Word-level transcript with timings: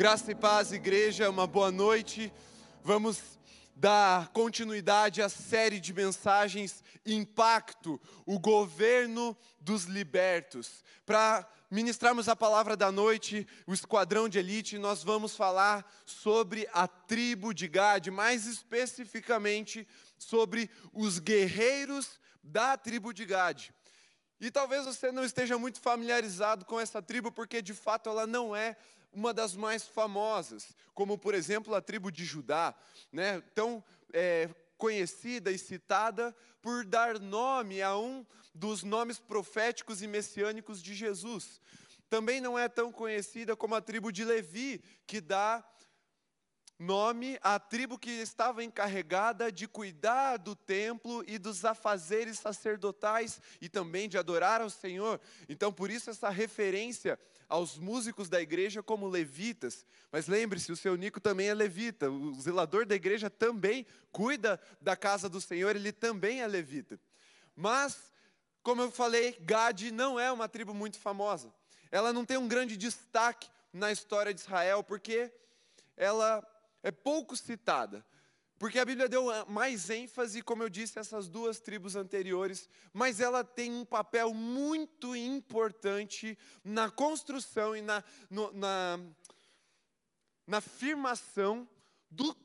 Graça 0.00 0.32
e 0.32 0.34
paz, 0.34 0.72
igreja, 0.72 1.28
uma 1.28 1.46
boa 1.46 1.70
noite. 1.70 2.32
Vamos 2.82 3.20
dar 3.76 4.28
continuidade 4.28 5.20
à 5.20 5.28
série 5.28 5.78
de 5.78 5.92
mensagens 5.92 6.82
Impacto, 7.04 8.00
o 8.24 8.38
governo 8.38 9.36
dos 9.60 9.84
libertos. 9.84 10.82
Para 11.04 11.46
ministrarmos 11.70 12.30
a 12.30 12.34
palavra 12.34 12.78
da 12.78 12.90
noite, 12.90 13.46
o 13.66 13.74
esquadrão 13.74 14.26
de 14.26 14.38
elite, 14.38 14.78
nós 14.78 15.04
vamos 15.04 15.36
falar 15.36 15.84
sobre 16.06 16.66
a 16.72 16.88
tribo 16.88 17.52
de 17.52 17.68
Gade, 17.68 18.10
mais 18.10 18.46
especificamente 18.46 19.86
sobre 20.16 20.70
os 20.94 21.18
guerreiros 21.18 22.18
da 22.42 22.74
tribo 22.74 23.12
de 23.12 23.26
Gade. 23.26 23.70
E 24.40 24.50
talvez 24.50 24.86
você 24.86 25.12
não 25.12 25.26
esteja 25.26 25.58
muito 25.58 25.78
familiarizado 25.78 26.64
com 26.64 26.80
essa 26.80 27.02
tribo, 27.02 27.30
porque 27.30 27.60
de 27.60 27.74
fato 27.74 28.08
ela 28.08 28.26
não 28.26 28.56
é 28.56 28.78
uma 29.12 29.32
das 29.34 29.54
mais 29.54 29.86
famosas, 29.86 30.74
como 30.94 31.18
por 31.18 31.34
exemplo 31.34 31.74
a 31.74 31.80
tribo 31.80 32.10
de 32.10 32.24
Judá, 32.24 32.74
né? 33.12 33.40
tão 33.54 33.82
é, 34.12 34.48
conhecida 34.76 35.50
e 35.50 35.58
citada 35.58 36.34
por 36.62 36.84
dar 36.84 37.18
nome 37.18 37.82
a 37.82 37.96
um 37.96 38.24
dos 38.54 38.82
nomes 38.82 39.18
proféticos 39.18 40.02
e 40.02 40.06
messiânicos 40.06 40.82
de 40.82 40.94
Jesus. 40.94 41.60
Também 42.08 42.40
não 42.40 42.58
é 42.58 42.68
tão 42.68 42.90
conhecida 42.90 43.54
como 43.54 43.74
a 43.74 43.80
tribo 43.80 44.10
de 44.10 44.24
Levi, 44.24 44.82
que 45.06 45.20
dá 45.20 45.64
nome 46.80 47.38
à 47.42 47.58
tribo 47.58 47.98
que 47.98 48.10
estava 48.10 48.64
encarregada 48.64 49.52
de 49.52 49.68
cuidar 49.68 50.38
do 50.38 50.56
templo 50.56 51.22
e 51.26 51.38
dos 51.38 51.62
afazeres 51.64 52.38
sacerdotais 52.38 53.38
e 53.60 53.68
também 53.68 54.08
de 54.08 54.16
adorar 54.16 54.62
ao 54.62 54.70
Senhor. 54.70 55.20
Então, 55.46 55.70
por 55.70 55.90
isso, 55.90 56.08
essa 56.08 56.30
referência 56.30 57.18
aos 57.50 57.76
músicos 57.76 58.28
da 58.28 58.40
igreja 58.40 58.82
como 58.82 59.08
levitas. 59.08 59.84
Mas 60.10 60.28
lembre-se, 60.28 60.70
o 60.70 60.76
seu 60.76 60.96
Nico 60.96 61.20
também 61.20 61.48
é 61.48 61.54
levita, 61.54 62.08
o 62.08 62.32
zelador 62.40 62.86
da 62.86 62.94
igreja 62.94 63.28
também 63.28 63.84
cuida 64.10 64.60
da 64.80 64.96
casa 64.96 65.28
do 65.28 65.40
Senhor, 65.40 65.74
ele 65.74 65.92
também 65.92 66.40
é 66.40 66.46
levita. 66.46 66.98
Mas, 67.54 68.12
como 68.62 68.80
eu 68.80 68.90
falei, 68.90 69.36
Gade 69.40 69.90
não 69.90 70.18
é 70.18 70.30
uma 70.30 70.48
tribo 70.48 70.72
muito 70.72 70.98
famosa. 70.98 71.52
Ela 71.90 72.12
não 72.12 72.24
tem 72.24 72.36
um 72.36 72.48
grande 72.48 72.76
destaque 72.76 73.50
na 73.72 73.90
história 73.90 74.32
de 74.32 74.40
Israel, 74.40 74.82
porque 74.84 75.32
ela 75.96 76.46
é 76.82 76.90
pouco 76.90 77.36
citada. 77.36 78.04
Porque 78.60 78.78
a 78.78 78.84
Bíblia 78.84 79.08
deu 79.08 79.24
mais 79.46 79.88
ênfase, 79.88 80.42
como 80.42 80.62
eu 80.62 80.68
disse, 80.68 80.98
a 80.98 81.00
essas 81.00 81.30
duas 81.30 81.58
tribos 81.58 81.96
anteriores, 81.96 82.68
mas 82.92 83.18
ela 83.18 83.42
tem 83.42 83.72
um 83.72 83.86
papel 83.86 84.34
muito 84.34 85.16
importante 85.16 86.36
na 86.62 86.90
construção 86.90 87.74
e 87.74 87.80
na, 87.80 88.04
no, 88.28 88.52
na, 88.52 89.00
na 90.46 90.58
afirmação 90.58 91.66
do, 92.10 92.36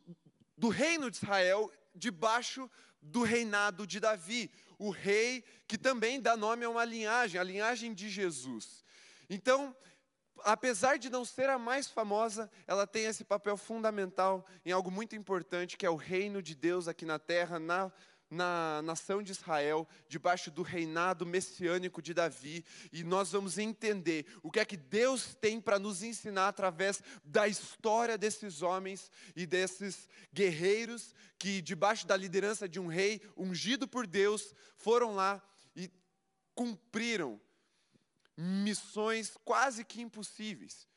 do 0.58 0.70
reino 0.70 1.12
de 1.12 1.18
Israel 1.18 1.70
debaixo 1.94 2.72
do 3.02 3.22
reinado 3.24 3.86
de 3.86 4.00
Davi, 4.00 4.50
o 4.80 4.92
rei 4.92 5.44
que 5.68 5.78
também 5.78 6.22
dá 6.22 6.38
nome 6.38 6.64
a 6.64 6.70
uma 6.70 6.86
linhagem, 6.86 7.42
a 7.42 7.44
linhagem 7.44 7.94
de 7.94 8.10
Jesus. 8.10 8.86
Então, 9.30 9.76
apesar 10.44 10.98
de 10.98 11.10
não 11.10 11.24
ser 11.24 11.50
a 11.50 11.58
mais 11.58 11.88
famosa, 11.88 12.50
ela 12.68 12.86
tem 12.86 13.06
esse 13.06 13.24
papel 13.24 13.58
fundamental 13.58 14.46
em 14.66 14.72
algo 14.72 14.92
muito 14.92 15.16
importante, 15.16 15.78
que 15.78 15.86
é 15.86 15.90
o 15.90 15.96
reino 15.96 16.42
de 16.42 16.56
Deus 16.56 16.88
aqui 16.88 17.06
na 17.06 17.20
terra, 17.20 17.60
na, 17.60 17.92
na 18.30 18.82
nação 18.82 19.22
de 19.22 19.32
Israel, 19.32 19.88
debaixo 20.08 20.52
do 20.52 20.62
reinado 20.62 21.26
messiânico 21.26 22.02
de 22.02 22.14
Davi, 22.14 22.66
e 22.92 23.04
nós 23.04 23.32
vamos 23.32 23.58
entender 23.58 24.26
o 24.42 24.52
que 24.52 24.60
é 24.60 24.66
que 24.66 24.78
Deus 24.78 25.36
tem 25.36 25.62
para 25.62 25.80
nos 25.80 26.04
ensinar 26.04 26.50
através 26.50 27.02
da 27.24 27.48
história 27.48 28.18
desses 28.18 28.62
homens 28.62 29.12
e 29.36 29.46
desses 29.46 30.08
guerreiros 30.34 31.14
que, 31.38 31.62
debaixo 31.62 32.08
da 32.08 32.18
liderança 32.18 32.68
de 32.68 32.80
um 32.80 32.88
rei 32.88 33.22
ungido 33.38 33.88
por 33.88 34.08
Deus, 34.08 34.54
foram 34.78 35.16
lá 35.16 35.42
e 35.76 35.90
cumpriram 36.54 37.40
missões 38.38 39.38
quase 39.44 39.84
que 39.84 40.02
impossíveis, 40.02 40.88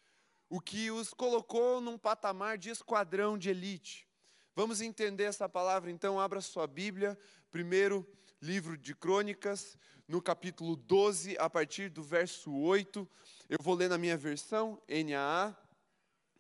o 0.49 0.61
que 0.61 0.91
os 0.91 1.13
colocou 1.13 1.81
num 1.81 1.99
patamar 1.99 2.59
de 2.59 2.71
esquadrão 2.71 3.39
de 3.39 3.51
elite. 3.51 4.07
Vamos 4.55 4.81
entender 4.81 5.25
essa 5.25 5.49
palavra, 5.49 5.91
então, 5.91 6.19
abra 6.19 6.41
sua 6.41 6.67
Bíblia, 6.67 7.17
primeiro 7.51 8.07
livro 8.41 8.77
de 8.77 8.95
Crônicas, 8.95 9.77
no 10.07 10.23
capítulo 10.23 10.75
12, 10.75 11.37
a 11.39 11.49
partir 11.51 11.91
do 11.91 12.03
verso 12.03 12.53
8. 12.53 13.09
Eu 13.49 13.59
vou 13.61 13.75
ler 13.75 13.89
na 13.89 13.99
minha 13.99 14.17
versão, 14.17 14.81
NAA. 14.89 15.57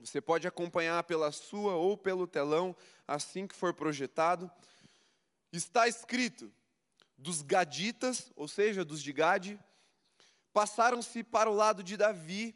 Você 0.00 0.20
pode 0.20 0.46
acompanhar 0.46 1.02
pela 1.04 1.30
sua 1.30 1.74
ou 1.74 1.96
pelo 1.96 2.26
telão, 2.26 2.74
assim 3.06 3.46
que 3.46 3.54
for 3.54 3.74
projetado. 3.74 4.50
Está 5.52 5.86
escrito: 5.86 6.52
dos 7.16 7.42
gaditas, 7.42 8.32
ou 8.36 8.48
seja, 8.48 8.84
dos 8.84 9.02
de 9.02 9.12
Gade, 9.12 9.60
passaram-se 10.52 11.22
para 11.22 11.50
o 11.50 11.54
lado 11.54 11.82
de 11.82 11.96
Davi, 11.96 12.54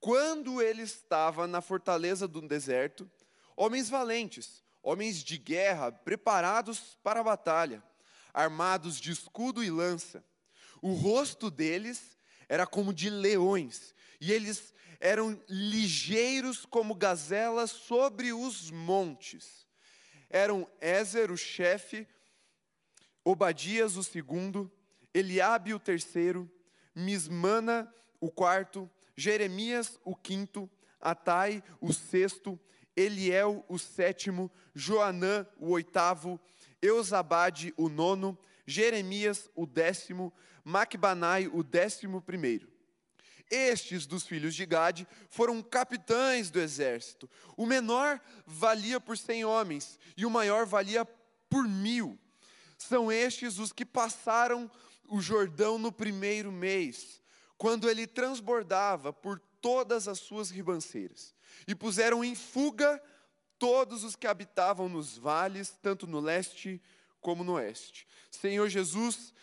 quando 0.00 0.60
ele 0.60 0.82
estava 0.82 1.46
na 1.46 1.60
fortaleza 1.60 2.26
do 2.26 2.40
deserto, 2.40 3.10
homens 3.56 3.88
valentes, 3.88 4.62
homens 4.82 5.22
de 5.22 5.38
guerra, 5.38 5.92
preparados 5.92 6.98
para 7.02 7.20
a 7.20 7.24
batalha, 7.24 7.82
armados 8.34 9.00
de 9.00 9.12
escudo 9.12 9.62
e 9.62 9.70
lança. 9.70 10.24
O 10.80 10.92
rosto 10.94 11.50
deles 11.50 12.16
era 12.48 12.66
como 12.66 12.92
de 12.92 13.08
leões, 13.08 13.94
e 14.20 14.32
eles 14.32 14.74
eram 14.98 15.40
ligeiros 15.48 16.64
como 16.64 16.94
gazelas 16.94 17.70
sobre 17.70 18.32
os 18.32 18.70
montes. 18.70 19.66
Eram 20.30 20.68
Ézer, 20.80 21.30
o 21.30 21.36
chefe, 21.36 22.06
Obadias, 23.24 23.96
o 23.96 24.02
segundo, 24.02 24.70
Eliabe, 25.14 25.74
o 25.74 25.78
terceiro, 25.80 26.50
Mismana, 26.94 27.92
o 28.20 28.30
quarto, 28.30 28.90
Jeremias, 29.16 29.98
o 30.04 30.14
quinto, 30.14 30.70
Atai, 31.00 31.62
o 31.80 31.92
sexto, 31.92 32.58
Eliel, 32.96 33.64
o 33.68 33.78
sétimo, 33.78 34.50
Joanã, 34.74 35.46
o 35.58 35.70
oitavo, 35.70 36.40
Eusabade, 36.80 37.74
o 37.76 37.88
nono, 37.88 38.38
Jeremias, 38.66 39.50
o 39.54 39.66
décimo, 39.66 40.32
Macbanai, 40.64 41.48
o 41.48 41.62
décimo 41.62 42.22
primeiro. 42.22 42.70
Estes 43.50 44.06
dos 44.06 44.24
filhos 44.24 44.54
de 44.54 44.64
Gade 44.64 45.06
foram 45.28 45.60
capitães 45.62 46.50
do 46.50 46.60
exército. 46.60 47.28
O 47.56 47.66
menor 47.66 48.20
valia 48.46 48.98
por 49.00 49.18
cem 49.18 49.44
homens 49.44 49.98
e 50.16 50.24
o 50.24 50.30
maior 50.30 50.64
valia 50.64 51.04
por 51.50 51.68
mil. 51.68 52.18
São 52.78 53.12
estes 53.12 53.58
os 53.58 53.72
que 53.72 53.84
passaram 53.84 54.70
o 55.12 55.20
Jordão 55.20 55.78
no 55.78 55.92
primeiro 55.92 56.50
mês, 56.50 57.20
quando 57.58 57.88
ele 57.88 58.06
transbordava 58.06 59.12
por 59.12 59.38
todas 59.60 60.08
as 60.08 60.18
suas 60.18 60.50
ribanceiras, 60.50 61.34
e 61.68 61.74
puseram 61.74 62.24
em 62.24 62.34
fuga 62.34 63.00
todos 63.58 64.04
os 64.04 64.16
que 64.16 64.26
habitavam 64.26 64.88
nos 64.88 65.18
vales, 65.18 65.76
tanto 65.82 66.06
no 66.06 66.18
leste 66.18 66.80
como 67.20 67.44
no 67.44 67.52
oeste. 67.52 68.06
Senhor 68.30 68.66
Jesus, 68.70 69.34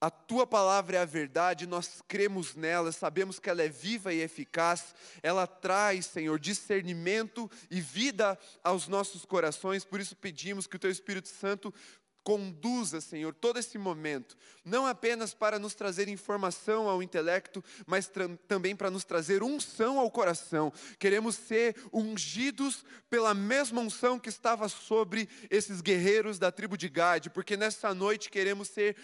a 0.00 0.08
tua 0.08 0.46
palavra 0.46 0.96
é 0.96 1.00
a 1.00 1.04
verdade, 1.04 1.66
nós 1.66 2.00
cremos 2.06 2.54
nela, 2.54 2.92
sabemos 2.92 3.40
que 3.40 3.50
ela 3.50 3.62
é 3.62 3.68
viva 3.68 4.14
e 4.14 4.20
eficaz, 4.22 4.94
ela 5.24 5.44
traz, 5.44 6.06
Senhor, 6.06 6.38
discernimento 6.38 7.50
e 7.68 7.80
vida 7.80 8.38
aos 8.62 8.86
nossos 8.86 9.24
corações, 9.24 9.84
por 9.84 10.00
isso 10.00 10.14
pedimos 10.14 10.68
que 10.68 10.76
o 10.76 10.78
teu 10.78 10.90
Espírito 10.90 11.28
Santo 11.28 11.74
conduza, 12.22 13.00
Senhor, 13.00 13.34
todo 13.34 13.58
esse 13.58 13.78
momento, 13.78 14.36
não 14.64 14.86
apenas 14.86 15.32
para 15.32 15.58
nos 15.58 15.74
trazer 15.74 16.08
informação 16.08 16.88
ao 16.88 17.02
intelecto, 17.02 17.64
mas 17.86 18.10
também 18.46 18.76
para 18.76 18.90
nos 18.90 19.04
trazer 19.04 19.42
unção 19.42 19.98
ao 19.98 20.10
coração. 20.10 20.72
Queremos 20.98 21.34
ser 21.36 21.76
ungidos 21.92 22.84
pela 23.08 23.34
mesma 23.34 23.80
unção 23.80 24.18
que 24.18 24.28
estava 24.28 24.68
sobre 24.68 25.28
esses 25.50 25.80
guerreiros 25.80 26.38
da 26.38 26.52
tribo 26.52 26.76
de 26.76 26.88
Gade, 26.88 27.30
porque 27.30 27.56
nessa 27.56 27.94
noite 27.94 28.30
queremos 28.30 28.68
ser 28.68 28.96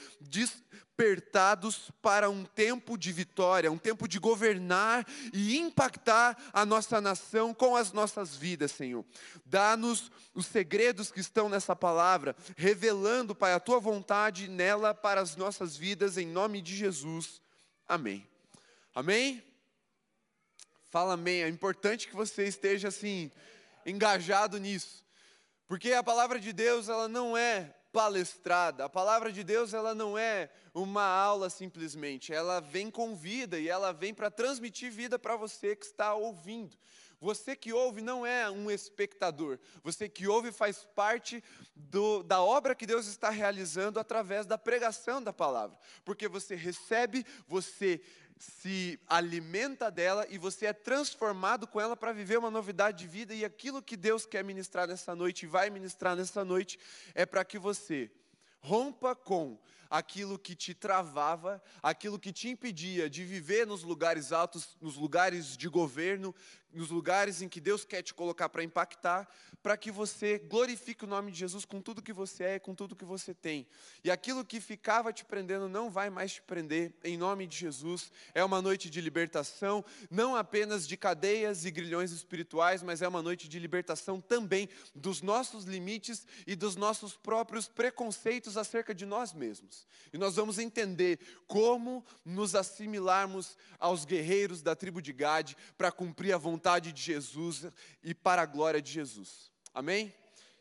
despertados 0.97 1.91
para 2.01 2.31
um 2.31 2.45
tempo 2.45 2.97
de 2.97 3.13
vitória, 3.13 3.71
um 3.71 3.77
tempo 3.77 4.09
de 4.09 4.19
governar 4.19 5.07
e 5.33 5.59
impactar 5.59 6.37
a 6.55 6.65
nossa 6.65 7.01
nação 7.03 7.53
com 7.53 7.77
as 7.77 7.93
nossas 7.93 8.35
vidas, 8.35 8.73
Senhor. 8.73 9.05
Dá-nos 9.45 10.11
os 10.35 10.47
segredos 10.47 11.11
que 11.11 11.21
estão 11.21 11.51
nessa 11.51 11.77
palavra, 11.77 12.35
revelando, 12.57 13.35
Pai, 13.35 13.53
a 13.53 13.61
tua 13.61 13.79
vontade 13.79 14.49
nela 14.49 14.95
para 14.95 15.21
as 15.21 15.37
nossas 15.37 15.77
vidas, 15.77 16.17
em 16.17 16.27
nome 16.27 16.63
de 16.63 16.75
Jesus. 16.75 17.43
Amém. 17.87 18.27
Amém? 18.95 19.45
Fala 20.91 21.13
amém. 21.13 21.43
É 21.43 21.49
importante 21.49 22.09
que 22.09 22.17
você 22.17 22.45
esteja 22.45 22.89
assim 22.89 23.31
engajado 23.85 24.59
nisso. 24.59 25.05
Porque 25.69 25.93
a 25.93 26.03
palavra 26.03 26.41
de 26.41 26.55
Deus, 26.55 26.89
ela 26.89 27.07
não 27.07 27.37
é 27.37 27.75
palestrada. 27.97 28.85
A 28.85 28.91
palavra 28.91 29.33
de 29.33 29.43
Deus, 29.43 29.73
ela 29.73 29.95
não 29.95 30.19
é 30.19 30.51
uma 30.75 31.03
aula 31.03 31.49
simplesmente, 31.49 32.31
ela 32.31 32.61
vem 32.61 32.91
com 32.91 33.17
vida 33.17 33.59
e 33.59 33.71
ela 33.71 33.91
vem 33.91 34.13
para 34.13 34.31
transmitir 34.31 34.93
vida 34.93 35.19
para 35.19 35.35
você 35.35 35.75
que 35.75 35.87
está 35.87 36.13
ouvindo. 36.13 36.77
Você 37.19 37.57
que 37.57 37.73
ouve 37.73 38.03
não 38.03 38.27
é 38.27 38.51
um 38.51 38.71
espectador, 38.71 39.59
você 39.83 40.11
que 40.11 40.29
ouve 40.29 40.53
faz 40.53 40.87
parte 40.95 41.43
do, 41.75 42.23
da 42.23 42.43
obra 42.43 42.75
que 42.75 42.85
Deus 42.85 43.07
está 43.07 43.31
realizando 43.31 43.99
através 43.99 44.45
da 44.45 44.59
pregação 44.59 45.23
da 45.23 45.33
palavra, 45.33 45.79
porque 46.05 46.29
você 46.29 46.55
recebe, 46.55 47.25
você 47.49 48.03
se 48.39 48.99
alimenta 49.07 49.91
dela 49.91 50.27
e 50.29 50.39
você 50.39 50.67
é 50.67 50.73
transformado 50.73 51.67
com 51.67 51.81
ela 51.81 51.97
para 51.97 52.13
viver 52.13 52.39
uma 52.39 52.51
novidade 52.51 52.99
de 52.99 53.07
vida, 53.09 53.35
e 53.35 53.45
aquilo 53.45 53.83
que 53.83 53.97
Deus 53.97 54.27
quer 54.27 54.45
ministrar 54.45 54.87
nessa 54.87 55.15
noite 55.15 55.45
e 55.45 55.49
vai 55.49 55.71
ministrar 55.71 56.15
nessa 56.15 56.45
noite 56.45 56.79
é 57.15 57.25
para 57.25 57.45
que 57.45 57.59
você 57.59 58.11
rompa 58.61 59.15
com 59.15 59.59
aquilo 59.89 60.39
que 60.39 60.55
te 60.55 60.75
travava, 60.75 61.63
aquilo 61.83 62.19
que 62.19 62.33
te 62.33 62.49
impedia 62.49 63.09
de 63.09 63.25
viver 63.25 63.67
nos 63.67 63.83
lugares 63.83 64.33
altos, 64.33 64.77
nos 64.81 64.97
lugares 64.97 65.57
de 65.57 65.69
governo, 65.69 66.35
nos 66.77 66.91
lugares 66.91 67.41
em 67.41 67.49
que 67.49 67.61
Deus 67.61 67.85
quer 67.85 68.03
te 68.03 68.13
colocar 68.13 68.51
para 68.51 68.63
impactar, 68.63 69.27
para 69.63 69.77
que 69.77 69.91
você 69.91 70.39
glorifique 70.39 71.05
o 71.05 71.09
nome 71.09 71.33
de 71.33 71.39
Jesus 71.39 71.65
com 71.65 71.81
tudo 71.81 72.03
que 72.03 72.13
você 72.13 72.45
é 72.45 72.55
e 72.57 72.61
com 72.61 72.75
tudo 72.75 72.95
que 72.95 73.05
você 73.05 73.33
tem. 73.33 73.67
E 74.05 74.11
aquilo 74.11 74.45
que 74.45 74.61
ficava 74.61 75.13
te 75.13 75.25
prendendo 75.25 75.69
não 75.69 75.91
vai 75.91 76.11
mais 76.11 76.35
te 76.35 76.43
prender, 76.43 76.93
em 77.03 77.17
nome 77.17 77.47
de 77.47 77.57
Jesus. 77.57 78.13
É 78.35 78.45
uma 78.45 78.61
noite 78.61 78.91
de 78.91 79.01
libertação, 79.01 79.85
não 80.11 80.37
apenas 80.37 80.87
de 80.87 80.97
cadeias 80.97 81.65
e 81.65 81.71
grilhões 81.71 82.13
espirituais, 82.13 82.83
mas 82.83 83.01
é 83.01 83.09
uma 83.09 83.23
noite 83.23 83.49
de 83.49 83.59
libertação 83.59 84.21
também 84.21 84.69
dos 84.95 85.23
nossos 85.23 85.65
limites 85.65 86.27
e 86.47 86.55
dos 86.55 86.77
nossos 86.77 87.17
próprios 87.17 87.67
preconceitos 87.67 88.57
acerca 88.57 88.95
de 88.95 89.07
nós 89.07 89.33
mesmos. 89.33 89.87
E 90.13 90.19
nós 90.19 90.37
vamos 90.37 90.59
entender 90.59 91.19
como 91.47 92.05
nos 92.25 92.55
assimilarmos 92.55 93.57
aos 93.79 94.05
guerreiros 94.05 94.63
da 94.63 94.77
tribo 94.77 95.01
de 95.01 95.13
Gade 95.13 95.57
para 95.79 95.91
cumprir 95.91 96.33
a 96.33 96.39
vontade 96.39 96.66
vontade 96.67 96.93
de 96.93 97.01
Jesus 97.01 97.65
e 98.03 98.13
para 98.13 98.43
a 98.43 98.47
glória 98.47 98.83
de 98.83 98.91
Jesus. 98.91 99.53
Amém? 99.73 100.13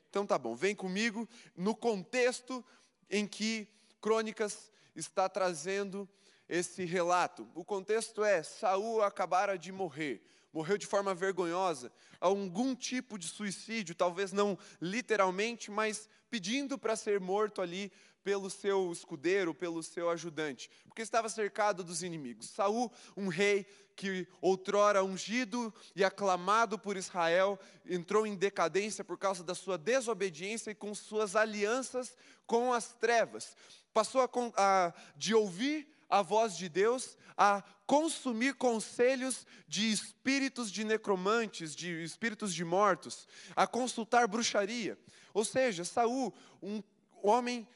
Então 0.07 0.23
tá 0.23 0.37
bom, 0.37 0.55
vem 0.55 0.75
comigo 0.75 1.27
no 1.57 1.75
contexto 1.75 2.63
em 3.09 3.25
que 3.25 3.67
Crônicas 3.99 4.71
está 4.95 5.27
trazendo 5.27 6.07
esse 6.47 6.85
relato. 6.85 7.49
O 7.55 7.65
contexto 7.65 8.23
é: 8.23 8.43
Saul 8.43 9.01
acabara 9.01 9.57
de 9.57 9.71
morrer, 9.71 10.23
morreu 10.53 10.77
de 10.77 10.85
forma 10.85 11.11
vergonhosa, 11.15 11.91
algum 12.21 12.75
tipo 12.75 13.17
de 13.17 13.27
suicídio, 13.27 13.95
talvez 13.95 14.31
não 14.31 14.55
literalmente, 14.79 15.71
mas 15.71 16.07
pedindo 16.29 16.77
para 16.77 16.95
ser 16.95 17.19
morto 17.19 17.63
ali 17.63 17.91
pelo 18.25 18.49
seu 18.49 18.91
escudeiro, 18.91 19.53
pelo 19.53 19.83
seu 19.83 20.09
ajudante, 20.09 20.67
porque 20.87 21.03
estava 21.03 21.29
cercado 21.29 21.83
dos 21.83 22.01
inimigos. 22.01 22.49
Saul, 22.49 22.91
um 23.15 23.27
rei 23.27 23.67
que 23.95 24.27
outrora 24.41 25.03
ungido 25.03 25.71
e 25.95 26.03
aclamado 26.03 26.79
por 26.79 26.97
Israel, 26.97 27.59
entrou 27.85 28.25
em 28.25 28.35
decadência 28.35 29.03
por 29.03 29.15
causa 29.19 29.43
da 29.43 29.53
sua 29.53 29.77
desobediência 29.77 30.71
e 30.71 30.75
com 30.75 30.95
suas 30.95 31.35
alianças 31.35 32.17
com 32.47 32.73
as 32.73 32.93
trevas. 32.95 33.55
Passou 33.93 34.21
a, 34.21 34.29
a, 34.57 34.93
de 35.15 35.35
ouvir 35.35 35.87
a 36.09 36.23
voz 36.23 36.57
de 36.57 36.67
Deus 36.67 37.15
a 37.37 37.63
consumir 37.85 38.55
conselhos 38.55 39.45
de 39.67 39.91
espíritos 39.91 40.71
de 40.71 40.83
necromantes, 40.83 41.75
de 41.75 42.03
espíritos 42.03 42.55
de 42.55 42.65
mortos, 42.65 43.27
a 43.55 43.67
consultar 43.67 44.27
bruxaria. 44.27 44.97
Ou 45.31 45.45
seja, 45.45 45.85
Saul, 45.85 46.33
um 46.59 46.81
homem 47.21 47.67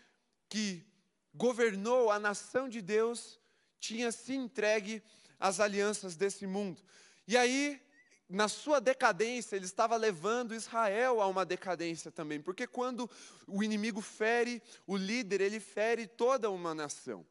que 0.50 0.84
governou 1.34 2.12
a 2.12 2.20
nação 2.20 2.68
de 2.68 2.82
Deus, 2.82 3.40
tinha 3.80 4.12
se 4.12 4.34
entregue 4.34 5.02
às 5.40 5.60
alianças 5.60 6.16
desse 6.16 6.46
mundo. 6.46 6.82
E 7.28 7.38
aí, 7.38 7.82
na 8.28 8.48
sua 8.48 8.82
decadência, 8.82 9.56
ele 9.56 9.66
estava 9.66 9.96
levando 9.96 10.54
Israel 10.54 11.22
a 11.22 11.28
uma 11.28 11.46
decadência 11.46 12.12
também, 12.12 12.42
porque 12.42 12.68
quando 12.68 13.10
o 13.48 13.64
inimigo 13.64 14.02
fere 14.02 14.62
o 14.86 14.98
líder, 14.98 15.40
ele 15.40 15.60
fere 15.60 16.08
toda 16.08 16.50
uma 16.50 16.76
nação. 16.76 17.26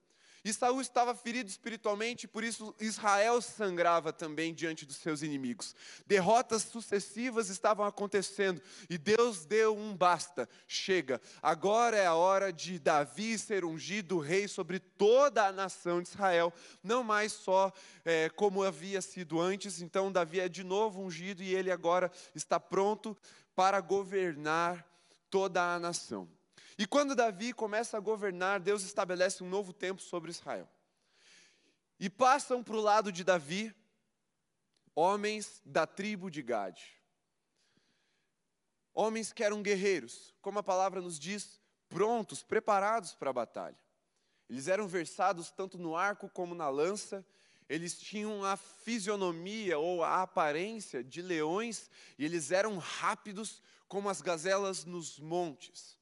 E 0.44 0.52
Saul 0.52 0.81
estava 0.81 1.14
ferido 1.14 1.49
espiritualmente, 1.49 2.29
por 2.29 2.44
isso 2.44 2.75
Israel 2.81 3.43
sangrava 3.43 4.12
também 4.12 4.55
diante 4.55 4.87
dos 4.87 4.96
seus 4.96 5.23
inimigos. 5.23 5.75
Derrotas 6.06 6.62
sucessivas 6.62 7.49
estavam 7.49 7.85
acontecendo 7.85 8.62
e 8.88 8.96
Deus 8.96 9.44
deu 9.44 9.76
um 9.76 9.96
basta. 9.96 10.49
Chega, 10.67 11.20
agora 11.43 11.96
é 11.96 12.06
a 12.06 12.14
hora 12.14 12.52
de 12.52 12.79
Davi 12.79 13.38
ser 13.38 13.64
ungido 13.64 14.19
rei 14.19 14.46
sobre 14.46 14.79
toda 14.79 15.46
a 15.46 15.52
nação 15.52 16.00
de 16.02 16.08
Israel, 16.08 16.52
não 16.82 17.02
mais 17.02 17.32
só 17.32 17.73
é, 18.05 18.29
como 18.31 18.62
havia 18.62 19.00
sido 19.02 19.40
antes. 19.40 19.81
Então 19.81 20.12
Davi 20.12 20.40
é 20.40 20.49
de 20.49 20.62
novo 20.62 21.02
ungido 21.02 21.43
e 21.43 21.55
ele 21.55 21.70
agora 21.70 22.11
está 22.35 22.61
pronto 22.61 23.17
para 23.55 23.81
governar 23.81 24.87
toda 25.29 25.75
a 25.75 25.79
nação. 25.79 26.29
E 26.78 26.86
quando 26.86 27.16
Davi 27.16 27.52
começa 27.52 27.96
a 27.96 28.00
governar, 28.00 28.60
Deus 28.60 28.84
estabelece 28.84 29.42
um 29.42 29.48
novo 29.48 29.72
tempo 29.72 30.00
sobre 30.00 30.30
Israel. 30.30 30.69
E 31.98 32.08
passam 32.08 32.62
para 32.62 32.76
o 32.76 32.80
lado 32.80 33.10
de 33.10 33.25
Davi 33.25 33.75
homens 34.94 35.60
da 35.64 35.88
tribo 35.88 36.30
de 36.30 36.40
Gade. 36.40 36.96
Homens 38.94 39.32
que 39.32 39.42
eram 39.42 39.60
guerreiros, 39.60 40.32
como 40.40 40.60
a 40.60 40.62
palavra 40.62 41.00
nos 41.00 41.19
diz, 41.19 41.60
prontos, 41.88 42.44
preparados 42.44 43.12
para 43.12 43.30
a 43.30 43.32
batalha. 43.32 43.78
Eles 44.48 44.69
eram 44.69 44.86
versados 44.86 45.50
tanto 45.50 45.78
no 45.78 45.96
arco 45.96 46.28
como 46.28 46.54
na 46.54 46.69
lança, 46.69 47.26
eles 47.69 47.98
tinham 47.98 48.44
a 48.44 48.56
fisionomia 48.56 49.78
ou 49.78 50.02
a 50.04 50.22
aparência 50.22 51.02
de 51.02 51.20
leões, 51.20 51.90
e 52.16 52.25
eles 52.25 52.52
eram 52.52 52.78
rápidos 52.78 53.60
como 53.88 54.08
as 54.08 54.20
gazelas 54.20 54.84
nos 54.84 55.19
montes. 55.19 55.97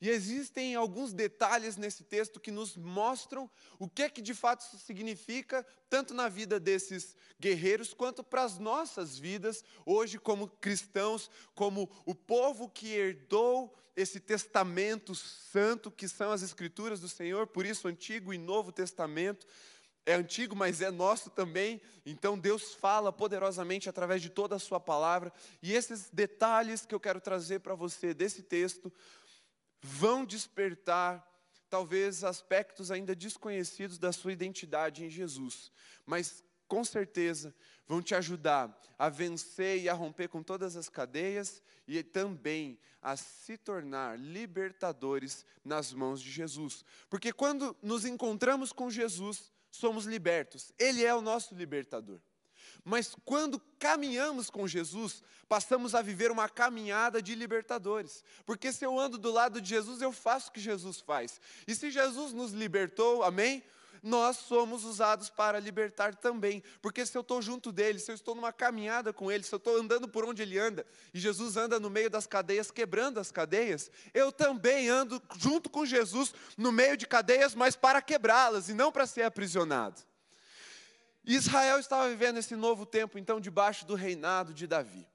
E 0.00 0.08
existem 0.08 0.76
alguns 0.76 1.12
detalhes 1.12 1.76
nesse 1.76 2.04
texto 2.04 2.38
que 2.38 2.52
nos 2.52 2.76
mostram 2.76 3.50
o 3.78 3.88
que 3.88 4.02
é 4.02 4.08
que 4.08 4.22
de 4.22 4.32
fato 4.32 4.60
isso 4.60 4.78
significa, 4.78 5.66
tanto 5.90 6.14
na 6.14 6.28
vida 6.28 6.60
desses 6.60 7.16
guerreiros, 7.40 7.92
quanto 7.92 8.22
para 8.22 8.44
as 8.44 8.58
nossas 8.58 9.18
vidas, 9.18 9.64
hoje, 9.84 10.18
como 10.18 10.48
cristãos, 10.48 11.28
como 11.54 11.90
o 12.06 12.14
povo 12.14 12.68
que 12.68 12.92
herdou 12.94 13.74
esse 13.96 14.20
testamento 14.20 15.14
santo, 15.16 15.90
que 15.90 16.06
são 16.06 16.30
as 16.30 16.42
Escrituras 16.42 17.00
do 17.00 17.08
Senhor, 17.08 17.48
por 17.48 17.66
isso, 17.66 17.88
Antigo 17.88 18.32
e 18.32 18.38
Novo 18.38 18.70
Testamento. 18.70 19.44
É 20.06 20.14
antigo, 20.14 20.56
mas 20.56 20.80
é 20.80 20.90
nosso 20.90 21.28
também. 21.28 21.82
Então 22.06 22.38
Deus 22.38 22.72
fala 22.72 23.12
poderosamente 23.12 23.90
através 23.90 24.22
de 24.22 24.30
toda 24.30 24.56
a 24.56 24.58
Sua 24.58 24.80
palavra. 24.80 25.30
E 25.62 25.74
esses 25.74 26.08
detalhes 26.10 26.86
que 26.86 26.94
eu 26.94 27.00
quero 27.00 27.20
trazer 27.20 27.58
para 27.58 27.74
você 27.74 28.14
desse 28.14 28.42
texto 28.42 28.90
vão 29.80 30.24
despertar 30.24 31.26
talvez 31.68 32.24
aspectos 32.24 32.90
ainda 32.90 33.14
desconhecidos 33.14 33.98
da 33.98 34.12
sua 34.12 34.32
identidade 34.32 35.04
em 35.04 35.10
Jesus, 35.10 35.70
mas 36.06 36.42
com 36.66 36.84
certeza 36.84 37.54
vão 37.86 38.02
te 38.02 38.14
ajudar 38.14 38.78
a 38.98 39.08
vencer 39.08 39.80
e 39.80 39.88
a 39.88 39.94
romper 39.94 40.28
com 40.28 40.42
todas 40.42 40.76
as 40.76 40.88
cadeias 40.88 41.62
e 41.86 42.02
também 42.02 42.78
a 43.00 43.16
se 43.16 43.56
tornar 43.56 44.18
libertadores 44.18 45.46
nas 45.64 45.92
mãos 45.92 46.20
de 46.20 46.30
Jesus. 46.30 46.84
Porque 47.08 47.32
quando 47.32 47.74
nos 47.82 48.04
encontramos 48.04 48.72
com 48.72 48.90
Jesus, 48.90 49.50
somos 49.70 50.04
libertos. 50.04 50.72
Ele 50.78 51.04
é 51.04 51.14
o 51.14 51.22
nosso 51.22 51.54
libertador. 51.54 52.20
Mas 52.88 53.14
quando 53.22 53.60
caminhamos 53.78 54.48
com 54.48 54.66
Jesus, 54.66 55.22
passamos 55.46 55.94
a 55.94 56.00
viver 56.00 56.30
uma 56.30 56.48
caminhada 56.48 57.20
de 57.20 57.34
libertadores. 57.34 58.24
Porque 58.46 58.72
se 58.72 58.82
eu 58.82 58.98
ando 58.98 59.18
do 59.18 59.30
lado 59.30 59.60
de 59.60 59.68
Jesus, 59.68 60.00
eu 60.00 60.10
faço 60.10 60.48
o 60.48 60.52
que 60.52 60.60
Jesus 60.60 60.98
faz. 60.98 61.38
E 61.66 61.74
se 61.74 61.90
Jesus 61.90 62.32
nos 62.32 62.52
libertou, 62.52 63.22
amém? 63.22 63.62
Nós 64.02 64.38
somos 64.38 64.84
usados 64.84 65.28
para 65.28 65.60
libertar 65.60 66.14
também. 66.14 66.62
Porque 66.80 67.04
se 67.04 67.14
eu 67.14 67.20
estou 67.20 67.42
junto 67.42 67.70
dele, 67.70 67.98
se 67.98 68.10
eu 68.10 68.14
estou 68.14 68.34
numa 68.34 68.54
caminhada 68.54 69.12
com 69.12 69.30
ele, 69.30 69.44
se 69.44 69.54
eu 69.54 69.58
estou 69.58 69.76
andando 69.76 70.08
por 70.08 70.24
onde 70.24 70.40
ele 70.40 70.58
anda, 70.58 70.86
e 71.12 71.20
Jesus 71.20 71.58
anda 71.58 71.78
no 71.78 71.90
meio 71.90 72.08
das 72.08 72.26
cadeias, 72.26 72.70
quebrando 72.70 73.20
as 73.20 73.30
cadeias, 73.30 73.90
eu 74.14 74.32
também 74.32 74.88
ando 74.88 75.20
junto 75.36 75.68
com 75.68 75.84
Jesus 75.84 76.32
no 76.56 76.72
meio 76.72 76.96
de 76.96 77.06
cadeias, 77.06 77.54
mas 77.54 77.76
para 77.76 78.00
quebrá-las 78.00 78.70
e 78.70 78.72
não 78.72 78.90
para 78.90 79.06
ser 79.06 79.24
aprisionado. 79.24 80.07
Israel 81.34 81.78
estava 81.78 82.08
vivendo 82.08 82.38
esse 82.38 82.56
novo 82.56 82.86
tempo, 82.86 83.18
então, 83.18 83.38
debaixo 83.38 83.84
do 83.84 83.94
reinado 83.94 84.54
de 84.54 84.66
Davi. 84.66 85.06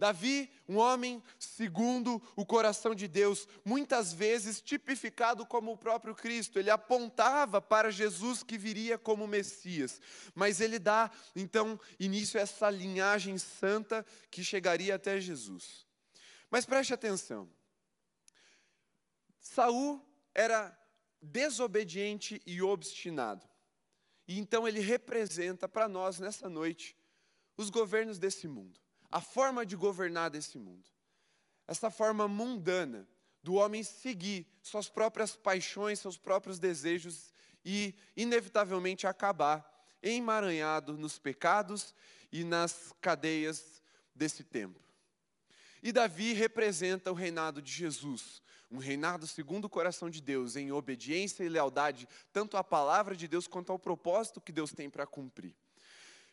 Davi, 0.00 0.50
um 0.66 0.76
homem 0.76 1.22
segundo 1.38 2.22
o 2.36 2.44
coração 2.44 2.94
de 2.94 3.06
Deus, 3.06 3.46
muitas 3.64 4.12
vezes 4.14 4.60
tipificado 4.60 5.44
como 5.44 5.72
o 5.72 5.76
próprio 5.76 6.14
Cristo, 6.14 6.58
ele 6.58 6.70
apontava 6.70 7.60
para 7.60 7.90
Jesus 7.90 8.42
que 8.42 8.56
viria 8.56 8.96
como 8.96 9.26
Messias, 9.26 10.00
mas 10.34 10.60
ele 10.60 10.78
dá 10.78 11.10
então 11.36 11.78
início 11.98 12.38
a 12.40 12.42
essa 12.42 12.70
linhagem 12.70 13.36
santa 13.36 14.04
que 14.30 14.42
chegaria 14.44 14.94
até 14.94 15.20
Jesus. 15.20 15.86
Mas 16.50 16.64
preste 16.64 16.94
atenção, 16.94 17.46
Saul 19.38 20.02
era 20.34 20.74
desobediente 21.20 22.40
e 22.46 22.62
obstinado. 22.62 23.49
E 24.30 24.38
então 24.38 24.68
ele 24.68 24.78
representa 24.78 25.68
para 25.68 25.88
nós 25.88 26.20
nessa 26.20 26.48
noite 26.48 26.96
os 27.56 27.68
governos 27.68 28.16
desse 28.16 28.46
mundo. 28.46 28.78
a 29.10 29.20
forma 29.20 29.66
de 29.66 29.74
governar 29.74 30.30
desse 30.30 30.56
mundo. 30.56 30.88
Essa 31.66 31.90
forma 31.90 32.28
mundana 32.28 33.08
do 33.42 33.54
homem 33.54 33.82
seguir 33.82 34.46
suas 34.62 34.88
próprias 34.88 35.34
paixões, 35.34 35.98
seus 35.98 36.16
próprios 36.16 36.60
desejos 36.60 37.32
e, 37.64 37.92
inevitavelmente, 38.16 39.04
acabar 39.04 39.68
emaranhado 40.00 40.96
nos 40.96 41.18
pecados 41.18 41.92
e 42.30 42.44
nas 42.44 42.94
cadeias 43.00 43.82
desse 44.14 44.44
tempo. 44.44 44.78
E 45.82 45.90
Davi 45.90 46.34
representa 46.34 47.10
o 47.10 47.14
reinado 47.14 47.60
de 47.60 47.72
Jesus, 47.72 48.40
um 48.70 48.78
reinado 48.78 49.26
segundo 49.26 49.64
o 49.64 49.70
coração 49.70 50.08
de 50.08 50.20
Deus, 50.20 50.56
em 50.56 50.70
obediência 50.70 51.42
e 51.42 51.48
lealdade, 51.48 52.08
tanto 52.32 52.56
à 52.56 52.62
palavra 52.62 53.16
de 53.16 53.26
Deus 53.26 53.46
quanto 53.46 53.72
ao 53.72 53.78
propósito 53.78 54.40
que 54.40 54.52
Deus 54.52 54.72
tem 54.72 54.88
para 54.88 55.06
cumprir. 55.06 55.54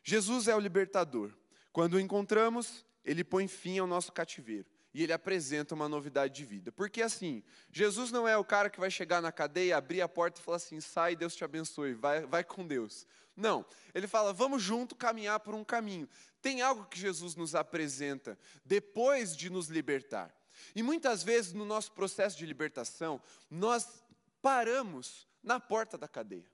Jesus 0.03 0.47
é 0.47 0.55
o 0.55 0.59
libertador. 0.59 1.31
Quando 1.71 1.95
o 1.95 1.99
encontramos, 1.99 2.85
ele 3.03 3.23
põe 3.23 3.47
fim 3.47 3.79
ao 3.79 3.87
nosso 3.87 4.11
cativeiro 4.11 4.69
e 4.93 5.03
ele 5.03 5.13
apresenta 5.13 5.75
uma 5.75 5.89
novidade 5.89 6.33
de 6.33 6.45
vida. 6.45 6.71
Porque 6.71 7.01
assim, 7.01 7.43
Jesus 7.71 8.11
não 8.11 8.27
é 8.27 8.37
o 8.37 8.43
cara 8.43 8.69
que 8.69 8.79
vai 8.79 8.89
chegar 8.89 9.21
na 9.21 9.31
cadeia, 9.31 9.77
abrir 9.77 10.01
a 10.01 10.07
porta 10.07 10.39
e 10.39 10.43
falar 10.43 10.57
assim: 10.57 10.79
sai, 10.79 11.15
Deus 11.15 11.35
te 11.35 11.43
abençoe, 11.43 11.93
vai, 11.93 12.25
vai 12.25 12.43
com 12.43 12.65
Deus. 12.65 13.05
Não, 13.35 13.65
ele 13.93 14.07
fala: 14.07 14.33
vamos 14.33 14.61
junto 14.61 14.95
caminhar 14.95 15.39
por 15.39 15.53
um 15.53 15.63
caminho. 15.63 16.09
Tem 16.41 16.61
algo 16.61 16.85
que 16.85 16.99
Jesus 16.99 17.35
nos 17.35 17.53
apresenta 17.55 18.37
depois 18.65 19.35
de 19.35 19.49
nos 19.49 19.67
libertar. 19.67 20.33
E 20.75 20.83
muitas 20.83 21.23
vezes 21.23 21.53
no 21.53 21.65
nosso 21.65 21.91
processo 21.91 22.37
de 22.37 22.45
libertação, 22.45 23.21
nós 23.49 24.03
paramos 24.41 25.27
na 25.43 25.59
porta 25.59 25.97
da 25.97 26.07
cadeia. 26.07 26.45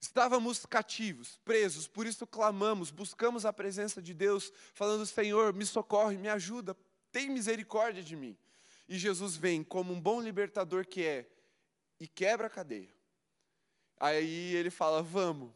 Estávamos 0.00 0.64
cativos, 0.66 1.40
presos, 1.44 1.88
por 1.88 2.06
isso 2.06 2.26
clamamos, 2.26 2.90
buscamos 2.90 3.44
a 3.44 3.52
presença 3.52 4.00
de 4.02 4.14
Deus, 4.14 4.52
falando: 4.74 5.06
Senhor, 5.06 5.52
me 5.52 5.64
socorre, 5.64 6.16
me 6.16 6.28
ajuda, 6.28 6.76
tem 7.10 7.30
misericórdia 7.30 8.02
de 8.02 8.14
mim. 8.14 8.36
E 8.88 8.98
Jesus 8.98 9.36
vem 9.36 9.64
como 9.64 9.92
um 9.92 10.00
bom 10.00 10.20
libertador 10.20 10.86
que 10.86 11.02
é 11.02 11.26
e 11.98 12.06
quebra 12.06 12.46
a 12.46 12.50
cadeia. 12.50 12.94
Aí 13.98 14.54
ele 14.54 14.70
fala: 14.70 15.02
Vamos. 15.02 15.50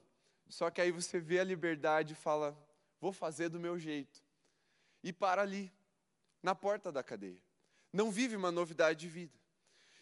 Só 0.49 0.69
que 0.69 0.81
aí 0.81 0.91
você 0.91 1.21
vê 1.21 1.39
a 1.39 1.45
liberdade 1.45 2.15
e 2.15 2.17
fala: 2.17 2.57
Vou 3.01 3.13
fazer 3.13 3.49
do 3.49 3.61
meu 3.61 3.79
jeito. 3.79 4.23
E 5.03 5.13
para 5.13 5.43
ali 5.43 5.71
na 6.43 6.55
porta 6.55 6.91
da 6.91 7.03
cadeia. 7.03 7.43
Não 7.93 8.11
vive 8.11 8.37
uma 8.37 8.51
novidade 8.53 9.01
de 9.01 9.09
vida. 9.09 9.39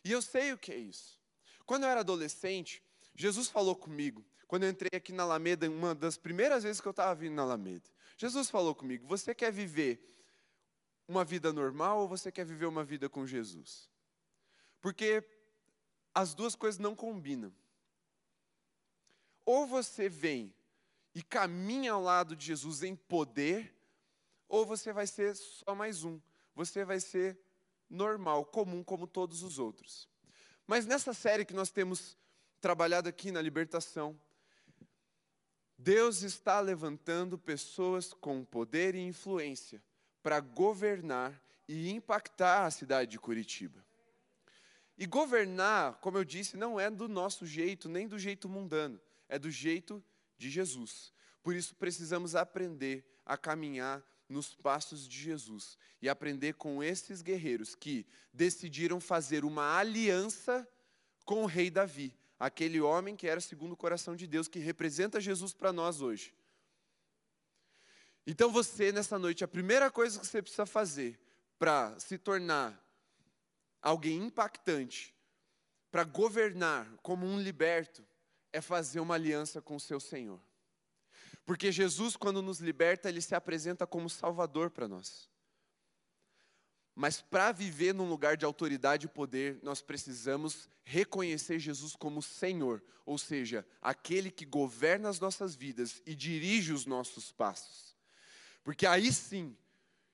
E 0.04 0.12
eu 0.12 0.22
sei 0.22 0.52
o 0.52 0.58
que 0.58 0.72
é 0.72 0.76
isso. 0.76 1.18
Quando 1.66 1.84
eu 1.84 1.88
era 1.88 2.00
adolescente, 2.00 2.82
Jesus 3.14 3.48
falou 3.48 3.74
comigo, 3.74 4.24
quando 4.46 4.62
eu 4.62 4.70
entrei 4.70 4.96
aqui 4.96 5.12
na 5.12 5.24
Alameda, 5.24 5.68
uma 5.68 5.94
das 5.94 6.16
primeiras 6.16 6.62
vezes 6.62 6.80
que 6.80 6.88
eu 6.88 6.92
estava 6.92 7.14
vindo 7.14 7.34
na 7.34 7.42
Alameda. 7.42 7.88
Jesus 8.16 8.48
falou 8.48 8.74
comigo: 8.74 9.06
Você 9.06 9.34
quer 9.34 9.52
viver 9.52 10.02
uma 11.06 11.24
vida 11.24 11.52
normal 11.52 12.00
ou 12.00 12.08
você 12.08 12.32
quer 12.32 12.44
viver 12.44 12.66
uma 12.66 12.84
vida 12.84 13.08
com 13.08 13.26
Jesus? 13.26 13.90
Porque 14.80 15.22
as 16.14 16.34
duas 16.34 16.54
coisas 16.54 16.78
não 16.78 16.94
combinam. 16.94 17.52
Ou 19.44 19.66
você 19.66 20.08
vem 20.08 20.54
e 21.14 21.22
caminha 21.22 21.92
ao 21.92 22.02
lado 22.02 22.36
de 22.36 22.46
Jesus 22.46 22.82
em 22.82 22.94
poder, 22.94 23.74
ou 24.48 24.64
você 24.64 24.92
vai 24.92 25.06
ser 25.06 25.34
só 25.34 25.74
mais 25.74 26.04
um. 26.04 26.20
Você 26.58 26.84
vai 26.84 26.98
ser 26.98 27.38
normal, 27.88 28.44
comum, 28.44 28.82
como 28.82 29.06
todos 29.06 29.44
os 29.44 29.60
outros. 29.60 30.08
Mas 30.66 30.86
nessa 30.86 31.14
série 31.14 31.44
que 31.44 31.54
nós 31.54 31.70
temos 31.70 32.18
trabalhado 32.60 33.08
aqui 33.08 33.30
na 33.30 33.40
libertação, 33.40 34.20
Deus 35.78 36.22
está 36.22 36.58
levantando 36.58 37.38
pessoas 37.38 38.12
com 38.12 38.44
poder 38.44 38.96
e 38.96 39.06
influência 39.06 39.80
para 40.20 40.40
governar 40.40 41.40
e 41.68 41.92
impactar 41.92 42.66
a 42.66 42.72
cidade 42.72 43.12
de 43.12 43.20
Curitiba. 43.20 43.86
E 44.96 45.06
governar, 45.06 46.00
como 46.00 46.18
eu 46.18 46.24
disse, 46.24 46.56
não 46.56 46.80
é 46.80 46.90
do 46.90 47.06
nosso 47.06 47.46
jeito, 47.46 47.88
nem 47.88 48.08
do 48.08 48.18
jeito 48.18 48.48
mundano, 48.48 49.00
é 49.28 49.38
do 49.38 49.48
jeito 49.48 50.02
de 50.36 50.50
Jesus. 50.50 51.12
Por 51.40 51.54
isso 51.54 51.76
precisamos 51.76 52.34
aprender 52.34 53.08
a 53.24 53.38
caminhar 53.38 54.04
nos 54.28 54.54
passos 54.54 55.08
de 55.08 55.18
Jesus 55.18 55.78
e 56.02 56.08
aprender 56.08 56.54
com 56.54 56.82
esses 56.82 57.22
guerreiros 57.22 57.74
que 57.74 58.06
decidiram 58.32 59.00
fazer 59.00 59.44
uma 59.44 59.78
aliança 59.78 60.68
com 61.24 61.42
o 61.42 61.46
rei 61.46 61.70
Davi, 61.70 62.14
aquele 62.38 62.80
homem 62.80 63.16
que 63.16 63.26
era 63.26 63.40
segundo 63.40 63.72
o 63.72 63.76
coração 63.76 64.14
de 64.14 64.26
Deus, 64.26 64.48
que 64.48 64.58
representa 64.58 65.20
Jesus 65.20 65.52
para 65.52 65.72
nós 65.72 66.00
hoje. 66.00 66.34
Então 68.26 68.50
você, 68.50 68.92
nessa 68.92 69.18
noite, 69.18 69.42
a 69.42 69.48
primeira 69.48 69.90
coisa 69.90 70.20
que 70.20 70.26
você 70.26 70.42
precisa 70.42 70.66
fazer 70.66 71.18
para 71.58 71.98
se 71.98 72.18
tornar 72.18 72.78
alguém 73.80 74.18
impactante, 74.24 75.14
para 75.90 76.04
governar 76.04 76.86
como 77.02 77.26
um 77.26 77.40
liberto, 77.40 78.06
é 78.52 78.60
fazer 78.60 79.00
uma 79.00 79.14
aliança 79.14 79.60
com 79.60 79.76
o 79.76 79.80
seu 79.80 79.98
Senhor. 79.98 80.40
Porque 81.48 81.72
Jesus, 81.72 82.14
quando 82.14 82.42
nos 82.42 82.60
liberta, 82.60 83.08
ele 83.08 83.22
se 83.22 83.34
apresenta 83.34 83.86
como 83.86 84.10
Salvador 84.10 84.68
para 84.68 84.86
nós. 84.86 85.30
Mas 86.94 87.22
para 87.22 87.52
viver 87.52 87.94
num 87.94 88.06
lugar 88.06 88.36
de 88.36 88.44
autoridade 88.44 89.06
e 89.06 89.08
poder, 89.08 89.58
nós 89.62 89.80
precisamos 89.80 90.68
reconhecer 90.84 91.58
Jesus 91.58 91.96
como 91.96 92.20
Senhor, 92.20 92.84
ou 93.06 93.16
seja, 93.16 93.66
aquele 93.80 94.30
que 94.30 94.44
governa 94.44 95.08
as 95.08 95.20
nossas 95.20 95.56
vidas 95.56 96.02
e 96.04 96.14
dirige 96.14 96.70
os 96.70 96.84
nossos 96.84 97.32
passos. 97.32 97.96
Porque 98.62 98.86
aí 98.86 99.10
sim 99.10 99.56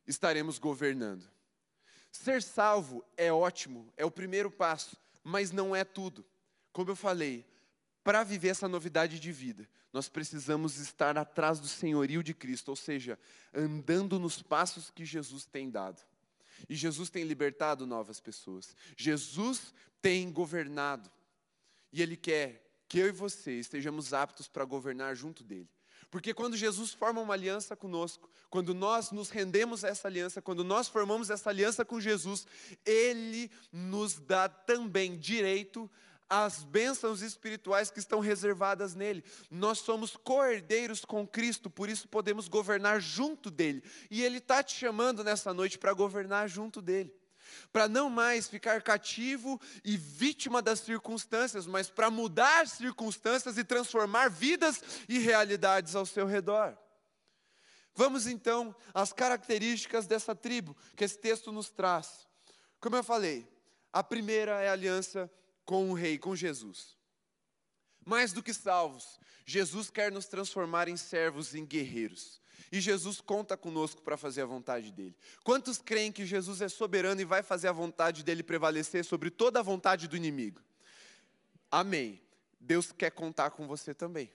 estaremos 0.06 0.56
governando. 0.56 1.28
Ser 2.12 2.44
salvo 2.44 3.04
é 3.16 3.32
ótimo, 3.32 3.92
é 3.96 4.04
o 4.04 4.10
primeiro 4.10 4.52
passo, 4.52 4.96
mas 5.24 5.50
não 5.50 5.74
é 5.74 5.82
tudo. 5.82 6.24
Como 6.72 6.92
eu 6.92 6.96
falei, 6.96 7.44
para 8.04 8.22
viver 8.22 8.48
essa 8.48 8.68
novidade 8.68 9.18
de 9.18 9.32
vida, 9.32 9.66
nós 9.90 10.10
precisamos 10.10 10.76
estar 10.76 11.16
atrás 11.16 11.58
do 11.58 11.66
senhorio 11.66 12.22
de 12.22 12.34
Cristo, 12.34 12.68
ou 12.68 12.76
seja, 12.76 13.18
andando 13.54 14.18
nos 14.18 14.42
passos 14.42 14.90
que 14.90 15.06
Jesus 15.06 15.46
tem 15.46 15.70
dado. 15.70 16.02
E 16.68 16.74
Jesus 16.74 17.08
tem 17.08 17.24
libertado 17.24 17.86
novas 17.86 18.20
pessoas. 18.20 18.76
Jesus 18.96 19.74
tem 20.02 20.30
governado. 20.30 21.10
E 21.92 22.02
Ele 22.02 22.16
quer 22.16 22.62
que 22.88 22.98
eu 22.98 23.08
e 23.08 23.12
você 23.12 23.52
estejamos 23.52 24.12
aptos 24.12 24.48
para 24.48 24.64
governar 24.64 25.16
junto 25.16 25.42
dele. 25.42 25.68
Porque 26.10 26.34
quando 26.34 26.56
Jesus 26.56 26.92
forma 26.92 27.20
uma 27.20 27.34
aliança 27.34 27.74
conosco, 27.74 28.30
quando 28.50 28.72
nós 28.74 29.10
nos 29.10 29.30
rendemos 29.30 29.84
a 29.84 29.88
essa 29.88 30.06
aliança, 30.06 30.42
quando 30.42 30.62
nós 30.62 30.88
formamos 30.88 31.30
essa 31.30 31.50
aliança 31.50 31.84
com 31.84 32.00
Jesus, 32.00 32.46
Ele 32.84 33.50
nos 33.72 34.14
dá 34.14 34.48
também 34.48 35.18
direito 35.18 35.90
as 36.28 36.64
bênçãos 36.64 37.22
espirituais 37.22 37.90
que 37.90 37.98
estão 37.98 38.20
reservadas 38.20 38.94
nele. 38.94 39.24
Nós 39.50 39.78
somos 39.78 40.16
co-herdeiros 40.16 41.04
com 41.04 41.26
Cristo, 41.26 41.68
por 41.70 41.88
isso 41.88 42.08
podemos 42.08 42.48
governar 42.48 43.00
junto 43.00 43.50
dele. 43.50 43.82
E 44.10 44.22
ele 44.22 44.38
está 44.38 44.62
te 44.62 44.74
chamando 44.74 45.22
nessa 45.22 45.52
noite 45.52 45.78
para 45.78 45.92
governar 45.92 46.48
junto 46.48 46.80
dele. 46.80 47.14
Para 47.72 47.86
não 47.86 48.08
mais 48.08 48.48
ficar 48.48 48.82
cativo 48.82 49.60
e 49.84 49.96
vítima 49.96 50.62
das 50.62 50.80
circunstâncias, 50.80 51.66
mas 51.66 51.90
para 51.90 52.10
mudar 52.10 52.66
circunstâncias 52.66 53.58
e 53.58 53.64
transformar 53.64 54.28
vidas 54.28 54.82
e 55.08 55.18
realidades 55.18 55.94
ao 55.94 56.06
seu 56.06 56.26
redor. 56.26 56.76
Vamos 57.94 58.26
então 58.26 58.74
às 58.92 59.12
características 59.12 60.06
dessa 60.06 60.34
tribo 60.34 60.76
que 60.96 61.04
esse 61.04 61.18
texto 61.18 61.52
nos 61.52 61.70
traz. 61.70 62.26
Como 62.80 62.96
eu 62.96 63.04
falei, 63.04 63.46
a 63.92 64.02
primeira 64.02 64.60
é 64.60 64.68
a 64.68 64.72
aliança 64.72 65.30
com 65.64 65.90
o 65.90 65.94
Rei, 65.94 66.18
com 66.18 66.36
Jesus. 66.36 66.96
Mais 68.04 68.32
do 68.32 68.42
que 68.42 68.52
salvos, 68.52 69.18
Jesus 69.46 69.90
quer 69.90 70.12
nos 70.12 70.26
transformar 70.26 70.88
em 70.88 70.96
servos, 70.96 71.54
em 71.54 71.64
guerreiros. 71.64 72.40
E 72.70 72.80
Jesus 72.80 73.20
conta 73.20 73.56
conosco 73.56 74.02
para 74.02 74.16
fazer 74.16 74.42
a 74.42 74.46
vontade 74.46 74.90
dele. 74.90 75.16
Quantos 75.42 75.78
creem 75.78 76.12
que 76.12 76.26
Jesus 76.26 76.60
é 76.60 76.68
soberano 76.68 77.20
e 77.20 77.24
vai 77.24 77.42
fazer 77.42 77.68
a 77.68 77.72
vontade 77.72 78.22
dele 78.22 78.42
prevalecer 78.42 79.04
sobre 79.04 79.30
toda 79.30 79.60
a 79.60 79.62
vontade 79.62 80.08
do 80.08 80.16
inimigo? 80.16 80.60
Amém. 81.70 82.20
Deus 82.60 82.92
quer 82.92 83.10
contar 83.10 83.50
com 83.50 83.66
você 83.66 83.94
também. 83.94 84.30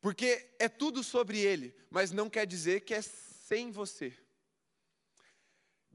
Porque 0.00 0.48
é 0.58 0.68
tudo 0.68 1.02
sobre 1.02 1.38
ele, 1.38 1.74
mas 1.90 2.10
não 2.10 2.30
quer 2.30 2.46
dizer 2.46 2.80
que 2.82 2.94
é 2.94 3.02
sem 3.02 3.70
você. 3.70 4.16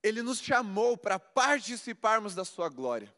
Ele 0.02 0.22
nos 0.22 0.40
chamou 0.40 0.98
para 0.98 1.18
participarmos 1.18 2.36
da 2.36 2.44
sua 2.44 2.70
glória 2.70 3.14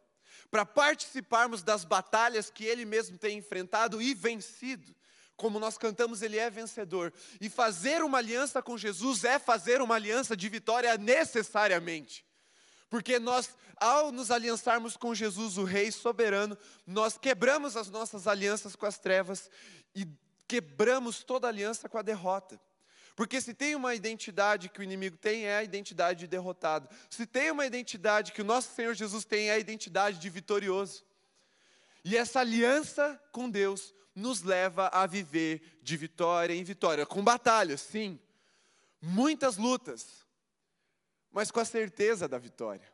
para 0.50 0.66
participarmos 0.66 1.64
das 1.64 1.84
batalhas 1.84 2.50
que 2.50 2.66
Ele 2.66 2.86
mesmo 2.86 3.18
tem 3.18 3.38
enfrentado 3.38 4.02
e 4.02 4.14
vencido. 4.14 4.96
Como 5.36 5.60
nós 5.60 5.78
cantamos, 5.78 6.22
Ele 6.22 6.38
é 6.38 6.50
vencedor. 6.50 7.14
E 7.42 7.50
fazer 7.50 8.02
uma 8.02 8.20
aliança 8.20 8.62
com 8.62 8.78
Jesus 8.78 9.24
é 9.24 9.38
fazer 9.38 9.82
uma 9.82 9.96
aliança 9.96 10.36
de 10.36 10.48
vitória 10.48 10.98
necessariamente. 10.98 12.26
Porque 12.90 13.20
nós, 13.20 13.56
ao 13.78 14.12
nos 14.12 14.32
aliançarmos 14.32 14.96
com 14.96 15.14
Jesus, 15.14 15.58
o 15.58 15.64
Rei 15.64 15.92
soberano, 15.92 16.58
nós 16.88 17.18
quebramos 17.18 17.76
as 17.76 17.90
nossas 17.90 18.28
alianças 18.28 18.76
com 18.76 18.86
as 18.86 18.98
trevas 18.98 19.50
e 19.94 20.08
quebramos 20.48 21.24
toda 21.24 21.48
aliança 21.48 21.90
com 21.90 21.98
a 21.98 22.02
derrota. 22.02 22.60
Porque 23.16 23.40
se 23.40 23.54
tem 23.54 23.76
uma 23.76 23.96
identidade 23.96 24.68
que 24.68 24.80
o 24.82 24.84
inimigo 24.84 25.16
tem, 25.18 25.46
é 25.46 25.58
a 25.58 25.64
identidade 25.64 26.20
de 26.22 26.28
derrotado. 26.28 26.90
Se 27.10 27.26
tem 27.26 27.50
uma 27.50 27.66
identidade 27.66 28.34
que 28.34 28.42
o 28.42 28.46
nosso 28.46 28.76
Senhor 28.76 28.94
Jesus 28.94 29.24
tem, 29.24 29.50
é 29.50 29.54
a 29.54 29.60
identidade 29.60 30.20
de 30.20 30.30
vitorioso. 30.30 31.04
E 32.04 32.18
essa 32.18 32.42
aliança 32.42 33.20
com 33.32 33.50
Deus 33.50 33.94
nos 34.14 34.44
leva 34.44 34.90
a 34.90 35.06
viver 35.06 35.80
de 35.82 35.96
vitória 35.96 36.54
em 36.54 36.64
vitória, 36.64 37.06
com 37.06 37.24
batalhas, 37.24 37.82
sim, 37.82 38.20
muitas 39.02 39.58
lutas, 39.58 40.26
mas 41.32 41.52
com 41.52 41.60
a 41.60 41.66
certeza 41.66 42.28
da 42.28 42.38
vitória. 42.38 42.94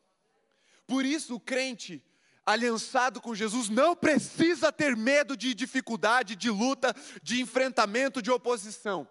Por 0.87 1.05
isso, 1.05 1.35
o 1.35 1.39
crente 1.39 2.03
aliançado 2.45 3.21
com 3.21 3.35
Jesus 3.35 3.69
não 3.69 3.95
precisa 3.95 4.71
ter 4.71 4.95
medo 4.95 5.37
de 5.37 5.53
dificuldade, 5.53 6.35
de 6.35 6.49
luta, 6.49 6.95
de 7.21 7.41
enfrentamento, 7.41 8.21
de 8.21 8.31
oposição. 8.31 9.07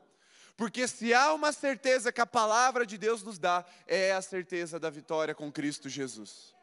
Porque 0.61 0.87
se 0.87 1.15
há 1.15 1.33
uma 1.33 1.53
certeza 1.53 2.13
que 2.13 2.21
a 2.21 2.27
palavra 2.27 2.85
de 2.85 2.99
Deus 2.99 3.23
nos 3.23 3.39
dá, 3.39 3.65
é 3.87 4.13
a 4.13 4.21
certeza 4.21 4.79
da 4.79 4.91
vitória 4.91 5.35
com 5.35 5.51
Cristo 5.51 5.89
Jesus. 5.89 6.55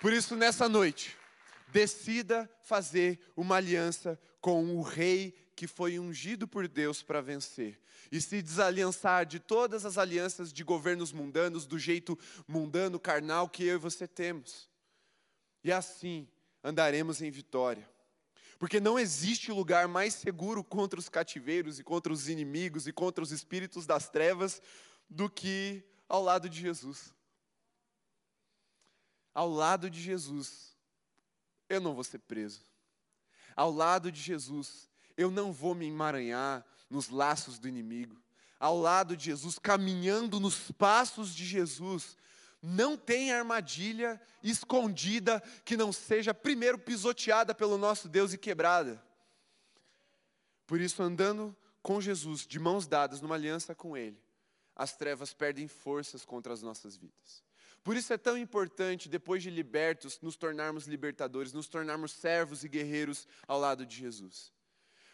Por 0.00 0.12
isso, 0.12 0.34
nessa 0.34 0.68
noite, 0.68 1.16
decida 1.68 2.50
fazer 2.62 3.20
uma 3.36 3.54
aliança 3.58 4.20
com 4.40 4.74
o 4.76 4.82
rei 4.82 5.32
que 5.54 5.68
foi 5.68 6.00
ungido 6.00 6.48
por 6.48 6.66
Deus 6.66 7.00
para 7.00 7.20
vencer 7.20 7.80
e 8.10 8.20
se 8.20 8.42
desaliançar 8.42 9.24
de 9.24 9.38
todas 9.38 9.86
as 9.86 9.98
alianças 9.98 10.52
de 10.52 10.64
governos 10.64 11.12
mundanos, 11.12 11.64
do 11.64 11.78
jeito 11.78 12.18
mundano, 12.48 12.98
carnal 12.98 13.48
que 13.48 13.62
eu 13.62 13.76
e 13.76 13.78
você 13.78 14.08
temos. 14.08 14.68
E 15.62 15.70
assim 15.70 16.26
andaremos 16.64 17.22
em 17.22 17.30
vitória. 17.30 17.93
Porque 18.64 18.80
não 18.80 18.98
existe 18.98 19.52
lugar 19.52 19.86
mais 19.86 20.14
seguro 20.14 20.64
contra 20.64 20.98
os 20.98 21.10
cativeiros 21.10 21.78
e 21.78 21.84
contra 21.84 22.10
os 22.10 22.30
inimigos 22.30 22.86
e 22.86 22.94
contra 22.94 23.22
os 23.22 23.30
espíritos 23.30 23.84
das 23.84 24.08
trevas 24.08 24.62
do 25.06 25.28
que 25.28 25.84
ao 26.08 26.22
lado 26.22 26.48
de 26.48 26.62
Jesus. 26.62 27.12
Ao 29.34 29.50
lado 29.50 29.90
de 29.90 30.00
Jesus, 30.00 30.74
eu 31.68 31.78
não 31.78 31.92
vou 31.92 32.02
ser 32.02 32.20
preso. 32.20 32.62
Ao 33.54 33.70
lado 33.70 34.10
de 34.10 34.22
Jesus, 34.22 34.88
eu 35.14 35.30
não 35.30 35.52
vou 35.52 35.74
me 35.74 35.86
emaranhar 35.86 36.64
nos 36.88 37.10
laços 37.10 37.58
do 37.58 37.68
inimigo. 37.68 38.16
Ao 38.58 38.78
lado 38.78 39.14
de 39.14 39.26
Jesus, 39.26 39.58
caminhando 39.58 40.40
nos 40.40 40.72
passos 40.72 41.34
de 41.34 41.44
Jesus, 41.44 42.16
não 42.66 42.96
tem 42.96 43.30
armadilha 43.30 44.18
escondida 44.42 45.42
que 45.66 45.76
não 45.76 45.92
seja 45.92 46.32
primeiro 46.32 46.78
pisoteada 46.78 47.54
pelo 47.54 47.76
nosso 47.76 48.08
Deus 48.08 48.32
e 48.32 48.38
quebrada. 48.38 49.04
Por 50.66 50.80
isso, 50.80 51.02
andando 51.02 51.54
com 51.82 52.00
Jesus, 52.00 52.46
de 52.46 52.58
mãos 52.58 52.86
dadas, 52.86 53.20
numa 53.20 53.34
aliança 53.34 53.74
com 53.74 53.94
Ele, 53.94 54.18
as 54.74 54.96
trevas 54.96 55.34
perdem 55.34 55.68
forças 55.68 56.24
contra 56.24 56.54
as 56.54 56.62
nossas 56.62 56.96
vidas. 56.96 57.44
Por 57.82 57.96
isso 57.96 58.14
é 58.14 58.16
tão 58.16 58.38
importante, 58.38 59.10
depois 59.10 59.42
de 59.42 59.50
libertos, 59.50 60.18
nos 60.22 60.34
tornarmos 60.34 60.86
libertadores, 60.86 61.52
nos 61.52 61.68
tornarmos 61.68 62.12
servos 62.12 62.64
e 62.64 62.68
guerreiros 62.68 63.28
ao 63.46 63.60
lado 63.60 63.84
de 63.84 63.94
Jesus. 63.94 64.50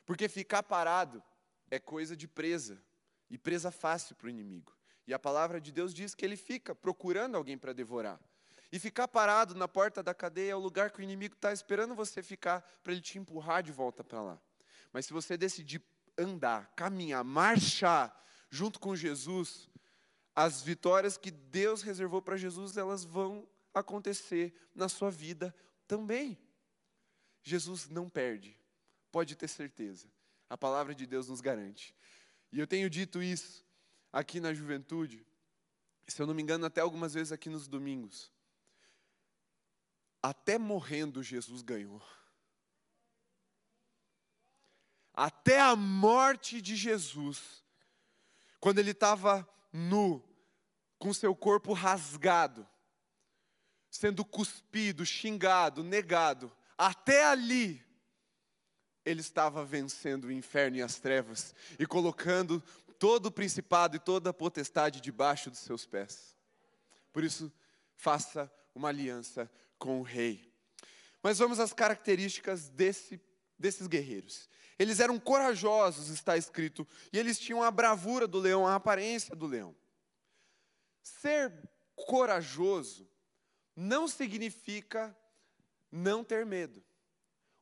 Porque 0.06 0.28
ficar 0.28 0.62
parado 0.62 1.20
é 1.68 1.80
coisa 1.80 2.16
de 2.16 2.28
presa, 2.28 2.80
e 3.28 3.36
presa 3.36 3.72
fácil 3.72 4.14
para 4.14 4.28
o 4.28 4.30
inimigo. 4.30 4.72
E 5.10 5.12
a 5.12 5.18
palavra 5.18 5.60
de 5.60 5.72
Deus 5.72 5.92
diz 5.92 6.14
que 6.14 6.24
ele 6.24 6.36
fica 6.36 6.72
procurando 6.72 7.34
alguém 7.34 7.58
para 7.58 7.72
devorar. 7.72 8.20
E 8.70 8.78
ficar 8.78 9.08
parado 9.08 9.56
na 9.56 9.66
porta 9.66 10.04
da 10.04 10.14
cadeia 10.14 10.52
é 10.52 10.54
o 10.54 10.60
lugar 10.60 10.92
que 10.92 11.00
o 11.00 11.02
inimigo 11.02 11.34
está 11.34 11.52
esperando 11.52 11.96
você 11.96 12.22
ficar 12.22 12.60
para 12.80 12.92
ele 12.92 13.02
te 13.02 13.18
empurrar 13.18 13.60
de 13.60 13.72
volta 13.72 14.04
para 14.04 14.22
lá. 14.22 14.40
Mas 14.92 15.06
se 15.06 15.12
você 15.12 15.36
decidir 15.36 15.82
andar, 16.16 16.72
caminhar, 16.76 17.24
marchar 17.24 18.24
junto 18.50 18.78
com 18.78 18.94
Jesus, 18.94 19.68
as 20.32 20.62
vitórias 20.62 21.16
que 21.16 21.32
Deus 21.32 21.82
reservou 21.82 22.22
para 22.22 22.36
Jesus, 22.36 22.76
elas 22.76 23.02
vão 23.02 23.48
acontecer 23.74 24.54
na 24.72 24.88
sua 24.88 25.10
vida 25.10 25.52
também. 25.88 26.38
Jesus 27.42 27.88
não 27.88 28.08
perde, 28.08 28.56
pode 29.10 29.34
ter 29.34 29.48
certeza. 29.48 30.06
A 30.48 30.56
palavra 30.56 30.94
de 30.94 31.04
Deus 31.04 31.26
nos 31.26 31.40
garante. 31.40 31.96
E 32.52 32.60
eu 32.60 32.66
tenho 32.68 32.88
dito 32.88 33.20
isso 33.20 33.68
aqui 34.12 34.40
na 34.40 34.52
juventude, 34.52 35.26
se 36.06 36.20
eu 36.20 36.26
não 36.26 36.34
me 36.34 36.42
engano, 36.42 36.66
até 36.66 36.80
algumas 36.80 37.14
vezes 37.14 37.32
aqui 37.32 37.48
nos 37.48 37.68
domingos. 37.68 38.32
Até 40.22 40.58
morrendo, 40.58 41.22
Jesus 41.22 41.62
ganhou. 41.62 42.02
Até 45.14 45.60
a 45.60 45.76
morte 45.76 46.60
de 46.60 46.76
Jesus, 46.76 47.64
quando 48.58 48.78
ele 48.78 48.90
estava 48.90 49.48
nu, 49.72 50.22
com 50.98 51.14
seu 51.14 51.34
corpo 51.34 51.72
rasgado, 51.72 52.68
sendo 53.90 54.24
cuspido, 54.24 55.04
xingado, 55.04 55.82
negado, 55.82 56.52
até 56.76 57.24
ali, 57.24 57.84
ele 59.04 59.20
estava 59.20 59.64
vencendo 59.64 60.26
o 60.26 60.32
inferno 60.32 60.76
e 60.76 60.82
as 60.82 60.98
trevas 60.98 61.54
e 61.78 61.86
colocando 61.86 62.62
todo 63.00 63.26
o 63.26 63.32
principado 63.32 63.96
e 63.96 63.98
toda 63.98 64.28
a 64.28 64.34
potestade 64.34 65.00
debaixo 65.00 65.50
dos 65.50 65.60
seus 65.60 65.86
pés. 65.86 66.36
Por 67.10 67.24
isso, 67.24 67.50
faça 67.96 68.52
uma 68.74 68.90
aliança 68.90 69.50
com 69.78 69.98
o 69.98 70.02
rei. 70.02 70.52
Mas 71.22 71.38
vamos 71.38 71.58
às 71.58 71.72
características 71.72 72.68
desse, 72.68 73.18
desses 73.58 73.86
guerreiros. 73.86 74.50
Eles 74.78 75.00
eram 75.00 75.18
corajosos, 75.18 76.10
está 76.10 76.36
escrito, 76.36 76.86
e 77.10 77.18
eles 77.18 77.38
tinham 77.38 77.62
a 77.62 77.70
bravura 77.70 78.26
do 78.26 78.38
leão, 78.38 78.66
a 78.66 78.74
aparência 78.74 79.34
do 79.34 79.46
leão. 79.46 79.74
Ser 81.02 81.50
corajoso 81.96 83.08
não 83.74 84.06
significa 84.06 85.16
não 85.90 86.22
ter 86.22 86.44
medo. 86.44 86.84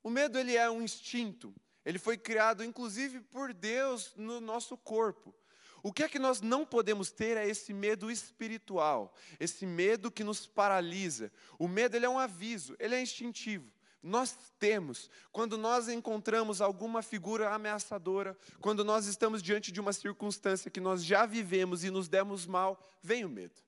O 0.03 0.11
medo 0.11 0.37
ele 0.37 0.57
é 0.57 0.68
um 0.68 0.83
instinto, 0.83 1.55
ele 1.88 1.98
foi 1.98 2.18
criado, 2.18 2.62
inclusive, 2.62 3.18
por 3.18 3.55
Deus 3.55 4.12
no 4.14 4.42
nosso 4.42 4.77
corpo. 4.77 5.35
O 5.83 5.90
que 5.90 6.03
é 6.03 6.09
que 6.09 6.18
nós 6.18 6.42
não 6.42 6.66
podemos 6.66 7.11
ter 7.11 7.38
é 7.38 7.48
esse 7.48 7.72
medo 7.72 8.11
espiritual, 8.11 9.14
esse 9.40 9.64
medo 9.64 10.11
que 10.11 10.22
nos 10.22 10.46
paralisa. 10.46 11.33
O 11.59 11.66
medo 11.66 11.96
ele 11.96 12.05
é 12.05 12.09
um 12.11 12.18
aviso, 12.18 12.77
ele 12.79 12.94
é 12.94 13.01
instintivo. 13.01 13.72
Nós 14.03 14.37
temos, 14.59 15.11
quando 15.33 15.57
nós 15.57 15.88
encontramos 15.88 16.61
alguma 16.61 17.01
figura 17.01 17.55
ameaçadora, 17.55 18.37
quando 18.61 18.85
nós 18.85 19.07
estamos 19.07 19.42
diante 19.42 19.72
de 19.72 19.81
uma 19.81 19.94
circunstância 19.94 20.70
que 20.70 20.81
nós 20.81 21.03
já 21.03 21.24
vivemos 21.24 21.85
e 21.85 21.90
nos 21.90 22.07
demos 22.07 22.44
mal, 22.44 22.87
vem 23.03 23.24
o 23.24 23.31
medo. 23.31 23.62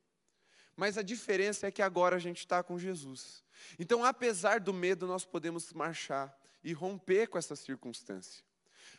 Mas 0.77 0.99
a 0.99 1.03
diferença 1.03 1.69
é 1.69 1.71
que 1.71 1.81
agora 1.81 2.17
a 2.17 2.21
gente 2.21 2.41
está 2.41 2.63
com 2.63 2.79
Jesus. 2.79 3.43
Então, 3.79 4.05
apesar 4.05 4.61
do 4.61 4.75
medo, 4.75 5.07
nós 5.07 5.25
podemos 5.25 5.73
marchar 5.73 6.39
e 6.63 6.73
romper 6.73 7.29
com 7.29 7.39
essa 7.39 7.57
circunstância. 7.57 8.43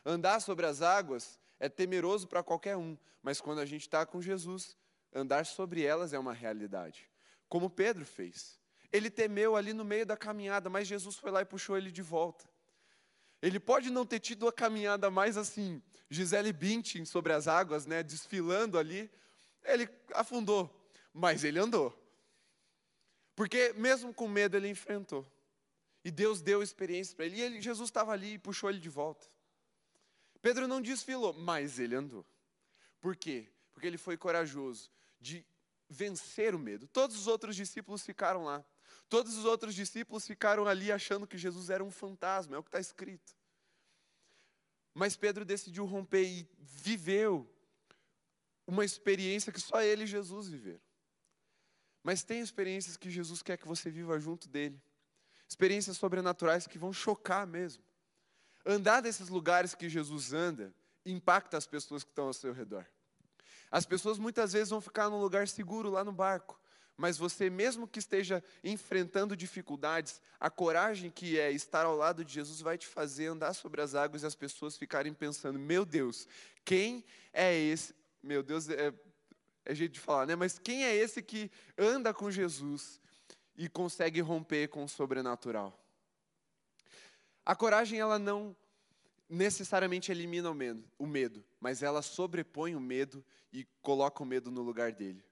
Andar 0.05 0.39
sobre 0.39 0.65
as 0.65 0.81
águas 0.81 1.39
é 1.59 1.69
temeroso 1.69 2.27
para 2.27 2.43
qualquer 2.43 2.75
um, 2.75 2.97
mas 3.21 3.39
quando 3.39 3.59
a 3.59 3.65
gente 3.65 3.81
está 3.81 4.05
com 4.05 4.21
Jesus, 4.21 4.75
andar 5.13 5.45
sobre 5.45 5.83
elas 5.83 6.13
é 6.13 6.19
uma 6.19 6.33
realidade. 6.33 7.09
Como 7.47 7.69
Pedro 7.69 8.05
fez. 8.05 8.59
Ele 8.91 9.09
temeu 9.09 9.55
ali 9.55 9.73
no 9.73 9.85
meio 9.85 10.05
da 10.05 10.17
caminhada, 10.17 10.69
mas 10.69 10.87
Jesus 10.87 11.17
foi 11.17 11.31
lá 11.31 11.41
e 11.41 11.45
puxou 11.45 11.77
ele 11.77 11.91
de 11.91 12.01
volta. 12.01 12.49
Ele 13.41 13.59
pode 13.59 13.89
não 13.89 14.05
ter 14.05 14.19
tido 14.19 14.47
a 14.47 14.53
caminhada 14.53 15.09
mais 15.09 15.37
assim, 15.37 15.81
Gisele 16.09 16.53
Bündchen 16.53 17.05
sobre 17.05 17.33
as 17.33 17.47
águas, 17.47 17.85
né, 17.85 18.03
desfilando 18.03 18.77
ali. 18.77 19.09
Ele 19.63 19.89
afundou, 20.13 20.69
mas 21.13 21.43
ele 21.43 21.59
andou. 21.59 21.97
Porque 23.35 23.73
mesmo 23.73 24.13
com 24.13 24.27
medo 24.27 24.57
ele 24.57 24.67
enfrentou. 24.67 25.25
E 26.03 26.09
Deus 26.09 26.41
deu 26.41 26.63
experiência 26.63 27.15
para 27.15 27.25
ele. 27.25 27.37
E 27.37 27.41
ele, 27.41 27.61
Jesus 27.61 27.89
estava 27.89 28.11
ali 28.11 28.33
e 28.33 28.39
puxou 28.39 28.69
ele 28.69 28.79
de 28.79 28.89
volta. 28.89 29.27
Pedro 30.41 30.67
não 30.67 30.81
desfilou, 30.81 31.33
mas 31.33 31.77
ele 31.77 31.95
andou. 31.95 32.25
Por 32.99 33.15
quê? 33.15 33.47
Porque 33.73 33.85
ele 33.85 33.97
foi 33.97 34.17
corajoso 34.17 34.89
de 35.19 35.45
vencer 35.87 36.55
o 36.55 36.59
medo. 36.59 36.87
Todos 36.87 37.15
os 37.15 37.27
outros 37.27 37.55
discípulos 37.55 38.03
ficaram 38.03 38.43
lá. 38.43 38.65
Todos 39.07 39.37
os 39.37 39.45
outros 39.45 39.75
discípulos 39.75 40.25
ficaram 40.25 40.65
ali 40.65 40.91
achando 40.91 41.27
que 41.27 41.37
Jesus 41.37 41.69
era 41.69 41.83
um 41.83 41.91
fantasma, 41.91 42.55
é 42.55 42.59
o 42.59 42.63
que 42.63 42.69
está 42.69 42.79
escrito. 42.79 43.35
Mas 44.93 45.15
Pedro 45.15 45.45
decidiu 45.45 45.85
romper 45.85 46.23
e 46.23 46.47
viveu 46.57 47.47
uma 48.65 48.83
experiência 48.83 49.51
que 49.51 49.59
só 49.59 49.81
ele 49.81 50.03
e 50.03 50.07
Jesus 50.07 50.47
viveram. 50.47 50.81
Mas 52.03 52.23
tem 52.23 52.39
experiências 52.39 52.97
que 52.97 53.09
Jesus 53.09 53.41
quer 53.43 53.57
que 53.57 53.67
você 53.67 53.89
viva 53.89 54.19
junto 54.19 54.49
dele 54.49 54.81
experiências 55.51 55.97
sobrenaturais 55.97 56.65
que 56.65 56.77
vão 56.77 56.93
chocar 56.93 57.45
mesmo. 57.45 57.83
Andar 58.65 59.01
nesses 59.01 59.27
lugares 59.27 59.75
que 59.75 59.89
Jesus 59.89 60.31
anda 60.31 60.73
impacta 61.05 61.57
as 61.57 61.67
pessoas 61.67 62.05
que 62.05 62.09
estão 62.09 62.27
ao 62.27 62.33
seu 62.33 62.53
redor. 62.53 62.85
As 63.69 63.85
pessoas 63.85 64.17
muitas 64.17 64.53
vezes 64.53 64.69
vão 64.69 64.79
ficar 64.79 65.09
num 65.09 65.19
lugar 65.19 65.45
seguro 65.49 65.89
lá 65.89 66.05
no 66.05 66.13
barco, 66.13 66.59
Mas 66.95 67.17
você, 67.17 67.49
mesmo 67.49 67.87
que 67.87 67.97
esteja 67.99 68.43
enfrentando 68.63 69.35
dificuldades, 69.35 70.21
a 70.39 70.49
coragem 70.51 71.09
que 71.09 71.39
é 71.39 71.51
estar 71.51 71.85
ao 71.85 71.95
lado 71.95 72.23
de 72.23 72.31
Jesus 72.33 72.61
vai 72.61 72.77
te 72.77 72.85
fazer 72.85 73.27
andar 73.27 73.53
sobre 73.53 73.81
as 73.81 73.95
águas 73.95 74.21
e 74.21 74.25
as 74.27 74.35
pessoas 74.35 74.77
ficarem 74.77 75.13
pensando: 75.13 75.57
meu 75.57 75.83
Deus, 75.83 76.27
quem 76.63 77.03
é 77.33 77.57
esse? 77.57 77.95
Meu 78.21 78.43
Deus, 78.43 78.69
é, 78.69 78.93
é 79.65 79.73
jeito 79.73 79.93
de 79.93 79.99
falar, 79.99 80.27
né? 80.27 80.35
Mas 80.35 80.59
quem 80.59 80.85
é 80.85 80.95
esse 80.95 81.23
que 81.23 81.49
anda 81.77 82.13
com 82.13 82.29
Jesus 82.29 83.00
e 83.55 83.69
consegue 83.69 84.21
romper 84.21 84.67
com 84.69 84.83
o 84.83 84.89
sobrenatural? 84.89 85.77
A 87.45 87.55
coragem, 87.55 87.99
ela 87.99 88.19
não 88.19 88.55
necessariamente 89.29 90.11
elimina 90.11 90.51
o 90.99 91.07
medo, 91.07 91.43
mas 91.59 91.81
ela 91.81 92.01
sobrepõe 92.01 92.75
o 92.75 92.81
medo 92.81 93.23
e 93.51 93.65
coloca 93.81 94.21
o 94.21 94.25
medo 94.25 94.51
no 94.51 94.61
lugar 94.61 94.91
dele. 94.91 95.23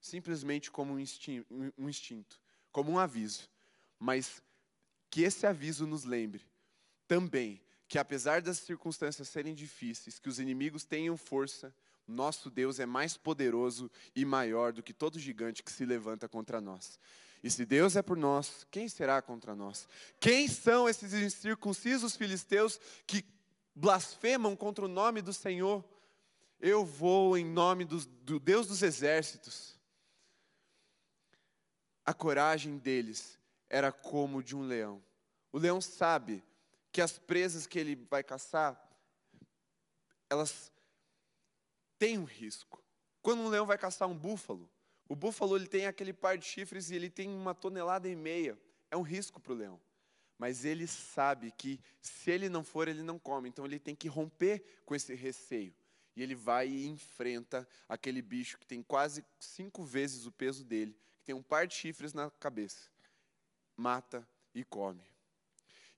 Simplesmente 0.00 0.70
como 0.70 0.94
um 0.94 0.98
instinto, 0.98 1.46
um 1.78 1.88
instinto, 1.88 2.40
como 2.70 2.90
um 2.90 2.98
aviso. 2.98 3.48
Mas 3.98 4.42
que 5.08 5.22
esse 5.22 5.46
aviso 5.46 5.86
nos 5.86 6.04
lembre 6.04 6.44
também 7.06 7.60
que 7.86 7.98
apesar 7.98 8.42
das 8.42 8.58
circunstâncias 8.58 9.28
serem 9.28 9.54
difíceis, 9.54 10.18
que 10.18 10.28
os 10.28 10.40
inimigos 10.40 10.84
tenham 10.84 11.16
força, 11.16 11.74
nosso 12.06 12.50
Deus 12.50 12.80
é 12.80 12.86
mais 12.86 13.16
poderoso 13.16 13.90
e 14.14 14.24
maior 14.24 14.72
do 14.72 14.82
que 14.82 14.92
todo 14.92 15.18
gigante 15.18 15.62
que 15.62 15.70
se 15.70 15.84
levanta 15.84 16.28
contra 16.28 16.60
nós. 16.60 16.98
E 17.44 17.50
se 17.50 17.66
Deus 17.66 17.94
é 17.94 18.00
por 18.00 18.16
nós, 18.16 18.66
quem 18.70 18.88
será 18.88 19.20
contra 19.20 19.54
nós? 19.54 19.86
Quem 20.18 20.48
são 20.48 20.88
esses 20.88 21.12
incircuncisos 21.12 22.16
filisteus 22.16 22.80
que 23.06 23.22
blasfemam 23.74 24.56
contra 24.56 24.86
o 24.86 24.88
nome 24.88 25.20
do 25.20 25.30
Senhor? 25.30 25.84
Eu 26.58 26.86
vou 26.86 27.36
em 27.36 27.44
nome 27.44 27.84
do, 27.84 27.98
do 28.06 28.40
Deus 28.40 28.66
dos 28.66 28.82
exércitos. 28.82 29.78
A 32.02 32.14
coragem 32.14 32.78
deles 32.78 33.38
era 33.68 33.92
como 33.92 34.42
de 34.42 34.56
um 34.56 34.62
leão. 34.62 35.04
O 35.52 35.58
leão 35.58 35.82
sabe 35.82 36.42
que 36.90 37.02
as 37.02 37.18
presas 37.18 37.66
que 37.66 37.78
ele 37.78 37.94
vai 38.08 38.24
caçar, 38.24 38.82
elas 40.30 40.72
têm 41.98 42.16
um 42.16 42.24
risco. 42.24 42.82
Quando 43.20 43.42
um 43.42 43.48
leão 43.48 43.66
vai 43.66 43.76
caçar 43.76 44.08
um 44.08 44.16
búfalo, 44.16 44.66
o 45.08 45.14
búfalo 45.14 45.56
ele 45.56 45.66
tem 45.66 45.86
aquele 45.86 46.12
par 46.12 46.38
de 46.38 46.44
chifres 46.44 46.90
e 46.90 46.94
ele 46.94 47.10
tem 47.10 47.28
uma 47.28 47.54
tonelada 47.54 48.08
e 48.08 48.16
meia. 48.16 48.58
É 48.90 48.96
um 48.96 49.02
risco 49.02 49.40
para 49.40 49.52
o 49.52 49.56
leão. 49.56 49.80
Mas 50.38 50.64
ele 50.64 50.86
sabe 50.86 51.52
que 51.52 51.80
se 52.00 52.30
ele 52.30 52.48
não 52.48 52.64
for, 52.64 52.88
ele 52.88 53.02
não 53.02 53.18
come. 53.18 53.48
Então 53.48 53.64
ele 53.64 53.78
tem 53.78 53.94
que 53.94 54.08
romper 54.08 54.64
com 54.84 54.94
esse 54.94 55.14
receio. 55.14 55.74
E 56.16 56.22
ele 56.22 56.34
vai 56.34 56.68
e 56.68 56.86
enfrenta 56.86 57.68
aquele 57.88 58.22
bicho 58.22 58.58
que 58.58 58.66
tem 58.66 58.82
quase 58.82 59.24
cinco 59.38 59.84
vezes 59.84 60.26
o 60.26 60.32
peso 60.32 60.64
dele, 60.64 60.96
que 61.18 61.24
tem 61.24 61.34
um 61.34 61.42
par 61.42 61.66
de 61.66 61.74
chifres 61.74 62.12
na 62.12 62.30
cabeça. 62.30 62.88
Mata 63.76 64.26
e 64.54 64.64
come. 64.64 65.02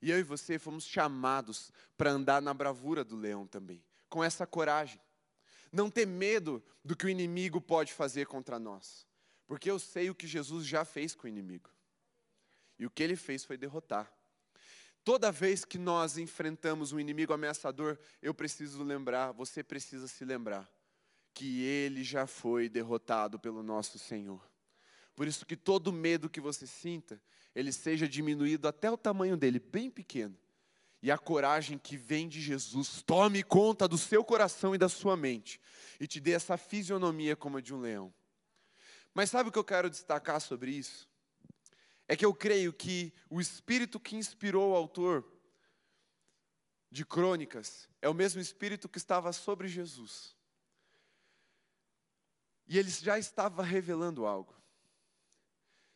E 0.01 0.11
eu 0.11 0.19
e 0.19 0.23
você 0.23 0.59
fomos 0.59 0.85
chamados 0.85 1.71
para 1.95 2.11
andar 2.11 2.41
na 2.41 2.53
bravura 2.53 3.03
do 3.03 3.15
leão 3.15 3.45
também, 3.45 3.83
com 4.09 4.23
essa 4.23 4.45
coragem. 4.45 4.99
Não 5.77 5.91
ter 5.91 6.07
medo 6.07 6.63
do 6.83 6.95
que 6.95 7.05
o 7.05 7.09
inimigo 7.09 7.61
pode 7.61 7.93
fazer 7.93 8.25
contra 8.25 8.57
nós, 8.57 9.05
porque 9.45 9.69
eu 9.69 9.77
sei 9.77 10.09
o 10.09 10.15
que 10.15 10.25
Jesus 10.25 10.65
já 10.65 10.83
fez 10.83 11.13
com 11.13 11.27
o 11.27 11.29
inimigo. 11.29 11.69
E 12.79 12.87
o 12.87 12.89
que 12.89 13.03
ele 13.03 13.15
fez 13.15 13.45
foi 13.45 13.57
derrotar. 13.57 14.11
Toda 15.03 15.31
vez 15.31 15.63
que 15.63 15.77
nós 15.77 16.17
enfrentamos 16.17 16.93
um 16.93 16.99
inimigo 16.99 17.31
ameaçador, 17.31 17.95
eu 18.23 18.33
preciso 18.33 18.83
lembrar, 18.83 19.33
você 19.33 19.63
precisa 19.63 20.07
se 20.07 20.25
lembrar, 20.25 20.67
que 21.31 21.61
ele 21.61 22.03
já 22.03 22.25
foi 22.25 22.67
derrotado 22.67 23.37
pelo 23.37 23.61
nosso 23.61 23.99
Senhor. 23.99 24.41
Por 25.15 25.27
isso 25.27 25.45
que 25.45 25.55
todo 25.55 25.93
medo 25.93 26.27
que 26.27 26.41
você 26.41 26.65
sinta, 26.65 27.21
ele 27.53 27.71
seja 27.71 28.07
diminuído 28.07 28.67
até 28.67 28.89
o 28.89 28.97
tamanho 28.97 29.37
dele, 29.37 29.59
bem 29.59 29.91
pequeno. 29.91 30.35
E 31.01 31.11
a 31.11 31.17
coragem 31.17 31.77
que 31.77 31.95
vem 31.95 32.27
de 32.27 32.41
Jesus 32.41 33.01
tome 33.03 33.43
conta 33.43 33.87
do 33.87 33.97
seu 33.97 34.23
coração 34.23 34.73
e 34.73 34.77
da 34.77 34.89
sua 34.89 35.15
mente 35.15 35.61
e 35.99 36.07
te 36.07 36.19
dê 36.19 36.31
essa 36.31 36.57
fisionomia 36.57 37.35
como 37.35 37.57
a 37.57 37.61
de 37.61 37.73
um 37.73 37.79
leão. 37.79 38.13
Mas 39.13 39.29
sabe 39.29 39.49
o 39.49 39.51
que 39.51 39.59
eu 39.59 39.63
quero 39.63 39.89
destacar 39.89 40.39
sobre 40.41 40.71
isso? 40.71 41.09
É 42.07 42.15
que 42.15 42.25
eu 42.25 42.33
creio 42.33 42.71
que 42.71 43.13
o 43.29 43.41
espírito 43.41 43.99
que 43.99 44.15
inspirou 44.15 44.71
o 44.71 44.75
autor 44.75 45.25
de 46.89 47.05
Crônicas 47.05 47.89
é 48.01 48.07
o 48.07 48.13
mesmo 48.13 48.39
espírito 48.39 48.87
que 48.87 48.97
estava 48.97 49.33
sobre 49.33 49.67
Jesus. 49.67 50.35
E 52.67 52.77
ele 52.77 52.89
já 52.89 53.17
estava 53.17 53.63
revelando 53.63 54.25
algo. 54.25 54.55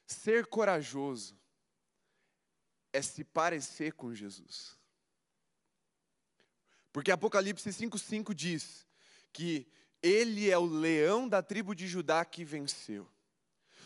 Ser 0.06 0.48
corajoso 0.48 1.40
é 2.92 3.02
se 3.02 3.24
parecer 3.24 3.94
com 3.94 4.14
Jesus. 4.14 4.81
Porque 6.92 7.12
Apocalipse 7.12 7.70
5,5 7.70 8.34
diz 8.34 8.86
que 9.32 9.68
ele 10.02 10.50
é 10.50 10.58
o 10.58 10.66
leão 10.66 11.28
da 11.28 11.42
tribo 11.42 11.76
de 11.76 11.88
Judá 11.88 12.26
que 12.26 12.44
venceu. 12.44 13.08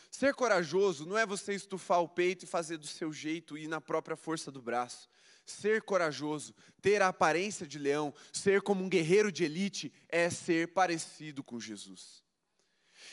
Ser 0.10 0.34
corajoso 0.34 1.06
não 1.06 1.18
é 1.18 1.26
você 1.26 1.54
estufar 1.54 2.02
o 2.02 2.08
peito 2.08 2.46
e 2.46 2.48
fazer 2.48 2.78
do 2.78 2.88
seu 2.88 3.12
jeito 3.12 3.58
e 3.58 3.68
na 3.68 3.82
própria 3.82 4.16
força 4.16 4.50
do 4.50 4.62
braço. 4.62 5.10
Ser 5.46 5.82
corajoso, 5.82 6.56
ter 6.82 7.02
a 7.02 7.10
aparência 7.10 7.68
de 7.68 7.78
leão, 7.78 8.14
ser 8.32 8.62
como 8.62 8.84
um 8.84 8.90
guerreiro 8.90 9.32
de 9.32 9.44
elite, 9.44 9.94
é 10.08 10.30
ser 10.30 10.70
parecido 10.70 11.44
com 11.44 11.60
Jesus. 11.60 12.24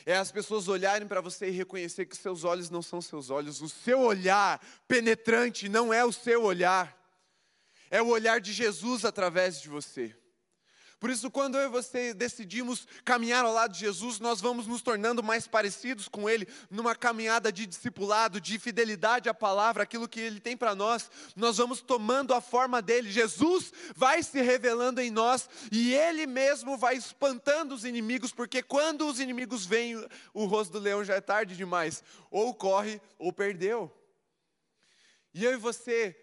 É 0.06 0.16
as 0.16 0.32
pessoas 0.32 0.68
olharem 0.68 1.06
para 1.06 1.20
você 1.20 1.48
e 1.48 1.50
reconhecer 1.50 2.06
que 2.06 2.16
seus 2.16 2.44
olhos 2.44 2.70
não 2.70 2.80
são 2.80 3.02
seus 3.02 3.30
olhos, 3.30 3.60
o 3.60 3.68
seu 3.68 4.00
olhar 4.00 4.64
penetrante 4.88 5.68
não 5.68 5.92
é 5.92 6.04
o 6.04 6.12
seu 6.12 6.42
olhar, 6.44 6.96
é 7.92 8.00
o 8.00 8.08
olhar 8.08 8.40
de 8.40 8.54
Jesus 8.54 9.04
através 9.04 9.60
de 9.60 9.68
você. 9.68 10.16
Por 10.98 11.10
isso, 11.10 11.30
quando 11.30 11.58
eu 11.58 11.66
e 11.66 11.68
você 11.68 12.14
decidimos 12.14 12.86
caminhar 13.04 13.44
ao 13.44 13.52
lado 13.52 13.74
de 13.74 13.80
Jesus, 13.80 14.18
nós 14.18 14.40
vamos 14.40 14.66
nos 14.66 14.80
tornando 14.80 15.22
mais 15.22 15.46
parecidos 15.46 16.08
com 16.08 16.30
Ele, 16.30 16.48
numa 16.70 16.94
caminhada 16.94 17.52
de 17.52 17.66
discipulado, 17.66 18.40
de 18.40 18.58
fidelidade 18.58 19.28
à 19.28 19.34
palavra, 19.34 19.82
aquilo 19.82 20.08
que 20.08 20.20
Ele 20.20 20.40
tem 20.40 20.56
para 20.56 20.74
nós, 20.74 21.10
nós 21.36 21.58
vamos 21.58 21.82
tomando 21.82 22.32
a 22.32 22.40
forma 22.40 22.80
dele. 22.80 23.10
Jesus 23.10 23.72
vai 23.94 24.22
se 24.22 24.40
revelando 24.40 25.00
em 25.00 25.10
nós 25.10 25.50
e 25.70 25.92
Ele 25.92 26.26
mesmo 26.26 26.78
vai 26.78 26.94
espantando 26.94 27.74
os 27.74 27.84
inimigos, 27.84 28.32
porque 28.32 28.62
quando 28.62 29.06
os 29.06 29.20
inimigos 29.20 29.66
vêm, 29.66 29.96
o 30.32 30.46
rosto 30.46 30.72
do 30.72 30.78
leão 30.78 31.04
já 31.04 31.16
é 31.16 31.20
tarde 31.20 31.56
demais, 31.56 32.02
ou 32.30 32.54
corre 32.54 33.02
ou 33.18 33.32
perdeu. 33.32 33.92
E 35.34 35.44
eu 35.44 35.52
e 35.52 35.56
você 35.56 36.16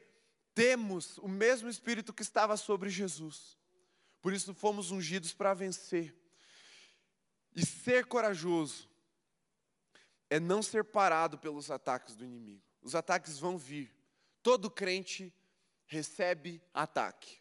temos 0.60 1.18
o 1.20 1.28
mesmo 1.30 1.70
Espírito 1.70 2.12
que 2.12 2.22
estava 2.22 2.58
sobre 2.58 2.90
Jesus. 2.90 3.58
Por 4.22 4.34
isso 4.34 4.54
fomos 4.54 4.92
ungidos 4.92 5.34
para 5.34 5.54
vencer. 5.54 6.14
E 7.56 7.66
ser 7.66 8.06
corajoso 8.08 8.90
é 10.30 10.38
não 10.38 10.62
ser 10.62 10.84
parado 10.84 11.38
pelos 11.38 11.72
ataques 11.72 12.14
do 12.14 12.26
inimigo. 12.26 12.62
Os 12.82 12.94
ataques 12.94 13.40
vão 13.40 13.58
vir. 13.58 13.90
Todo 14.44 14.70
crente 14.70 15.34
recebe 15.86 16.62
ataque. 16.74 17.38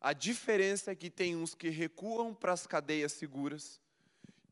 A 0.00 0.12
diferença 0.12 0.92
é 0.92 0.94
que 0.94 1.10
tem 1.10 1.34
uns 1.34 1.52
que 1.52 1.68
recuam 1.68 2.32
para 2.32 2.52
as 2.52 2.64
cadeias 2.64 3.10
seguras 3.10 3.80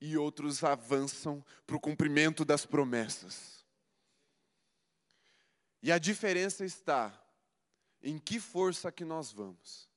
e 0.01 0.17
outros 0.17 0.65
avançam 0.65 1.45
para 1.65 1.77
o 1.77 1.81
cumprimento 1.81 2.45
das 2.45 2.67
promessas. 2.67 3.65
E 5.81 5.93
a 5.93 5.99
diferença 5.99 6.65
está 6.65 7.25
em 8.03 8.19
que 8.19 8.41
força 8.41 8.91
que 8.93 9.05
nós 9.05 9.33
vamos. 9.33 9.89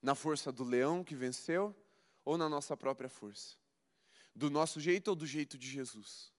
Na 0.00 0.14
força 0.14 0.52
do 0.52 0.64
leão 0.64 1.02
que 1.02 1.14
venceu 1.14 1.74
ou 2.24 2.38
na 2.38 2.48
nossa 2.48 2.76
própria 2.76 3.08
força? 3.08 3.56
Do 4.34 4.50
nosso 4.50 4.80
jeito 4.80 5.08
ou 5.08 5.16
do 5.16 5.26
jeito 5.26 5.58
de 5.58 5.68
Jesus? 5.68 6.32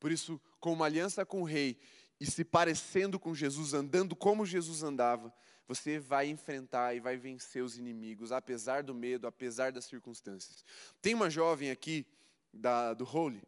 Por 0.00 0.10
isso, 0.10 0.40
com 0.60 0.72
uma 0.72 0.86
aliança 0.86 1.24
com 1.24 1.42
o 1.42 1.44
rei 1.44 1.78
e 2.20 2.26
se 2.26 2.44
parecendo 2.44 3.18
com 3.18 3.34
Jesus, 3.34 3.74
andando 3.74 4.14
como 4.14 4.46
Jesus 4.46 4.82
andava, 4.82 5.34
você 5.66 5.98
vai 5.98 6.28
enfrentar 6.28 6.94
e 6.94 7.00
vai 7.00 7.16
vencer 7.16 7.62
os 7.62 7.76
inimigos, 7.76 8.32
apesar 8.32 8.82
do 8.82 8.94
medo, 8.94 9.26
apesar 9.26 9.72
das 9.72 9.86
circunstâncias. 9.86 10.64
Tem 11.00 11.14
uma 11.14 11.30
jovem 11.30 11.70
aqui 11.70 12.06
da, 12.52 12.94
do 12.94 13.04
Holy, 13.04 13.42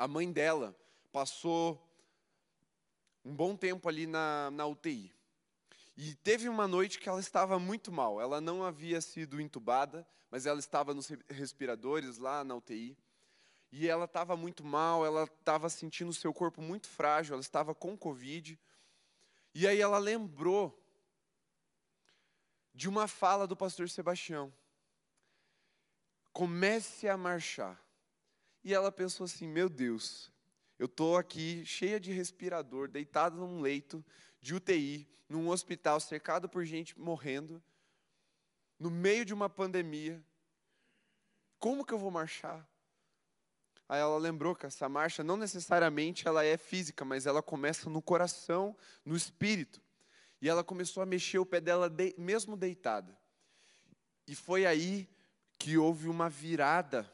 a 0.00 0.08
mãe 0.08 0.32
dela 0.32 0.74
passou 1.12 1.78
um 3.22 3.34
bom 3.34 3.54
tempo 3.54 3.86
ali 3.86 4.06
na, 4.06 4.50
na 4.50 4.66
UTI. 4.66 5.12
E 6.02 6.14
teve 6.14 6.48
uma 6.48 6.66
noite 6.66 6.98
que 6.98 7.10
ela 7.10 7.20
estava 7.20 7.58
muito 7.58 7.92
mal. 7.92 8.18
Ela 8.18 8.40
não 8.40 8.64
havia 8.64 9.02
sido 9.02 9.38
entubada, 9.38 10.08
mas 10.30 10.46
ela 10.46 10.58
estava 10.58 10.94
nos 10.94 11.08
respiradores 11.28 12.16
lá 12.16 12.42
na 12.42 12.54
UTI. 12.54 12.96
E 13.70 13.86
ela 13.86 14.06
estava 14.06 14.34
muito 14.34 14.64
mal, 14.64 15.04
ela 15.04 15.24
estava 15.24 15.68
sentindo 15.68 16.08
o 16.08 16.14
seu 16.14 16.32
corpo 16.32 16.62
muito 16.62 16.88
frágil, 16.88 17.34
ela 17.34 17.42
estava 17.42 17.74
com 17.74 17.98
Covid. 17.98 18.58
E 19.54 19.68
aí 19.68 19.78
ela 19.78 19.98
lembrou 19.98 20.74
de 22.72 22.88
uma 22.88 23.06
fala 23.06 23.46
do 23.46 23.54
pastor 23.54 23.90
Sebastião. 23.90 24.50
Comece 26.32 27.10
a 27.10 27.16
marchar. 27.18 27.78
E 28.64 28.72
ela 28.72 28.90
pensou 28.90 29.24
assim: 29.24 29.46
meu 29.46 29.68
Deus, 29.68 30.32
eu 30.78 30.86
estou 30.86 31.18
aqui 31.18 31.62
cheia 31.66 32.00
de 32.00 32.10
respirador, 32.10 32.88
deitado 32.88 33.36
num 33.36 33.60
leito 33.60 34.02
de 34.40 34.54
UTI, 34.54 35.08
num 35.28 35.48
hospital 35.48 36.00
cercado 36.00 36.48
por 36.48 36.64
gente 36.64 36.98
morrendo, 36.98 37.62
no 38.78 38.90
meio 38.90 39.24
de 39.24 39.34
uma 39.34 39.48
pandemia. 39.48 40.22
Como 41.58 41.84
que 41.84 41.92
eu 41.92 41.98
vou 41.98 42.10
marchar? 42.10 42.66
Aí 43.88 44.00
ela 44.00 44.16
lembrou 44.18 44.54
que 44.54 44.66
essa 44.66 44.88
marcha 44.88 45.22
não 45.22 45.36
necessariamente 45.36 46.26
ela 46.26 46.44
é 46.44 46.56
física, 46.56 47.04
mas 47.04 47.26
ela 47.26 47.42
começa 47.42 47.90
no 47.90 48.00
coração, 48.00 48.76
no 49.04 49.16
espírito. 49.16 49.82
E 50.40 50.48
ela 50.48 50.64
começou 50.64 51.02
a 51.02 51.06
mexer 51.06 51.38
o 51.38 51.44
pé 51.44 51.60
dela 51.60 51.90
de, 51.90 52.14
mesmo 52.16 52.56
deitada. 52.56 53.18
E 54.26 54.34
foi 54.34 54.64
aí 54.64 55.08
que 55.58 55.76
houve 55.76 56.08
uma 56.08 56.30
virada 56.30 57.12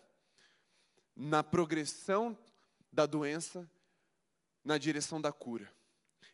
na 1.16 1.42
progressão 1.42 2.38
da 2.92 3.06
doença 3.06 3.68
na 4.62 4.78
direção 4.78 5.20
da 5.20 5.32
cura. 5.32 5.72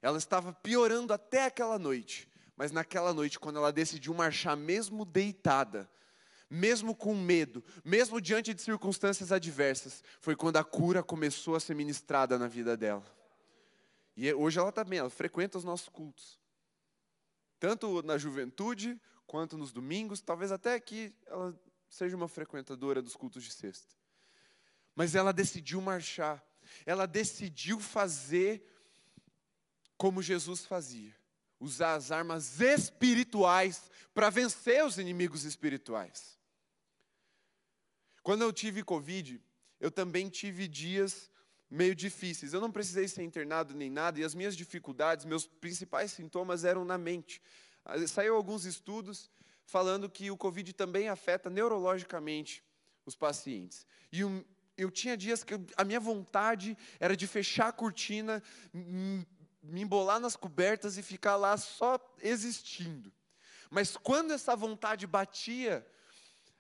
Ela 0.03 0.19
estava 0.19 0.53
piorando 0.53 1.13
até 1.13 1.47
aquela 1.47 1.79
noite, 1.79 2.29
mas 2.57 2.73
naquela 2.73 3.15
noite, 3.15 3.39
quando 3.39 3.57
ela 3.57 3.73
decidiu 3.73 4.13
marchar, 4.13 4.57
mesmo 4.57 5.05
deitada, 5.05 5.89
mesmo 6.51 6.95
com 6.95 7.15
medo, 7.15 7.65
mesmo 7.85 8.21
diante 8.21 8.53
de 8.53 8.61
circunstâncias 8.61 9.33
adversas, 9.33 10.03
foi 10.21 10.37
quando 10.37 10.57
a 10.57 10.65
cura 10.65 11.03
começou 11.03 11.55
a 11.55 11.61
ser 11.61 11.75
ministrada 11.75 12.37
na 12.39 12.49
vida 12.49 12.77
dela. 12.77 13.05
E 14.17 14.31
hoje 14.35 14.59
ela 14.59 14.73
também, 14.73 14.99
ela 14.99 15.09
frequenta 15.09 15.57
os 15.57 15.65
nossos 15.65 15.89
cultos. 15.89 16.39
Tanto 17.59 18.03
na 18.03 18.19
juventude, 18.19 19.01
quanto 19.27 19.57
nos 19.57 19.73
domingos, 19.73 20.21
talvez 20.21 20.53
até 20.53 20.75
aqui 20.75 21.15
ela 21.27 21.59
seja 21.89 22.17
uma 22.17 22.29
frequentadora 22.29 23.01
dos 23.01 23.15
cultos 23.15 23.45
de 23.45 23.53
sexta. 23.53 23.95
Mas 24.95 25.15
ela 25.15 25.33
decidiu 25.33 25.81
marchar 25.81 26.45
ela 26.85 27.07
decidiu 27.07 27.79
fazer 27.81 28.65
como 30.03 30.21
Jesus 30.21 30.67
fazia 30.67 31.15
usar 31.61 31.95
as 31.95 32.11
armas 32.11 32.61
espirituais 32.61 33.89
para 34.13 34.31
vencer 34.31 34.85
os 34.85 34.99
inimigos 34.99 35.45
espirituais. 35.45 36.37
Quando 38.21 38.43
eu 38.43 38.53
tive 38.53 38.83
Covid, 38.83 39.41
eu 39.79 39.93
também 39.93 40.29
tive 40.29 40.67
dias 40.67 41.31
meio 41.71 41.95
difíceis. 41.95 42.53
Eu 42.53 42.61
não 42.61 42.73
precisei 42.73 43.07
ser 43.07 43.23
internado 43.23 43.75
nem 43.75 43.89
nada, 43.89 44.19
e 44.19 44.25
as 44.25 44.35
minhas 44.35 44.57
dificuldades, 44.57 45.25
meus 45.25 45.47
principais 45.47 46.11
sintomas 46.11 46.65
eram 46.65 46.85
na 46.85 46.99
mente. 46.99 47.41
Ah, 47.85 48.05
saiu 48.09 48.35
alguns 48.35 48.65
estudos 48.65 49.31
falando 49.65 50.11
que 50.11 50.33
o 50.33 50.37
Covid 50.37 50.73
também 50.73 51.09
afeta 51.09 51.49
neurologicamente 51.49 52.65
os 53.07 53.15
pacientes. 53.15 53.87
E 54.11 54.21
eu 54.77 54.91
tinha 54.91 55.17
dias 55.17 55.45
que 55.45 55.55
a 55.77 55.85
minha 55.85 56.01
vontade 56.01 56.77
era 56.99 57.17
de 57.17 57.29
fechar 57.29 57.69
a 57.69 57.73
cortina, 57.73 58.43
me 59.63 59.83
embolar 59.83 60.19
nas 60.19 60.37
cobertas 60.37 60.99
e 60.99 61.03
ficar 61.03 61.37
lá 61.37 61.57
só 61.57 61.99
existindo. 62.21 63.13
Mas 63.71 63.97
quando 63.97 64.33
essa 64.33 64.57
vontade 64.57 65.07
batia, 65.07 65.87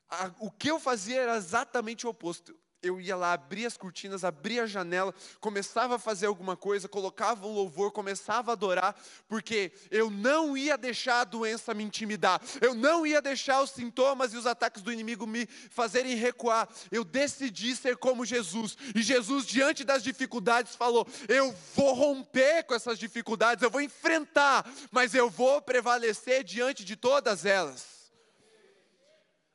a, 0.08 0.30
o 0.38 0.50
que 0.50 0.70
eu 0.70 0.78
fazia 0.78 1.20
era 1.20 1.36
exatamente 1.36 2.06
o 2.06 2.10
oposto 2.10 2.56
eu 2.82 3.00
ia 3.00 3.14
lá, 3.14 3.32
abria 3.32 3.68
as 3.68 3.76
cortinas, 3.76 4.24
abria 4.24 4.64
a 4.64 4.66
janela, 4.66 5.14
começava 5.40 5.94
a 5.94 5.98
fazer 5.98 6.26
alguma 6.26 6.56
coisa, 6.56 6.88
colocava 6.88 7.46
um 7.46 7.52
louvor, 7.52 7.92
começava 7.92 8.50
a 8.50 8.54
adorar, 8.54 8.96
porque 9.28 9.72
eu 9.90 10.10
não 10.10 10.56
ia 10.56 10.76
deixar 10.76 11.20
a 11.20 11.24
doença 11.24 11.72
me 11.72 11.84
intimidar, 11.84 12.40
eu 12.60 12.74
não 12.74 13.06
ia 13.06 13.22
deixar 13.22 13.62
os 13.62 13.70
sintomas 13.70 14.34
e 14.34 14.36
os 14.36 14.46
ataques 14.46 14.82
do 14.82 14.92
inimigo 14.92 15.26
me 15.26 15.46
fazerem 15.46 16.16
recuar. 16.16 16.68
Eu 16.90 17.04
decidi 17.04 17.76
ser 17.76 17.96
como 17.96 18.24
Jesus, 18.24 18.76
e 18.94 19.02
Jesus, 19.02 19.46
diante 19.46 19.84
das 19.84 20.02
dificuldades, 20.02 20.74
falou: 20.74 21.06
Eu 21.28 21.54
vou 21.74 21.94
romper 21.94 22.64
com 22.64 22.74
essas 22.74 22.98
dificuldades, 22.98 23.62
eu 23.62 23.70
vou 23.70 23.80
enfrentar, 23.80 24.68
mas 24.90 25.14
eu 25.14 25.30
vou 25.30 25.62
prevalecer 25.62 26.42
diante 26.42 26.84
de 26.84 26.96
todas 26.96 27.44
elas 27.44 28.01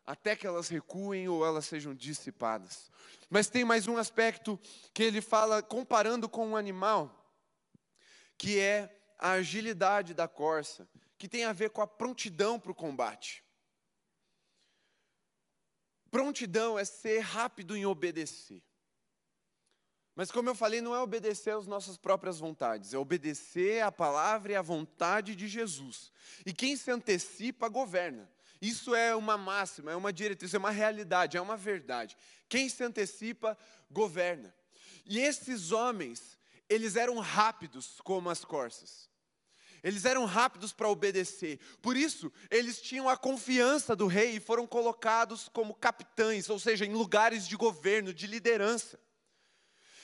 até 0.08 0.38
que 0.38 0.48
elas 0.48 0.70
recuem 0.70 1.28
ou 1.28 1.46
elas 1.46 1.66
sejam 1.66 1.94
dissipadas. 1.94 2.90
Mas 3.30 3.50
tem 3.50 3.66
mais 3.66 3.88
um 3.88 3.98
aspecto 3.98 4.58
que 4.94 5.04
ele 5.04 5.20
fala 5.20 5.62
comparando 5.62 6.30
com 6.30 6.48
um 6.48 6.56
animal, 6.56 7.14
que 8.38 8.58
é 8.58 8.90
a 9.20 9.32
agilidade 9.32 10.14
da 10.14 10.26
corça, 10.26 10.88
que 11.18 11.28
tem 11.28 11.44
a 11.44 11.52
ver 11.52 11.72
com 11.72 11.82
a 11.82 11.88
prontidão 11.88 12.58
para 12.58 12.72
o 12.72 12.76
combate. 12.76 13.44
Prontidão 16.10 16.80
é 16.80 16.86
ser 16.86 17.20
rápido 17.20 17.76
em 17.76 17.86
obedecer. 17.86 18.64
Mas, 20.16 20.32
como 20.32 20.50
eu 20.50 20.56
falei, 20.56 20.80
não 20.80 20.96
é 20.96 21.00
obedecer 21.00 21.52
às 21.52 21.68
nossas 21.68 21.98
próprias 21.98 22.40
vontades, 22.40 22.94
é 22.94 22.98
obedecer 22.98 23.84
à 23.84 23.92
palavra 23.92 24.54
e 24.54 24.56
à 24.56 24.62
vontade 24.62 25.36
de 25.36 25.48
Jesus. 25.50 26.14
E 26.46 26.54
quem 26.54 26.78
se 26.78 26.90
antecipa, 26.90 27.68
governa. 27.68 28.37
Isso 28.62 28.96
é 28.96 29.16
uma 29.16 29.38
máxima, 29.38 29.92
é 29.92 29.96
uma 29.96 30.12
diretriz, 30.12 30.54
é 30.54 30.58
uma 30.58 30.72
realidade, 30.72 31.38
é 31.38 31.42
uma 31.42 31.58
verdade. 31.58 32.18
Quem 32.50 32.68
se 32.70 32.84
antecipa, 32.84 33.58
governa. 33.90 34.54
E 35.06 35.20
esses 35.20 35.72
homens, 35.72 36.38
eles 36.70 36.96
eram 36.96 37.20
rápidos 37.20 38.02
como 38.04 38.30
as 38.30 38.44
corças. 38.44 39.08
Eles 39.84 40.06
eram 40.06 40.26
rápidos 40.26 40.74
para 40.74 40.90
obedecer. 40.90 41.60
Por 41.82 41.96
isso, 41.96 42.32
eles 42.50 42.82
tinham 42.82 43.08
a 43.08 43.16
confiança 43.16 43.96
do 43.96 44.08
rei 44.08 44.36
e 44.36 44.40
foram 44.40 44.66
colocados 44.66 45.48
como 45.50 45.74
capitães, 45.74 46.50
ou 46.50 46.60
seja, 46.60 46.86
em 46.86 46.94
lugares 46.94 47.48
de 47.48 47.56
governo, 47.56 48.14
de 48.14 48.28
liderança. 48.28 49.00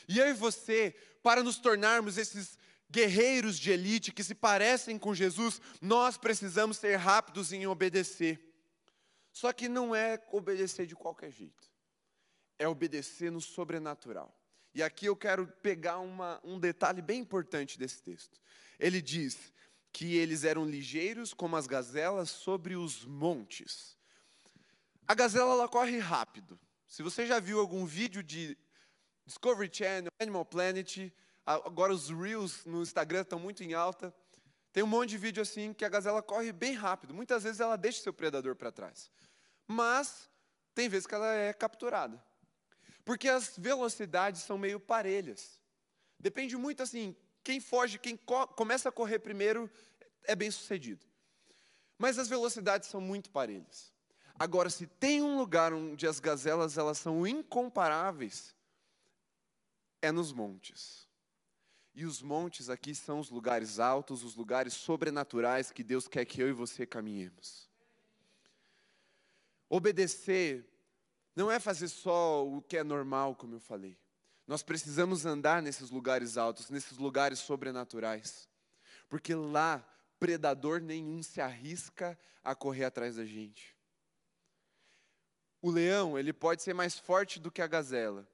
E 0.07 0.19
eu 0.19 0.27
e 0.29 0.33
você, 0.33 0.95
para 1.21 1.41
nos 1.41 1.57
tornarmos 1.57 2.17
esses 2.17 2.57
guerreiros 2.93 3.57
de 3.57 3.71
elite 3.71 4.11
que 4.11 4.23
se 4.23 4.35
parecem 4.35 4.99
com 4.99 5.15
Jesus, 5.15 5.59
nós 5.81 6.15
precisamos 6.15 6.77
ser 6.77 6.95
rápidos 6.97 7.51
em 7.51 7.65
obedecer. 7.65 8.39
Só 9.31 9.51
que 9.51 9.67
não 9.67 9.95
é 9.95 10.21
obedecer 10.31 10.85
de 10.85 10.95
qualquer 10.95 11.31
jeito, 11.31 11.71
é 12.59 12.67
obedecer 12.67 13.31
no 13.31 13.41
sobrenatural. 13.41 14.31
E 14.75 14.83
aqui 14.83 15.07
eu 15.07 15.15
quero 15.15 15.47
pegar 15.63 15.97
uma, 15.99 16.39
um 16.43 16.59
detalhe 16.59 17.01
bem 17.01 17.19
importante 17.19 17.79
desse 17.79 18.01
texto. 18.01 18.39
Ele 18.79 19.01
diz 19.01 19.51
que 19.91 20.15
eles 20.15 20.43
eram 20.43 20.63
ligeiros 20.63 21.33
como 21.33 21.55
as 21.55 21.65
gazelas 21.65 22.29
sobre 22.29 22.75
os 22.75 23.05
montes. 23.05 23.97
A 25.07 25.15
gazela 25.15 25.53
ela 25.53 25.67
corre 25.67 25.97
rápido. 25.97 26.59
Se 26.87 27.01
você 27.01 27.25
já 27.25 27.39
viu 27.39 27.59
algum 27.59 27.85
vídeo 27.85 28.21
de 28.21 28.55
Discovery 29.25 29.69
Channel, 29.71 30.11
Animal 30.19 30.45
Planet, 30.45 31.11
Agora 31.45 31.93
os 31.93 32.09
Reels 32.09 32.65
no 32.65 32.81
Instagram 32.81 33.21
estão 33.21 33.39
muito 33.39 33.63
em 33.63 33.73
alta. 33.73 34.13
Tem 34.71 34.81
um 34.81 34.87
monte 34.87 35.09
de 35.09 35.17
vídeo 35.17 35.41
assim 35.41 35.73
que 35.73 35.83
a 35.83 35.89
gazela 35.89 36.21
corre 36.21 36.51
bem 36.51 36.73
rápido. 36.73 37.13
Muitas 37.13 37.43
vezes 37.43 37.59
ela 37.59 37.75
deixa 37.75 38.01
seu 38.01 38.13
predador 38.13 38.55
para 38.55 38.71
trás. 38.71 39.11
Mas 39.67 40.29
tem 40.73 40.89
vezes 40.89 41.05
que 41.05 41.13
ela 41.13 41.33
é 41.33 41.53
capturada. 41.53 42.23
Porque 43.05 43.27
as 43.27 43.57
velocidades 43.57 44.41
são 44.41 44.57
meio 44.57 44.79
parelhas. 44.79 45.59
Depende 46.17 46.55
muito 46.55 46.81
assim, 46.81 47.15
quem 47.43 47.59
foge, 47.59 47.99
quem 47.99 48.15
co 48.15 48.47
começa 48.47 48.87
a 48.87 48.91
correr 48.91 49.19
primeiro 49.19 49.69
é 50.23 50.35
bem 50.35 50.49
sucedido. 50.49 51.05
Mas 51.97 52.17
as 52.17 52.29
velocidades 52.29 52.87
são 52.87 53.01
muito 53.01 53.29
parelhas. 53.29 53.93
Agora, 54.39 54.69
se 54.69 54.87
tem 54.87 55.21
um 55.21 55.37
lugar 55.37 55.73
onde 55.73 56.07
as 56.07 56.19
gazelas 56.19 56.77
elas 56.77 56.97
são 56.97 57.27
incomparáveis, 57.27 58.55
é 60.01 60.11
nos 60.11 60.31
montes. 60.31 61.07
E 61.95 62.05
os 62.05 62.21
montes 62.21 62.69
aqui 62.69 62.95
são 62.95 63.19
os 63.19 63.29
lugares 63.29 63.79
altos, 63.79 64.23
os 64.23 64.35
lugares 64.35 64.73
sobrenaturais 64.73 65.69
que 65.69 65.83
Deus 65.83 66.07
quer 66.07 66.25
que 66.25 66.41
eu 66.41 66.49
e 66.49 66.53
você 66.53 66.87
caminhemos. 66.87 67.69
Obedecer 69.69 70.67
não 71.35 71.51
é 71.51 71.59
fazer 71.59 71.87
só 71.87 72.45
o 72.47 72.61
que 72.61 72.77
é 72.77 72.83
normal, 72.83 73.35
como 73.35 73.55
eu 73.55 73.59
falei. 73.59 73.97
Nós 74.47 74.63
precisamos 74.63 75.25
andar 75.25 75.61
nesses 75.61 75.91
lugares 75.91 76.35
altos, 76.35 76.69
nesses 76.69 76.97
lugares 76.97 77.39
sobrenaturais. 77.39 78.49
Porque 79.07 79.35
lá, 79.35 79.87
predador 80.19 80.81
nenhum 80.81 81.21
se 81.21 81.41
arrisca 81.41 82.17
a 82.43 82.55
correr 82.55 82.85
atrás 82.85 83.17
da 83.17 83.25
gente. 83.25 83.75
O 85.61 85.69
leão, 85.69 86.17
ele 86.17 86.33
pode 86.33 86.63
ser 86.63 86.73
mais 86.73 86.97
forte 86.97 87.39
do 87.39 87.51
que 87.51 87.61
a 87.61 87.67
gazela, 87.67 88.27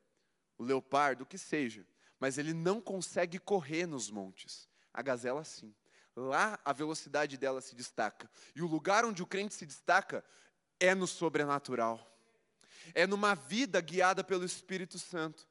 o 0.57 0.63
leopardo, 0.63 1.23
o 1.23 1.27
que 1.27 1.37
seja 1.37 1.85
mas 2.19 2.37
ele 2.37 2.53
não 2.53 2.81
consegue 2.81 3.39
correr 3.39 3.85
nos 3.85 4.09
montes. 4.09 4.67
A 4.93 5.01
gazela 5.01 5.43
sim. 5.43 5.73
Lá 6.15 6.59
a 6.65 6.73
velocidade 6.73 7.37
dela 7.37 7.61
se 7.61 7.75
destaca. 7.75 8.29
E 8.55 8.61
o 8.61 8.67
lugar 8.67 9.05
onde 9.05 9.23
o 9.23 9.27
crente 9.27 9.53
se 9.53 9.65
destaca 9.65 10.23
é 10.79 10.93
no 10.93 11.07
sobrenatural. 11.07 12.05
É 12.93 13.07
numa 13.07 13.35
vida 13.35 13.79
guiada 13.79 14.23
pelo 14.23 14.43
Espírito 14.43 14.99
Santo. 14.99 15.47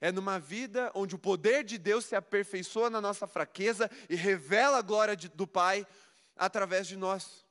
É 0.00 0.12
numa 0.12 0.38
vida 0.38 0.90
onde 0.94 1.14
o 1.14 1.18
poder 1.18 1.64
de 1.64 1.78
Deus 1.78 2.04
se 2.04 2.14
aperfeiçoa 2.14 2.90
na 2.90 3.00
nossa 3.00 3.26
fraqueza 3.26 3.90
e 4.08 4.16
revela 4.16 4.78
a 4.78 4.82
glória 4.82 5.16
de, 5.16 5.28
do 5.28 5.46
Pai 5.46 5.86
através 6.36 6.86
de 6.86 6.96
nós. 6.96 7.41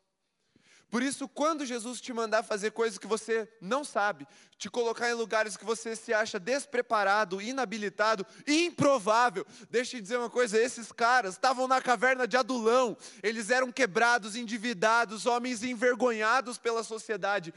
Por 0.92 1.02
isso, 1.02 1.26
quando 1.26 1.66
Jesus 1.66 2.02
te 2.02 2.12
mandar 2.12 2.44
fazer 2.44 2.72
coisas 2.72 3.00
que 3.00 3.08
você 3.08 3.48
não 3.62 3.82
sabe, 3.82 4.28
te 4.58 4.70
colocar 4.70 5.10
em 5.10 5.14
lugares 5.14 5.56
que 5.56 5.64
você 5.64 5.96
se 5.96 6.14
acha 6.14 6.38
despreparado, 6.38 7.42
inabilitado, 7.42 8.28
improvável, 8.46 9.46
deixa 9.70 9.96
eu 9.96 10.02
dizer 10.02 10.18
uma 10.18 10.30
coisa: 10.30 10.60
esses 10.60 10.92
caras 10.92 11.36
estavam 11.36 11.66
na 11.66 11.82
caverna 11.82 12.28
de 12.28 12.36
Adulão, 12.36 12.98
eles 13.24 13.50
eram 13.50 13.72
quebrados, 13.72 14.36
endividados, 14.36 15.26
homens 15.26 15.64
envergonhados 15.64 16.58
pela 16.58 16.84
sociedade. 16.84 17.54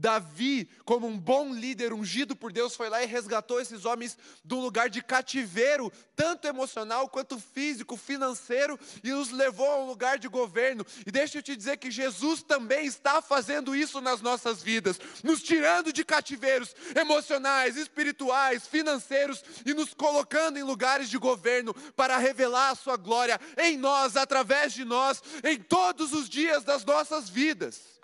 Davi, 0.00 0.66
como 0.86 1.06
um 1.06 1.18
bom 1.18 1.52
líder 1.52 1.92
ungido 1.92 2.34
por 2.34 2.50
Deus, 2.50 2.74
foi 2.74 2.88
lá 2.88 3.02
e 3.02 3.06
resgatou 3.06 3.60
esses 3.60 3.84
homens 3.84 4.16
do 4.42 4.58
lugar 4.58 4.88
de 4.88 5.02
cativeiro, 5.02 5.92
tanto 6.16 6.48
emocional 6.48 7.06
quanto 7.06 7.38
físico, 7.38 7.98
financeiro, 7.98 8.80
e 9.04 9.12
os 9.12 9.30
levou 9.30 9.70
a 9.70 9.78
um 9.80 9.86
lugar 9.86 10.18
de 10.18 10.26
governo. 10.26 10.86
E 11.06 11.10
deixa 11.10 11.36
eu 11.38 11.42
te 11.42 11.54
dizer 11.54 11.76
que 11.76 11.90
Jesus 11.90 12.42
também 12.42 12.86
está 12.86 13.20
fazendo 13.20 13.76
isso 13.76 14.00
nas 14.00 14.22
nossas 14.22 14.62
vidas, 14.62 14.98
nos 15.22 15.42
tirando 15.42 15.92
de 15.92 16.02
cativeiros 16.02 16.74
emocionais, 16.98 17.76
espirituais, 17.76 18.66
financeiros 18.66 19.44
e 19.66 19.74
nos 19.74 19.92
colocando 19.92 20.58
em 20.58 20.62
lugares 20.62 21.10
de 21.10 21.18
governo 21.18 21.74
para 21.94 22.16
revelar 22.16 22.70
a 22.70 22.74
Sua 22.74 22.96
glória 22.96 23.38
em 23.58 23.76
nós, 23.76 24.16
através 24.16 24.72
de 24.72 24.82
nós, 24.82 25.22
em 25.44 25.58
todos 25.58 26.14
os 26.14 26.26
dias 26.26 26.64
das 26.64 26.86
nossas 26.86 27.28
vidas 27.28 27.99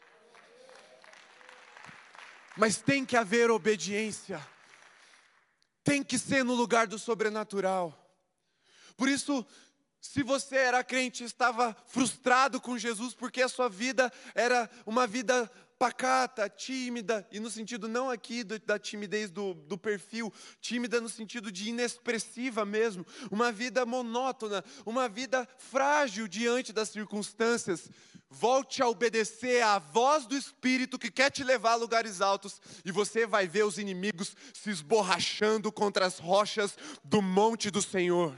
mas 2.56 2.78
tem 2.78 3.04
que 3.04 3.16
haver 3.16 3.50
obediência, 3.50 4.40
tem 5.84 6.02
que 6.02 6.18
ser 6.18 6.44
no 6.44 6.54
lugar 6.54 6.86
do 6.86 6.98
sobrenatural. 6.98 7.94
Por 8.96 9.08
isso, 9.08 9.46
se 10.00 10.22
você 10.22 10.56
era 10.56 10.82
crente 10.82 11.22
e 11.22 11.26
estava 11.26 11.76
frustrado 11.86 12.60
com 12.60 12.78
Jesus 12.78 13.14
porque 13.14 13.42
a 13.42 13.48
sua 13.48 13.68
vida 13.68 14.12
era 14.34 14.70
uma 14.86 15.06
vida 15.06 15.50
pacata, 15.78 16.48
tímida, 16.48 17.26
e 17.30 17.38
no 17.38 17.50
sentido 17.50 17.86
não 17.86 18.10
aqui 18.10 18.42
do, 18.42 18.58
da 18.58 18.78
timidez 18.78 19.30
do, 19.30 19.52
do 19.52 19.76
perfil, 19.76 20.32
tímida 20.60 21.00
no 21.00 21.08
sentido 21.08 21.52
de 21.52 21.68
inexpressiva 21.68 22.64
mesmo, 22.64 23.06
uma 23.30 23.52
vida 23.52 23.84
monótona, 23.84 24.64
uma 24.86 25.08
vida 25.08 25.46
frágil 25.58 26.26
diante 26.26 26.72
das 26.72 26.88
circunstâncias. 26.88 27.90
Volte 28.28 28.82
a 28.82 28.88
obedecer 28.88 29.62
à 29.62 29.78
voz 29.78 30.26
do 30.26 30.36
Espírito 30.36 30.98
que 30.98 31.10
quer 31.10 31.30
te 31.30 31.44
levar 31.44 31.72
a 31.72 31.76
lugares 31.76 32.20
altos, 32.20 32.60
e 32.84 32.90
você 32.90 33.26
vai 33.26 33.46
ver 33.46 33.64
os 33.64 33.78
inimigos 33.78 34.36
se 34.52 34.70
esborrachando 34.70 35.70
contra 35.70 36.04
as 36.06 36.18
rochas 36.18 36.76
do 37.04 37.22
monte 37.22 37.70
do 37.70 37.80
Senhor. 37.80 38.36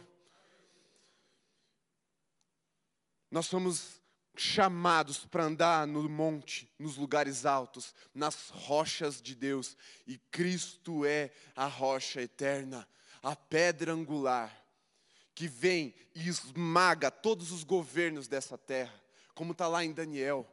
Nós 3.30 3.46
somos 3.46 3.98
chamados 4.36 5.24
para 5.26 5.44
andar 5.44 5.86
no 5.86 6.08
monte, 6.08 6.70
nos 6.78 6.96
lugares 6.96 7.44
altos, 7.44 7.94
nas 8.14 8.50
rochas 8.50 9.20
de 9.20 9.34
Deus, 9.34 9.76
e 10.06 10.18
Cristo 10.30 11.04
é 11.04 11.30
a 11.56 11.66
rocha 11.66 12.22
eterna, 12.22 12.88
a 13.22 13.34
pedra 13.34 13.92
angular, 13.92 14.54
que 15.34 15.48
vem 15.48 15.94
e 16.14 16.28
esmaga 16.28 17.10
todos 17.10 17.50
os 17.52 17.64
governos 17.64 18.28
dessa 18.28 18.56
terra, 18.56 18.94
como 19.38 19.52
está 19.52 19.68
lá 19.68 19.84
em 19.84 19.92
Daniel, 19.92 20.44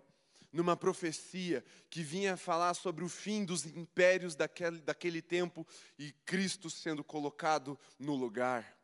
numa 0.53 0.77
profecia 0.77 1.65
que 1.89 2.03
vinha 2.03 2.37
falar 2.37 2.75
sobre 2.75 3.03
o 3.03 3.09
fim 3.09 3.43
dos 3.43 3.65
impérios 3.65 4.35
daquele, 4.35 4.79
daquele 4.79 5.23
tempo 5.23 5.65
e 5.97 6.11
Cristo 6.23 6.69
sendo 6.69 7.03
colocado 7.03 7.79
no 7.97 8.13
lugar. 8.13 8.77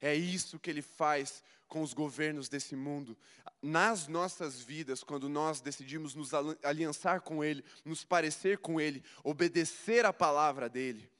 É 0.00 0.14
isso 0.14 0.56
que 0.56 0.70
ele 0.70 0.82
faz 0.82 1.42
com 1.66 1.82
os 1.82 1.92
governos 1.92 2.48
desse 2.48 2.76
mundo. 2.76 3.18
Nas 3.60 4.06
nossas 4.06 4.60
vidas, 4.60 5.02
quando 5.02 5.28
nós 5.28 5.60
decidimos 5.60 6.14
nos 6.14 6.30
aliançar 6.62 7.20
com 7.20 7.42
Ele, 7.42 7.64
nos 7.84 8.04
parecer 8.04 8.58
com 8.58 8.80
Ele, 8.80 9.02
obedecer 9.24 10.06
a 10.06 10.12
palavra 10.12 10.68
dEle. 10.68 11.10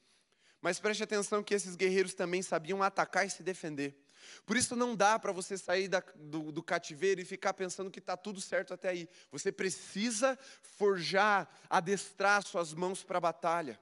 Mas 0.62 0.78
preste 0.78 1.02
atenção 1.02 1.42
que 1.42 1.52
esses 1.52 1.74
guerreiros 1.74 2.14
também 2.14 2.42
sabiam 2.42 2.80
atacar 2.80 3.26
e 3.26 3.30
se 3.30 3.42
defender. 3.42 4.00
Por 4.46 4.56
isso 4.56 4.74
não 4.76 4.94
dá 4.94 5.18
para 5.18 5.32
você 5.32 5.56
sair 5.56 5.88
da, 5.88 6.02
do, 6.16 6.52
do, 6.52 6.62
cativeiro 6.62 7.20
e 7.20 7.24
ficar 7.24 7.54
pensando 7.54 7.90
que 7.90 7.98
está 7.98 8.16
tudo 8.16 8.40
certo 8.40 8.74
até 8.74 8.88
aí. 8.88 9.08
Você 9.30 9.52
precisa 9.52 10.38
forjar, 10.62 11.48
adestrar 11.68 12.42
suas 12.42 12.72
mãos 12.72 13.02
para 13.02 13.18
a 13.18 13.20
batalha 13.20 13.78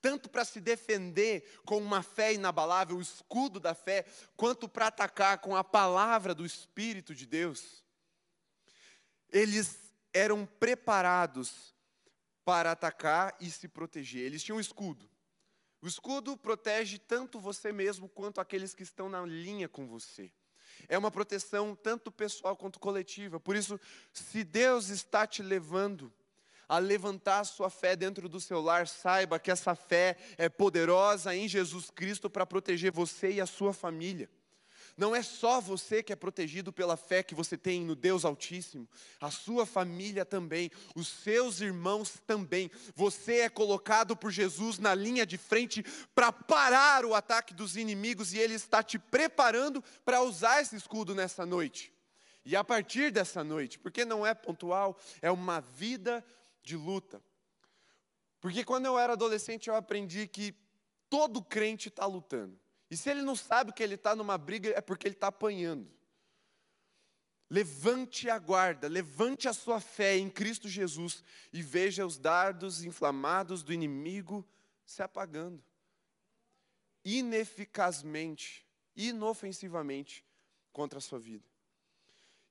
tanto 0.00 0.28
para 0.28 0.44
se 0.44 0.60
defender 0.60 1.60
com 1.64 1.78
uma 1.78 2.02
fé 2.02 2.34
inabalável, 2.34 2.98
o 2.98 3.00
escudo 3.00 3.58
da 3.58 3.74
fé, 3.74 4.04
quanto 4.36 4.68
para 4.68 4.88
atacar 4.88 5.38
com 5.38 5.56
a 5.56 5.64
palavra 5.64 6.34
do 6.34 6.44
Espírito 6.44 7.14
de 7.14 7.24
Deus. 7.24 7.82
Eles 9.30 9.78
eram 10.12 10.44
preparados 10.44 11.74
para 12.44 12.72
atacar 12.72 13.34
e 13.40 13.50
se 13.50 13.66
proteger. 13.66 14.26
Eles 14.26 14.42
tinham 14.44 14.58
um 14.58 14.60
escudo. 14.60 15.08
O 15.84 15.86
escudo 15.86 16.34
protege 16.34 16.96
tanto 16.96 17.38
você 17.38 17.70
mesmo 17.70 18.08
quanto 18.08 18.40
aqueles 18.40 18.74
que 18.74 18.82
estão 18.82 19.06
na 19.06 19.20
linha 19.26 19.68
com 19.68 19.86
você. 19.86 20.32
É 20.88 20.96
uma 20.96 21.10
proteção 21.10 21.76
tanto 21.76 22.10
pessoal 22.10 22.56
quanto 22.56 22.80
coletiva. 22.80 23.38
Por 23.38 23.54
isso, 23.54 23.78
se 24.10 24.42
Deus 24.44 24.88
está 24.88 25.26
te 25.26 25.42
levando 25.42 26.10
a 26.66 26.78
levantar 26.78 27.40
a 27.40 27.44
sua 27.44 27.68
fé 27.68 27.94
dentro 27.94 28.30
do 28.30 28.40
seu 28.40 28.62
lar, 28.62 28.88
saiba 28.88 29.38
que 29.38 29.50
essa 29.50 29.74
fé 29.74 30.16
é 30.38 30.48
poderosa 30.48 31.36
em 31.36 31.46
Jesus 31.46 31.90
Cristo 31.90 32.30
para 32.30 32.46
proteger 32.46 32.90
você 32.90 33.32
e 33.32 33.40
a 33.42 33.46
sua 33.46 33.74
família. 33.74 34.30
Não 34.96 35.14
é 35.14 35.22
só 35.22 35.60
você 35.60 36.02
que 36.02 36.12
é 36.12 36.16
protegido 36.16 36.72
pela 36.72 36.96
fé 36.96 37.22
que 37.22 37.34
você 37.34 37.56
tem 37.58 37.84
no 37.84 37.96
Deus 37.96 38.24
Altíssimo, 38.24 38.88
a 39.20 39.30
sua 39.30 39.66
família 39.66 40.24
também, 40.24 40.70
os 40.94 41.08
seus 41.08 41.60
irmãos 41.60 42.20
também. 42.26 42.70
Você 42.94 43.40
é 43.40 43.48
colocado 43.48 44.16
por 44.16 44.30
Jesus 44.30 44.78
na 44.78 44.94
linha 44.94 45.26
de 45.26 45.36
frente 45.36 45.84
para 46.14 46.32
parar 46.32 47.04
o 47.04 47.14
ataque 47.14 47.52
dos 47.52 47.76
inimigos 47.76 48.32
e 48.32 48.38
Ele 48.38 48.54
está 48.54 48.82
te 48.82 48.98
preparando 48.98 49.82
para 50.04 50.22
usar 50.22 50.62
esse 50.62 50.76
escudo 50.76 51.14
nessa 51.14 51.44
noite. 51.44 51.92
E 52.44 52.54
a 52.54 52.62
partir 52.62 53.10
dessa 53.10 53.42
noite, 53.42 53.78
porque 53.78 54.04
não 54.04 54.24
é 54.24 54.34
pontual, 54.34 54.98
é 55.20 55.30
uma 55.30 55.60
vida 55.60 56.24
de 56.62 56.76
luta. 56.76 57.20
Porque 58.40 58.62
quando 58.62 58.86
eu 58.86 58.98
era 58.98 59.14
adolescente 59.14 59.68
eu 59.68 59.74
aprendi 59.74 60.28
que 60.28 60.54
todo 61.08 61.42
crente 61.42 61.88
está 61.88 62.04
lutando. 62.06 62.58
E 62.94 62.96
se 62.96 63.10
ele 63.10 63.22
não 63.22 63.34
sabe 63.34 63.72
que 63.72 63.82
ele 63.82 63.96
está 63.96 64.14
numa 64.14 64.38
briga, 64.38 64.70
é 64.70 64.80
porque 64.80 65.08
ele 65.08 65.16
está 65.16 65.26
apanhando. 65.26 65.90
Levante 67.50 68.30
a 68.30 68.38
guarda, 68.38 68.86
levante 68.86 69.48
a 69.48 69.52
sua 69.52 69.80
fé 69.80 70.16
em 70.16 70.30
Cristo 70.30 70.68
Jesus 70.68 71.24
e 71.52 71.60
veja 71.60 72.06
os 72.06 72.18
dardos 72.18 72.84
inflamados 72.84 73.64
do 73.64 73.72
inimigo 73.72 74.46
se 74.86 75.02
apagando. 75.02 75.60
Ineficazmente, 77.04 78.64
inofensivamente 78.94 80.24
contra 80.72 81.00
a 81.00 81.02
sua 81.02 81.18
vida. 81.18 81.48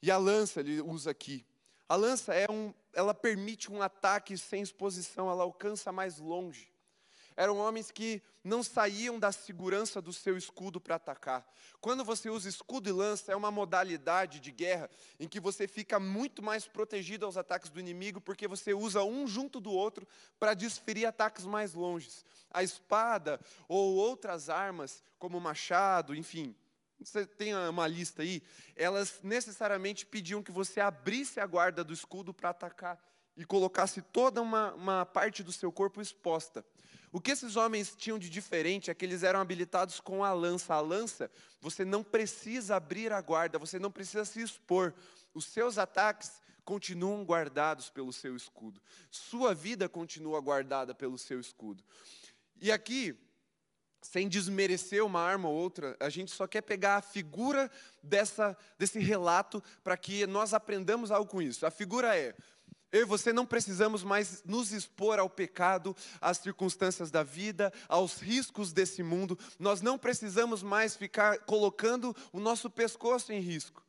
E 0.01 0.11
a 0.11 0.17
lança 0.17 0.59
ele 0.59 0.81
usa 0.81 1.09
aqui. 1.09 1.45
A 1.87 1.95
lança 1.95 2.33
é 2.33 2.51
um, 2.51 2.73
ela 2.91 3.13
permite 3.13 3.71
um 3.71 3.81
ataque 3.81 4.37
sem 4.37 4.61
exposição, 4.61 5.31
ela 5.31 5.43
alcança 5.43 5.89
mais 5.89 6.17
longe. 6.17 6.72
Eram 7.35 7.57
homens 7.57 7.91
que 7.91 8.21
não 8.43 8.61
saíam 8.61 9.19
da 9.19 9.31
segurança 9.31 10.01
do 10.01 10.11
seu 10.11 10.37
escudo 10.37 10.79
para 10.79 10.95
atacar. 10.95 11.47
Quando 11.79 12.03
você 12.03 12.29
usa 12.29 12.49
escudo 12.49 12.89
e 12.89 12.91
lança, 12.91 13.31
é 13.31 13.35
uma 13.35 13.51
modalidade 13.51 14.39
de 14.39 14.51
guerra 14.51 14.89
em 15.19 15.27
que 15.27 15.39
você 15.39 15.67
fica 15.67 15.99
muito 15.99 16.41
mais 16.41 16.67
protegido 16.67 17.25
aos 17.25 17.37
ataques 17.37 17.69
do 17.69 17.79
inimigo, 17.79 18.19
porque 18.19 18.47
você 18.47 18.73
usa 18.73 19.03
um 19.03 19.25
junto 19.27 19.59
do 19.59 19.71
outro 19.71 20.07
para 20.39 20.53
desferir 20.53 21.05
ataques 21.05 21.45
mais 21.45 21.73
longes. 21.73 22.25
A 22.51 22.63
espada 22.63 23.39
ou 23.67 23.95
outras 23.95 24.49
armas, 24.49 25.03
como 25.17 25.39
machado, 25.39 26.15
enfim, 26.15 26.55
você 26.99 27.25
tem 27.25 27.53
uma 27.55 27.87
lista 27.87 28.21
aí, 28.21 28.41
elas 28.75 29.19
necessariamente 29.23 30.05
pediam 30.05 30.43
que 30.43 30.51
você 30.51 30.79
abrisse 30.79 31.39
a 31.39 31.45
guarda 31.45 31.83
do 31.83 31.93
escudo 31.93 32.33
para 32.33 32.49
atacar 32.49 32.99
e 33.35 33.45
colocasse 33.45 34.01
toda 34.01 34.41
uma, 34.41 34.73
uma 34.73 35.05
parte 35.05 35.43
do 35.43 35.51
seu 35.51 35.71
corpo 35.71 36.01
exposta. 36.01 36.63
O 37.11 37.21
que 37.21 37.31
esses 37.31 37.55
homens 37.55 37.95
tinham 37.95 38.17
de 38.17 38.27
diferente 38.29 38.89
é 38.89 38.93
que 38.93 39.05
eles 39.05 39.21
eram 39.21 39.39
habilitados 39.39 39.99
com 39.99 40.23
a 40.23 40.33
lança. 40.33 40.73
A 40.73 40.81
lança, 40.81 41.29
você 41.61 41.85
não 41.85 42.03
precisa 42.03 42.75
abrir 42.75 43.11
a 43.13 43.21
guarda, 43.21 43.59
você 43.59 43.77
não 43.77 43.91
precisa 43.91 44.25
se 44.25 44.41
expor. 44.41 44.93
Os 45.33 45.45
seus 45.45 45.77
ataques 45.77 46.41
continuam 46.65 47.23
guardados 47.23 47.89
pelo 47.89 48.11
seu 48.11 48.35
escudo. 48.35 48.81
Sua 49.11 49.53
vida 49.53 49.87
continua 49.87 50.41
guardada 50.41 50.95
pelo 50.95 51.17
seu 51.17 51.39
escudo. 51.39 51.83
E 52.59 52.71
aqui, 52.71 53.15
sem 54.01 54.27
desmerecer 54.27 55.05
uma 55.05 55.21
arma 55.21 55.49
ou 55.49 55.55
outra, 55.55 55.95
a 55.99 56.09
gente 56.09 56.31
só 56.31 56.47
quer 56.47 56.61
pegar 56.61 56.97
a 56.97 57.01
figura 57.01 57.69
dessa, 58.01 58.57
desse 58.77 58.99
relato 58.99 59.63
para 59.83 59.95
que 59.97 60.25
nós 60.25 60.53
aprendamos 60.53 61.11
algo 61.11 61.29
com 61.29 61.41
isso. 61.41 61.65
A 61.65 61.71
figura 61.71 62.17
é: 62.17 62.35
eu 62.93 63.01
e 63.01 63.05
você 63.05 63.33
não 63.33 63.43
precisamos 63.43 64.03
mais 64.03 64.43
nos 64.45 64.71
expor 64.71 65.17
ao 65.17 65.27
pecado, 65.27 65.95
às 66.21 66.37
circunstâncias 66.37 67.09
da 67.09 67.23
vida, 67.23 67.73
aos 67.89 68.21
riscos 68.21 68.71
desse 68.71 69.01
mundo. 69.01 69.37
Nós 69.57 69.81
não 69.81 69.97
precisamos 69.97 70.61
mais 70.61 70.95
ficar 70.95 71.39
colocando 71.39 72.15
o 72.31 72.39
nosso 72.39 72.69
pescoço 72.69 73.33
em 73.33 73.39
risco. 73.39 73.83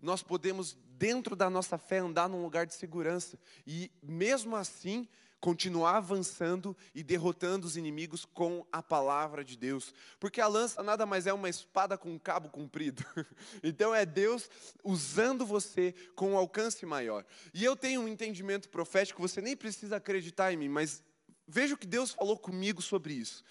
nós 0.00 0.22
podemos, 0.22 0.76
dentro 0.98 1.36
da 1.36 1.50
nossa 1.50 1.76
fé, 1.76 1.98
andar 1.98 2.28
num 2.28 2.42
lugar 2.42 2.64
de 2.64 2.74
segurança. 2.74 3.38
E 3.66 3.90
mesmo 4.02 4.56
assim, 4.56 5.06
continuar 5.46 5.98
avançando 5.98 6.76
e 6.92 7.04
derrotando 7.04 7.68
os 7.68 7.76
inimigos 7.76 8.24
com 8.24 8.66
a 8.72 8.82
palavra 8.82 9.44
de 9.44 9.56
Deus. 9.56 9.94
Porque 10.18 10.40
a 10.40 10.48
lança 10.48 10.82
nada 10.82 11.06
mais 11.06 11.24
é 11.24 11.32
uma 11.32 11.48
espada 11.48 11.96
com 11.96 12.12
um 12.12 12.18
cabo 12.18 12.48
comprido. 12.48 13.04
Então 13.62 13.94
é 13.94 14.04
Deus 14.04 14.50
usando 14.82 15.46
você 15.46 15.94
com 16.16 16.32
um 16.32 16.36
alcance 16.36 16.84
maior. 16.84 17.24
E 17.54 17.64
eu 17.64 17.76
tenho 17.76 18.00
um 18.00 18.08
entendimento 18.08 18.68
profético, 18.68 19.22
você 19.22 19.40
nem 19.40 19.56
precisa 19.56 19.96
acreditar 19.96 20.52
em 20.52 20.56
mim, 20.56 20.68
mas 20.68 21.00
veja 21.46 21.74
o 21.74 21.78
que 21.78 21.86
Deus 21.86 22.10
falou 22.10 22.36
comigo 22.36 22.82
sobre 22.82 23.14
isso. 23.14 23.44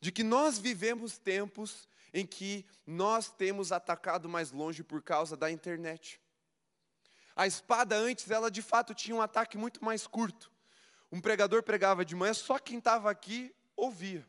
De 0.00 0.10
que 0.10 0.24
nós 0.24 0.58
vivemos 0.58 1.16
tempos 1.16 1.88
em 2.12 2.26
que 2.26 2.66
nós 2.84 3.30
temos 3.30 3.70
atacado 3.70 4.28
mais 4.28 4.50
longe 4.50 4.82
por 4.82 5.00
causa 5.00 5.36
da 5.36 5.48
internet. 5.48 6.20
A 7.36 7.46
espada 7.46 7.94
antes, 7.96 8.28
ela 8.32 8.50
de 8.50 8.62
fato 8.62 8.92
tinha 8.92 9.16
um 9.16 9.22
ataque 9.22 9.56
muito 9.56 9.84
mais 9.84 10.08
curto. 10.08 10.55
Um 11.10 11.20
pregador 11.20 11.62
pregava 11.62 12.04
de 12.04 12.14
manhã, 12.14 12.34
só 12.34 12.58
quem 12.58 12.78
estava 12.78 13.10
aqui 13.10 13.54
ouvia. 13.76 14.26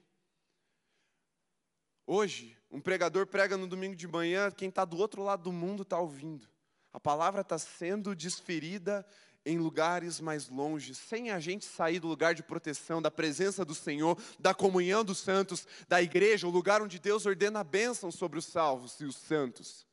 Hoje, 2.05 2.57
um 2.71 2.79
pregador 2.79 3.27
prega 3.27 3.57
no 3.57 3.67
domingo 3.67 3.95
de 3.95 4.07
manhã, 4.07 4.51
quem 4.51 4.69
está 4.69 4.85
do 4.85 4.97
outro 4.97 5.23
lado 5.23 5.43
do 5.43 5.51
mundo 5.51 5.83
está 5.83 5.99
ouvindo. 5.99 6.47
A 6.93 6.99
palavra 6.99 7.41
está 7.41 7.57
sendo 7.57 8.15
desferida 8.15 9.05
em 9.45 9.57
lugares 9.57 10.19
mais 10.19 10.49
longes, 10.49 10.97
sem 10.97 11.31
a 11.31 11.39
gente 11.39 11.65
sair 11.65 11.99
do 11.99 12.07
lugar 12.07 12.35
de 12.35 12.43
proteção, 12.43 13.01
da 13.01 13.09
presença 13.09 13.63
do 13.63 13.73
Senhor, 13.73 14.21
da 14.37 14.53
comunhão 14.53 15.03
dos 15.05 15.19
santos, 15.19 15.65
da 15.87 16.01
igreja, 16.01 16.47
o 16.47 16.51
lugar 16.51 16.81
onde 16.81 16.99
Deus 16.99 17.25
ordena 17.25 17.61
a 17.61 17.63
bênção 17.63 18.11
sobre 18.11 18.37
os 18.37 18.45
salvos 18.45 18.99
e 18.99 19.05
os 19.05 19.15
santos. 19.15 19.87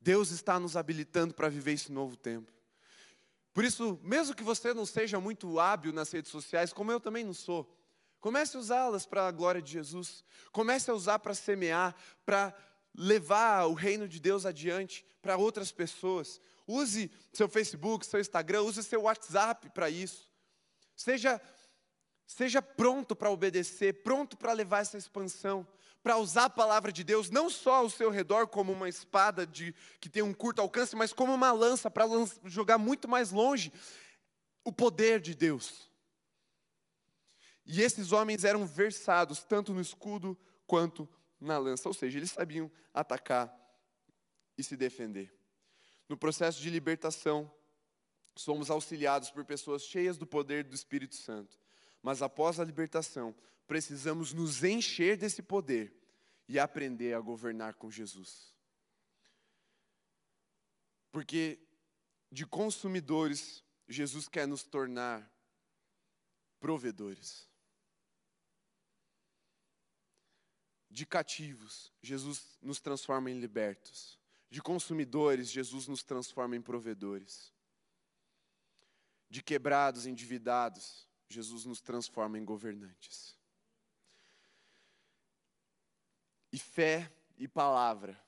Deus 0.00 0.30
está 0.30 0.58
nos 0.58 0.76
habilitando 0.76 1.34
para 1.34 1.48
viver 1.48 1.72
esse 1.72 1.92
novo 1.92 2.16
tempo. 2.16 2.52
Por 3.52 3.64
isso, 3.64 3.98
mesmo 4.02 4.34
que 4.34 4.42
você 4.42 4.72
não 4.72 4.86
seja 4.86 5.18
muito 5.18 5.58
hábil 5.58 5.92
nas 5.92 6.10
redes 6.10 6.30
sociais, 6.30 6.72
como 6.72 6.92
eu 6.92 7.00
também 7.00 7.24
não 7.24 7.34
sou, 7.34 7.68
comece 8.20 8.56
a 8.56 8.60
usá-las 8.60 9.06
para 9.06 9.26
a 9.26 9.30
glória 9.30 9.60
de 9.60 9.72
Jesus. 9.72 10.24
Comece 10.52 10.90
a 10.90 10.94
usar 10.94 11.18
para 11.18 11.34
semear, 11.34 11.94
para 12.24 12.54
levar 12.94 13.66
o 13.66 13.74
reino 13.74 14.08
de 14.08 14.20
Deus 14.20 14.46
adiante 14.46 15.04
para 15.20 15.36
outras 15.36 15.72
pessoas. 15.72 16.40
Use 16.66 17.10
seu 17.32 17.48
Facebook, 17.48 18.06
seu 18.06 18.20
Instagram, 18.20 18.62
use 18.62 18.82
seu 18.82 19.02
WhatsApp 19.02 19.70
para 19.70 19.90
isso. 19.90 20.30
Seja 20.94 21.40
seja 22.26 22.62
pronto 22.62 23.16
para 23.16 23.28
obedecer, 23.28 24.04
pronto 24.04 24.36
para 24.36 24.52
levar 24.52 24.82
essa 24.82 24.96
expansão 24.96 25.66
para 26.02 26.16
usar 26.16 26.46
a 26.46 26.50
palavra 26.50 26.90
de 26.90 27.04
Deus 27.04 27.30
não 27.30 27.50
só 27.50 27.76
ao 27.76 27.90
seu 27.90 28.10
redor 28.10 28.46
como 28.48 28.72
uma 28.72 28.88
espada 28.88 29.46
de, 29.46 29.74
que 30.00 30.08
tem 30.08 30.22
um 30.22 30.32
curto 30.32 30.60
alcance, 30.60 30.96
mas 30.96 31.12
como 31.12 31.34
uma 31.34 31.52
lança 31.52 31.90
para 31.90 32.04
jogar 32.44 32.78
muito 32.78 33.08
mais 33.08 33.30
longe 33.30 33.72
o 34.64 34.72
poder 34.72 35.20
de 35.20 35.34
Deus. 35.34 35.90
E 37.66 37.82
esses 37.82 38.12
homens 38.12 38.44
eram 38.44 38.66
versados 38.66 39.42
tanto 39.42 39.72
no 39.72 39.80
escudo 39.80 40.36
quanto 40.66 41.08
na 41.40 41.58
lança, 41.58 41.88
ou 41.88 41.94
seja, 41.94 42.18
eles 42.18 42.30
sabiam 42.30 42.70
atacar 42.92 43.54
e 44.56 44.62
se 44.62 44.76
defender. 44.76 45.32
No 46.08 46.16
processo 46.16 46.60
de 46.60 46.68
libertação, 46.68 47.50
somos 48.34 48.70
auxiliados 48.70 49.30
por 49.30 49.44
pessoas 49.44 49.82
cheias 49.82 50.16
do 50.16 50.26
poder 50.26 50.64
do 50.64 50.74
Espírito 50.74 51.14
Santo. 51.14 51.58
Mas 52.02 52.22
após 52.22 52.58
a 52.58 52.64
libertação, 52.64 53.34
precisamos 53.66 54.32
nos 54.32 54.64
encher 54.64 55.16
desse 55.16 55.42
poder 55.42 55.94
e 56.48 56.58
aprender 56.58 57.14
a 57.14 57.20
governar 57.20 57.74
com 57.74 57.90
Jesus. 57.90 58.54
Porque 61.12 61.58
de 62.30 62.46
consumidores, 62.46 63.64
Jesus 63.88 64.28
quer 64.28 64.46
nos 64.46 64.62
tornar 64.62 65.28
provedores. 66.60 67.48
De 70.88 71.06
cativos, 71.06 71.92
Jesus 72.02 72.58
nos 72.60 72.80
transforma 72.80 73.30
em 73.30 73.38
libertos. 73.38 74.18
De 74.50 74.60
consumidores, 74.60 75.50
Jesus 75.50 75.86
nos 75.86 76.02
transforma 76.02 76.56
em 76.56 76.62
provedores. 76.62 77.52
De 79.28 79.42
quebrados, 79.42 80.06
endividados, 80.06 81.08
Jesus 81.30 81.64
nos 81.64 81.80
transforma 81.80 82.36
em 82.36 82.44
governantes. 82.44 83.38
E 86.52 86.58
fé 86.58 87.10
e 87.38 87.46
palavra, 87.46 88.20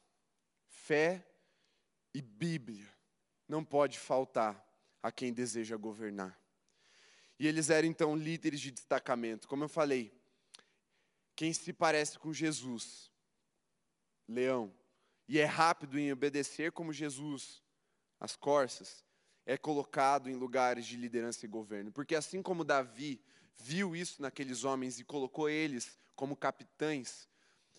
fé 0.68 1.26
e 2.14 2.22
Bíblia, 2.22 2.88
não 3.48 3.64
pode 3.64 3.98
faltar 3.98 4.64
a 5.02 5.10
quem 5.10 5.32
deseja 5.32 5.76
governar. 5.76 6.40
E 7.38 7.46
eles 7.48 7.70
eram 7.70 7.88
então 7.88 8.14
líderes 8.14 8.60
de 8.60 8.70
destacamento. 8.70 9.48
Como 9.48 9.64
eu 9.64 9.68
falei, 9.68 10.16
quem 11.34 11.52
se 11.52 11.72
parece 11.72 12.20
com 12.20 12.32
Jesus, 12.32 13.10
leão, 14.28 14.72
e 15.26 15.40
é 15.40 15.44
rápido 15.44 15.98
em 15.98 16.12
obedecer 16.12 16.70
como 16.70 16.92
Jesus, 16.92 17.60
as 18.20 18.36
corças, 18.36 19.04
é 19.44 19.56
colocado 19.56 20.30
em 20.30 20.34
lugares 20.34 20.86
de 20.86 20.96
liderança 20.96 21.44
e 21.44 21.48
governo. 21.48 21.90
Porque 21.92 22.14
assim 22.14 22.42
como 22.42 22.64
Davi 22.64 23.20
viu 23.56 23.94
isso 23.94 24.20
naqueles 24.22 24.64
homens 24.64 24.98
e 24.98 25.04
colocou 25.04 25.48
eles 25.48 25.98
como 26.14 26.36
capitães, 26.36 27.28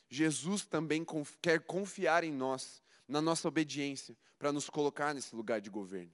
Jesus 0.09 0.65
também 0.65 1.05
quer 1.41 1.61
confiar 1.61 2.23
em 2.23 2.31
nós, 2.31 2.83
na 3.07 3.21
nossa 3.21 3.47
obediência, 3.47 4.15
para 4.37 4.51
nos 4.51 4.69
colocar 4.69 5.13
nesse 5.13 5.35
lugar 5.35 5.59
de 5.61 5.69
governo. 5.69 6.11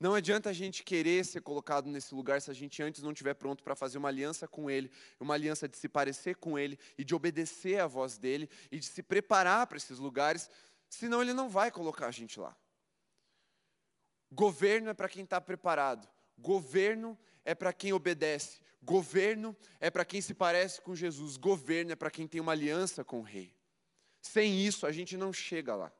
Não 0.00 0.14
adianta 0.14 0.50
a 0.50 0.52
gente 0.52 0.82
querer 0.82 1.24
ser 1.24 1.40
colocado 1.40 1.88
nesse 1.88 2.14
lugar 2.14 2.42
se 2.42 2.50
a 2.50 2.54
gente 2.54 2.82
antes 2.82 3.02
não 3.02 3.12
estiver 3.12 3.34
pronto 3.34 3.62
para 3.62 3.76
fazer 3.76 3.98
uma 3.98 4.08
aliança 4.08 4.48
com 4.48 4.68
Ele, 4.68 4.90
uma 5.20 5.34
aliança 5.34 5.68
de 5.68 5.76
se 5.76 5.88
parecer 5.88 6.36
com 6.36 6.58
Ele 6.58 6.78
e 6.98 7.04
de 7.04 7.14
obedecer 7.14 7.80
à 7.80 7.86
voz 7.86 8.18
dEle 8.18 8.50
e 8.70 8.78
de 8.78 8.86
se 8.86 9.02
preparar 9.02 9.66
para 9.66 9.76
esses 9.76 9.98
lugares, 9.98 10.50
senão 10.88 11.22
Ele 11.22 11.32
não 11.32 11.48
vai 11.48 11.70
colocar 11.70 12.08
a 12.08 12.10
gente 12.10 12.40
lá. 12.40 12.56
Governo 14.34 14.90
é 14.90 14.94
para 14.94 15.08
quem 15.08 15.24
está 15.24 15.40
preparado, 15.40 16.08
governo 16.36 17.18
é 17.44 17.54
para 17.54 17.72
quem 17.72 17.92
obedece, 17.92 18.60
Governo 18.84 19.56
é 19.80 19.90
para 19.90 20.04
quem 20.04 20.20
se 20.20 20.34
parece 20.34 20.80
com 20.80 20.94
Jesus, 20.94 21.38
governo 21.38 21.92
é 21.92 21.96
para 21.96 22.10
quem 22.10 22.28
tem 22.28 22.38
uma 22.38 22.52
aliança 22.52 23.02
com 23.02 23.20
o 23.20 23.22
rei. 23.22 23.56
Sem 24.20 24.60
isso, 24.60 24.86
a 24.86 24.92
gente 24.92 25.16
não 25.16 25.32
chega 25.32 25.74
lá. 25.74 25.92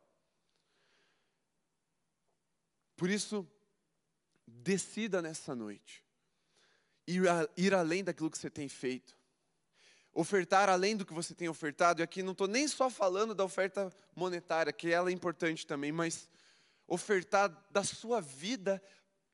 Por 2.94 3.08
isso, 3.08 3.48
decida 4.46 5.22
nessa 5.22 5.54
noite 5.54 6.04
ir, 7.06 7.26
a, 7.26 7.48
ir 7.56 7.74
além 7.74 8.04
daquilo 8.04 8.30
que 8.30 8.38
você 8.38 8.50
tem 8.50 8.68
feito. 8.68 9.16
Ofertar 10.12 10.68
além 10.68 10.94
do 10.94 11.06
que 11.06 11.14
você 11.14 11.34
tem 11.34 11.48
ofertado, 11.48 12.00
e 12.00 12.04
aqui 12.04 12.22
não 12.22 12.32
estou 12.32 12.46
nem 12.46 12.68
só 12.68 12.90
falando 12.90 13.34
da 13.34 13.44
oferta 13.44 13.90
monetária, 14.14 14.72
que 14.72 14.92
ela 14.92 15.08
é 15.08 15.12
importante 15.12 15.66
também, 15.66 15.90
mas 15.90 16.28
ofertar 16.86 17.50
da 17.70 17.82
sua 17.82 18.20
vida 18.20 18.82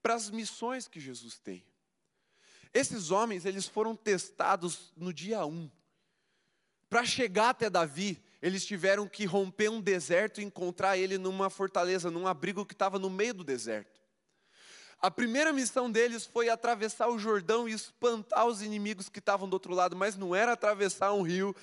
para 0.03 0.15
as 0.15 0.31
missões 0.31 0.89
que 0.89 1.01
Jesus 1.01 1.39
tem. 1.39 1.65
Esses 2.73 3.11
homens, 3.11 3.45
eles 3.45 3.67
foram 3.67 3.97
testados 3.97 4.93
no 4.97 5.13
dia 5.13 5.45
1. 5.45 5.71
Para 6.89 7.05
chegar 7.05 7.51
até 7.51 7.69
Davi, 7.69 8.23
eles 8.41 8.65
tiveram 8.65 9.09
que 9.09 9.25
romper 9.25 9.69
um 9.69 9.81
deserto 9.81 10.41
e 10.41 10.45
encontrar 10.45 10.97
ele 10.97 11.19
numa 11.19 11.51
fortaleza, 11.51 12.11
num 12.11 12.27
abrigo 12.27 12.65
que 12.65 12.75
estava 12.75 12.99
no 12.99 13.11
meio 13.11 13.35
do 13.35 13.45
deserto. 13.45 14.01
A 15.01 15.11
primeira 15.11 15.53
missão 15.53 15.91
deles 15.91 16.27
foi 16.27 16.51
atravessar 16.51 17.09
o 17.09 17.19
Jordão 17.19 17.69
e 17.69 17.73
espantar 17.73 18.47
os 18.47 18.61
inimigos 18.61 19.09
que 19.09 19.19
estavam 19.19 19.49
do 19.49 19.55
outro 19.55 19.75
lado, 19.75 19.97
mas 19.97 20.15
não 20.15 20.35
era 20.35 20.53
atravessar 20.53 21.13
um 21.13 21.23
rio 21.23 21.57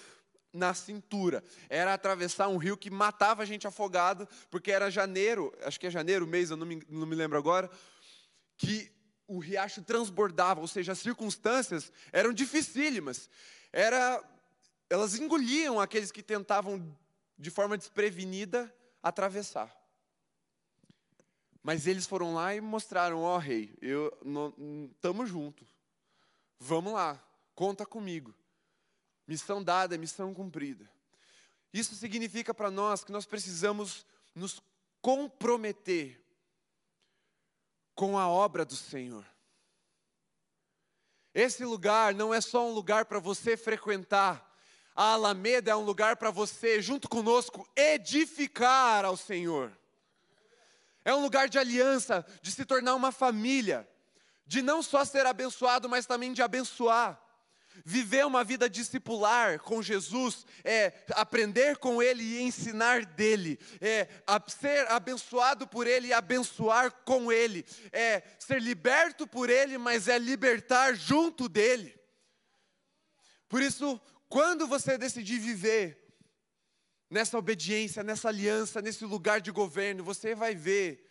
na 0.57 0.73
cintura, 0.73 1.43
era 1.69 1.93
atravessar 1.93 2.47
um 2.47 2.57
rio 2.57 2.75
que 2.75 2.89
matava 2.89 3.43
a 3.43 3.45
gente 3.45 3.67
afogado, 3.67 4.27
porque 4.49 4.71
era 4.71 4.91
janeiro, 4.91 5.53
acho 5.61 5.79
que 5.79 5.87
é 5.87 5.91
janeiro, 5.91 6.27
mês, 6.27 6.49
eu 6.49 6.57
não 6.57 6.65
me, 6.65 6.83
não 6.89 7.07
me 7.07 7.15
lembro 7.15 7.37
agora, 7.37 7.69
que 8.57 8.91
o 9.27 9.39
riacho 9.39 9.81
transbordava, 9.83 10.61
ou 10.61 10.67
seja, 10.67 10.93
as 10.93 10.99
circunstâncias 10.99 11.91
eram 12.11 12.33
dificílimas. 12.33 13.29
Era, 13.71 14.23
elas 14.89 15.15
engoliam 15.15 15.79
aqueles 15.79 16.11
que 16.11 16.23
tentavam, 16.23 16.83
de 17.37 17.51
forma 17.51 17.77
desprevenida, 17.77 18.73
atravessar. 19.03 19.75
Mas 21.61 21.85
eles 21.85 22.07
foram 22.07 22.33
lá 22.33 22.55
e 22.55 22.61
mostraram, 22.61 23.21
ó 23.21 23.35
oh, 23.35 23.37
rei, 23.37 23.73
eu 23.81 24.11
estamos 24.93 25.29
juntos. 25.29 25.67
Vamos 26.59 26.93
lá, 26.93 27.21
conta 27.53 27.85
comigo. 27.85 28.33
Missão 29.27 29.63
dada, 29.63 29.97
missão 29.97 30.33
cumprida. 30.33 30.89
Isso 31.73 31.95
significa 31.95 32.53
para 32.53 32.71
nós 32.71 33.03
que 33.03 33.11
nós 33.11 33.25
precisamos 33.25 34.05
nos 34.33 34.61
comprometer 35.01 36.23
com 37.93 38.17
a 38.17 38.27
obra 38.27 38.63
do 38.63 38.75
Senhor. 38.75 39.25
Esse 41.33 41.65
lugar 41.65 42.15
não 42.15 42.33
é 42.33 42.41
só 42.41 42.67
um 42.67 42.71
lugar 42.71 43.05
para 43.05 43.19
você 43.19 43.57
frequentar, 43.57 44.47
a 44.95 45.13
Alameda 45.13 45.69
é 45.69 45.75
um 45.75 45.83
lugar 45.83 46.15
para 46.15 46.31
você, 46.31 46.81
junto 46.81 47.07
conosco, 47.07 47.69
edificar 47.75 49.05
ao 49.05 49.15
Senhor. 49.15 49.71
É 51.05 51.13
um 51.13 51.21
lugar 51.21 51.47
de 51.47 51.59
aliança, 51.59 52.25
de 52.41 52.51
se 52.51 52.65
tornar 52.65 52.95
uma 52.95 53.11
família, 53.11 53.87
de 54.47 54.63
não 54.63 54.81
só 54.81 55.05
ser 55.05 55.27
abençoado, 55.27 55.87
mas 55.87 56.07
também 56.07 56.33
de 56.33 56.41
abençoar. 56.41 57.21
Viver 57.85 58.25
uma 58.25 58.43
vida 58.43 58.69
discipular 58.69 59.59
com 59.59 59.81
Jesus 59.81 60.45
é 60.63 60.93
aprender 61.11 61.77
com 61.77 62.01
Ele 62.01 62.23
e 62.23 62.41
ensinar 62.41 63.05
dele, 63.05 63.59
é 63.79 64.07
ser 64.47 64.87
abençoado 64.91 65.67
por 65.67 65.87
Ele 65.87 66.07
e 66.07 66.13
abençoar 66.13 66.91
com 67.03 67.31
Ele, 67.31 67.65
é 67.91 68.23
ser 68.39 68.61
liberto 68.61 69.27
por 69.27 69.49
Ele, 69.49 69.77
mas 69.77 70.07
é 70.07 70.17
libertar 70.17 70.95
junto 70.95 71.47
dele. 71.47 71.97
Por 73.47 73.61
isso, 73.61 73.99
quando 74.27 74.67
você 74.67 74.97
decidir 74.97 75.39
viver 75.39 75.97
nessa 77.09 77.37
obediência, 77.37 78.03
nessa 78.03 78.27
aliança, 78.27 78.81
nesse 78.81 79.05
lugar 79.05 79.39
de 79.39 79.51
governo, 79.51 80.03
você 80.03 80.35
vai 80.35 80.53
ver 80.53 81.07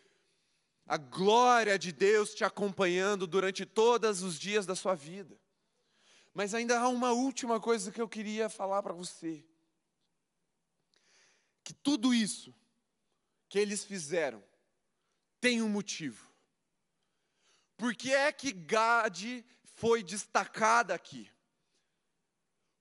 a 0.87 0.97
glória 0.97 1.79
de 1.79 1.91
Deus 1.91 2.35
te 2.35 2.45
acompanhando 2.45 3.27
durante 3.27 3.65
todos 3.67 4.23
os 4.23 4.39
dias 4.39 4.67
da 4.67 4.77
sua 4.77 4.95
vida. 4.95 5.37
Mas 6.37 6.53
ainda 6.53 6.79
há 6.79 6.87
uma 6.87 7.13
última 7.13 7.59
coisa 7.59 7.91
que 7.91 7.99
eu 7.99 8.07
queria 8.07 8.51
falar 8.51 8.83
para 8.83 8.93
você. 8.93 9.43
Que 11.65 11.73
tudo 11.73 12.13
isso 12.13 12.55
que 13.49 13.59
eles 13.59 13.83
fizeram 13.83 14.45
tem 15.41 15.63
um 15.63 15.69
motivo. 15.71 16.31
Por 17.75 17.95
que 17.95 18.13
é 18.13 18.31
que 18.31 18.53
Gade 18.53 19.47
foi 19.77 20.03
destacada 20.03 20.93
aqui? 20.93 21.33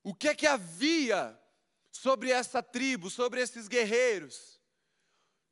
O 0.03 0.14
que 0.14 0.28
é 0.28 0.36
que 0.36 0.45
havia 0.45 1.41
sobre 1.89 2.32
essa 2.32 2.62
tribo, 2.62 3.10
sobre 3.10 3.39
esses 3.39 3.70
guerreiros, 3.70 4.60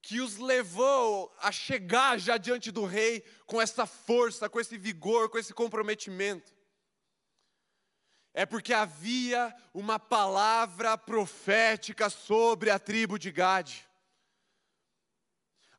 que 0.01 0.19
os 0.19 0.35
levou 0.35 1.33
a 1.39 1.53
chegar 1.53 2.19
já 2.19 2.35
diante 2.35 2.69
do 2.69 2.83
rei 2.83 3.21
com 3.45 3.61
essa 3.61 3.85
força, 3.85 4.49
com 4.49 4.59
esse 4.59 4.77
vigor, 4.77 5.29
com 5.29 5.37
esse 5.37 5.53
comprometimento? 5.53 6.53
É 8.33 8.45
porque 8.45 8.73
havia 8.73 9.55
uma 9.73 9.99
palavra 9.99 10.97
profética 10.97 12.09
sobre 12.09 12.71
a 12.71 12.79
tribo 12.79 13.19
de 13.19 13.31
Gade. 13.31 13.87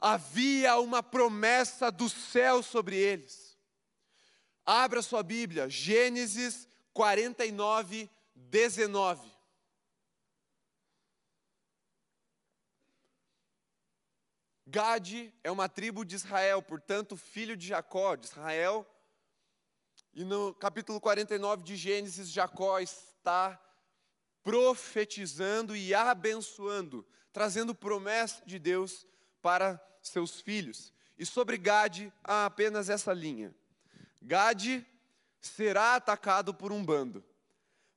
Havia 0.00 0.78
uma 0.78 1.02
promessa 1.02 1.90
do 1.90 2.08
céu 2.08 2.62
sobre 2.62 2.96
eles. 2.96 3.58
Abra 4.64 5.02
sua 5.02 5.22
Bíblia, 5.22 5.68
Gênesis 5.68 6.68
49, 6.92 8.08
19. 8.34 9.34
Gade 14.66 15.32
é 15.44 15.50
uma 15.50 15.68
tribo 15.68 16.04
de 16.04 16.16
Israel, 16.16 16.62
portanto, 16.62 17.16
filho 17.16 17.56
de 17.56 17.68
Jacó, 17.68 18.16
de 18.16 18.26
Israel. 18.26 18.86
E 20.14 20.24
no 20.24 20.54
capítulo 20.54 21.00
49 21.00 21.62
de 21.62 21.76
Gênesis, 21.76 22.30
Jacó 22.30 22.78
está 22.78 23.60
profetizando 24.42 25.74
e 25.74 25.94
abençoando, 25.94 27.04
trazendo 27.32 27.74
promessa 27.74 28.42
de 28.46 28.58
Deus 28.58 29.06
para 29.42 29.82
seus 30.00 30.40
filhos. 30.40 30.92
E 31.18 31.26
sobre 31.26 31.56
Gade 31.56 32.12
há 32.22 32.46
apenas 32.46 32.88
essa 32.88 33.12
linha: 33.12 33.54
Gade 34.22 34.86
será 35.40 35.96
atacado 35.96 36.54
por 36.54 36.72
um 36.72 36.84
bando 36.84 37.24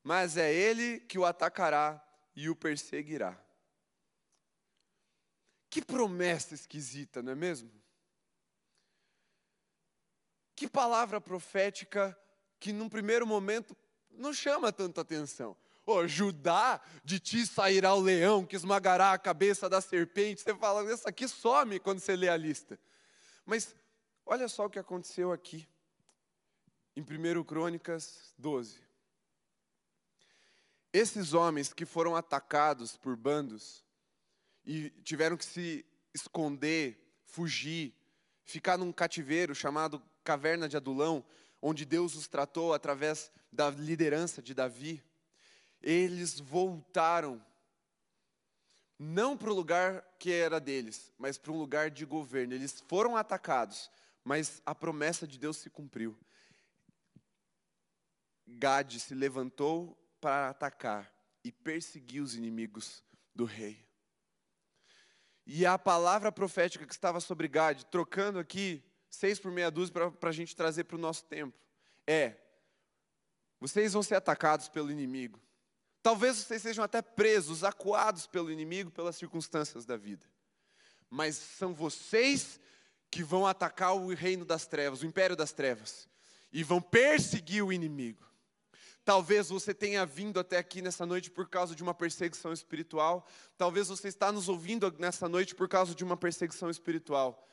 mas 0.07 0.37
é 0.37 0.53
ele 0.53 1.01
que 1.01 1.19
o 1.19 1.25
atacará 1.25 2.01
e 2.33 2.49
o 2.49 2.55
perseguirá. 2.55 3.37
Que 5.69 5.83
promessa 5.83 6.55
esquisita, 6.55 7.21
não 7.21 7.33
é 7.33 7.35
mesmo? 7.35 7.69
Que 10.57 10.67
palavra 10.67 11.21
profética 11.21 12.17
que 12.59 12.73
num 12.73 12.89
primeiro 12.89 13.27
momento 13.27 13.77
não 14.09 14.33
chama 14.33 14.71
tanta 14.71 15.01
atenção. 15.01 15.55
Oh, 15.85 16.07
Judá, 16.07 16.81
de 17.03 17.19
ti 17.19 17.45
sairá 17.45 17.93
o 17.93 18.01
leão 18.01 18.43
que 18.43 18.55
esmagará 18.55 19.13
a 19.13 19.19
cabeça 19.19 19.69
da 19.69 19.79
serpente. 19.79 20.41
Você 20.41 20.55
fala, 20.55 20.91
isso 20.91 21.07
aqui 21.07 21.27
some 21.27 21.79
quando 21.79 21.99
você 21.99 22.15
lê 22.15 22.27
a 22.27 22.35
lista. 22.35 22.79
Mas 23.45 23.75
olha 24.25 24.47
só 24.47 24.65
o 24.65 24.69
que 24.69 24.79
aconteceu 24.79 25.31
aqui, 25.31 25.69
em 26.95 27.03
1 27.03 27.43
Crônicas 27.43 28.33
12. 28.35 28.81
Esses 30.91 31.35
homens 31.35 31.71
que 31.71 31.85
foram 31.85 32.15
atacados 32.15 32.97
por 32.97 33.15
bandos 33.15 33.85
e 34.65 34.89
tiveram 35.03 35.37
que 35.37 35.45
se 35.45 35.85
esconder, 36.15 36.99
fugir, 37.27 37.93
ficar 38.43 38.75
num 38.75 38.91
cativeiro 38.91 39.53
chamado 39.53 40.01
Caverna 40.27 40.67
de 40.67 40.75
Adulão, 40.75 41.23
onde 41.61 41.85
Deus 41.85 42.13
os 42.13 42.27
tratou 42.27 42.73
através 42.73 43.31
da 43.49 43.69
liderança 43.69 44.41
de 44.41 44.53
Davi, 44.53 45.01
eles 45.81 46.37
voltaram 46.37 47.41
não 48.99 49.37
para 49.37 49.49
o 49.49 49.55
lugar 49.55 50.01
que 50.19 50.33
era 50.33 50.59
deles, 50.59 51.13
mas 51.17 51.37
para 51.37 51.53
um 51.53 51.57
lugar 51.57 51.89
de 51.89 52.03
governo. 52.03 52.53
Eles 52.53 52.83
foram 52.89 53.15
atacados, 53.15 53.89
mas 54.21 54.61
a 54.65 54.75
promessa 54.75 55.25
de 55.25 55.39
Deus 55.39 55.55
se 55.55 55.69
cumpriu. 55.69 56.19
Gade 58.45 58.99
se 58.99 59.15
levantou 59.15 59.97
para 60.19 60.49
atacar 60.49 61.09
e 61.41 61.53
perseguir 61.53 62.21
os 62.21 62.35
inimigos 62.35 63.01
do 63.33 63.45
rei. 63.45 63.81
E 65.45 65.65
a 65.65 65.79
palavra 65.79 66.33
profética 66.33 66.85
que 66.85 66.93
estava 66.93 67.21
sobre 67.21 67.47
Gade, 67.47 67.85
trocando 67.85 68.39
aqui 68.39 68.83
seis 69.09 69.39
por 69.39 69.51
meia 69.51 69.71
dúzia 69.71 69.93
para 70.11 70.29
a 70.29 70.33
gente 70.33 70.55
trazer 70.55 70.83
para 70.83 70.95
o 70.95 70.99
nosso 70.99 71.25
tempo, 71.25 71.57
é: 72.05 72.35
vocês 73.59 73.93
vão 73.93 74.03
ser 74.03 74.15
atacados 74.15 74.69
pelo 74.69 74.91
inimigo. 74.91 75.39
Talvez 76.01 76.37
vocês 76.37 76.61
sejam 76.61 76.83
até 76.83 77.01
presos, 77.01 77.63
acuados 77.63 78.27
pelo 78.27 78.51
inimigo, 78.51 78.91
pelas 78.91 79.15
circunstâncias 79.15 79.85
da 79.85 79.97
vida. 79.97 80.25
Mas 81.09 81.35
são 81.35 81.73
vocês 81.73 82.59
que 83.09 83.23
vão 83.23 83.45
atacar 83.45 83.95
o 83.95 84.13
reino 84.13 84.45
das 84.45 84.65
trevas, 84.65 85.01
o 85.01 85.05
império 85.05 85.35
das 85.35 85.51
trevas, 85.51 86.07
e 86.51 86.63
vão 86.63 86.81
perseguir 86.81 87.63
o 87.63 87.73
inimigo. 87.73 88.25
Talvez 89.03 89.49
você 89.49 89.73
tenha 89.73 90.05
vindo 90.05 90.37
até 90.39 90.57
aqui 90.57 90.81
nessa 90.81 91.05
noite 91.05 91.31
por 91.31 91.47
causa 91.47 91.73
de 91.73 91.81
uma 91.81 91.93
perseguição 91.93 92.51
espiritual. 92.51 93.25
Talvez 93.57 93.87
você 93.87 94.09
está 94.09 94.33
nos 94.33 94.49
ouvindo 94.49 94.93
nessa 94.99 95.29
noite 95.29 95.55
por 95.55 95.69
causa 95.69 95.95
de 95.95 96.03
uma 96.03 96.17
perseguição 96.17 96.69
espiritual. 96.69 97.47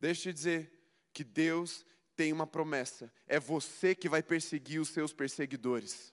Deixa 0.00 0.28
eu 0.28 0.32
te 0.32 0.36
dizer 0.36 0.79
que 1.12 1.24
Deus 1.24 1.84
tem 2.16 2.32
uma 2.32 2.46
promessa. 2.46 3.12
É 3.26 3.40
você 3.40 3.94
que 3.94 4.08
vai 4.08 4.22
perseguir 4.22 4.80
os 4.80 4.90
seus 4.90 5.12
perseguidores. 5.12 6.12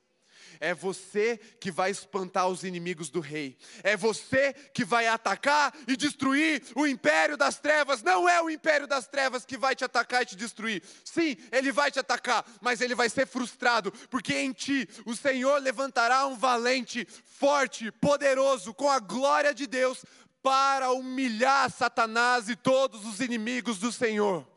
É 0.60 0.74
você 0.74 1.38
que 1.60 1.72
vai 1.72 1.92
espantar 1.92 2.48
os 2.48 2.64
inimigos 2.64 3.10
do 3.10 3.20
rei. 3.20 3.58
É 3.84 3.96
você 3.98 4.54
que 4.54 4.86
vai 4.86 5.08
atacar 5.08 5.74
e 5.88 5.96
destruir 5.96 6.64
o 6.76 6.88
império 6.88 7.38
das 7.38 7.60
trevas. 7.60 8.02
Não 8.02 8.28
é 8.28 8.42
o 8.42 8.50
império 8.50 8.88
das 8.88 9.08
trevas 9.08 9.46
que 9.46 9.58
vai 9.58 9.76
te 9.76 9.84
atacar 9.84 10.24
e 10.24 10.26
te 10.26 10.36
destruir. 10.36 10.82
Sim, 11.04 11.36
ele 11.52 11.72
vai 11.72 11.92
te 11.92 12.00
atacar, 12.00 12.46
mas 12.62 12.82
ele 12.82 12.96
vai 12.96 13.10
ser 13.10 13.28
frustrado, 13.28 13.92
porque 14.10 14.34
em 14.34 14.52
ti 14.52 14.88
o 15.06 15.16
Senhor 15.16 15.62
levantará 15.62 16.26
um 16.26 16.38
valente, 16.38 17.08
forte, 17.26 17.92
poderoso, 17.92 18.74
com 18.74 18.90
a 18.90 19.00
glória 19.00 19.54
de 19.54 19.68
Deus, 19.68 20.06
para 20.42 20.92
humilhar 20.92 21.70
Satanás 21.70 22.48
e 22.48 22.56
todos 22.56 23.06
os 23.06 23.20
inimigos 23.20 23.80
do 23.80 23.92
Senhor. 23.92 24.48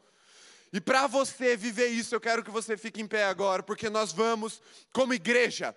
E 0.73 0.81
para 0.81 1.07
você 1.07 1.57
viver 1.57 1.89
isso, 1.89 2.15
eu 2.15 2.21
quero 2.21 2.45
que 2.45 2.51
você 2.51 2.77
fique 2.77 3.01
em 3.01 3.07
pé 3.07 3.25
agora, 3.25 3.63
porque 3.63 3.91
nós 3.91 4.13
vamos, 4.13 4.63
como 4.93 5.13
igreja, 5.13 5.75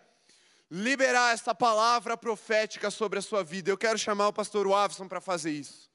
liberar 0.70 1.34
essa 1.34 1.54
palavra 1.54 2.16
profética 2.16 2.92
sobre 2.92 3.20
a 3.20 3.22
sua 3.22 3.44
vida. 3.44 3.72
Eu 3.72 3.78
quero 3.78 3.98
chamar 3.98 4.28
o 4.28 4.34
pastor 4.34 4.68
Wavson 4.68 5.08
para 5.08 5.20
fazer 5.20 5.52
isso. 5.52 5.92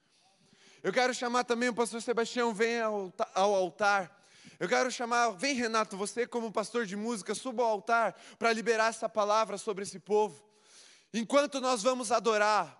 Eu 0.82 0.92
quero 0.92 1.12
chamar 1.14 1.44
também 1.44 1.68
o 1.68 1.74
pastor 1.74 2.00
Sebastião, 2.02 2.54
vem 2.54 2.80
ao, 2.80 3.12
ao 3.34 3.54
altar. 3.54 4.16
Eu 4.58 4.68
quero 4.68 4.90
chamar, 4.90 5.30
vem 5.30 5.54
Renato, 5.54 5.96
você 5.96 6.26
como 6.26 6.50
pastor 6.50 6.84
de 6.84 6.96
música, 6.96 7.34
suba 7.34 7.62
ao 7.62 7.70
altar 7.70 8.16
para 8.38 8.52
liberar 8.52 8.88
essa 8.88 9.08
palavra 9.08 9.58
sobre 9.58 9.84
esse 9.84 10.00
povo. 10.00 10.44
Enquanto 11.14 11.60
nós 11.60 11.82
vamos 11.82 12.10
adorar, 12.10 12.76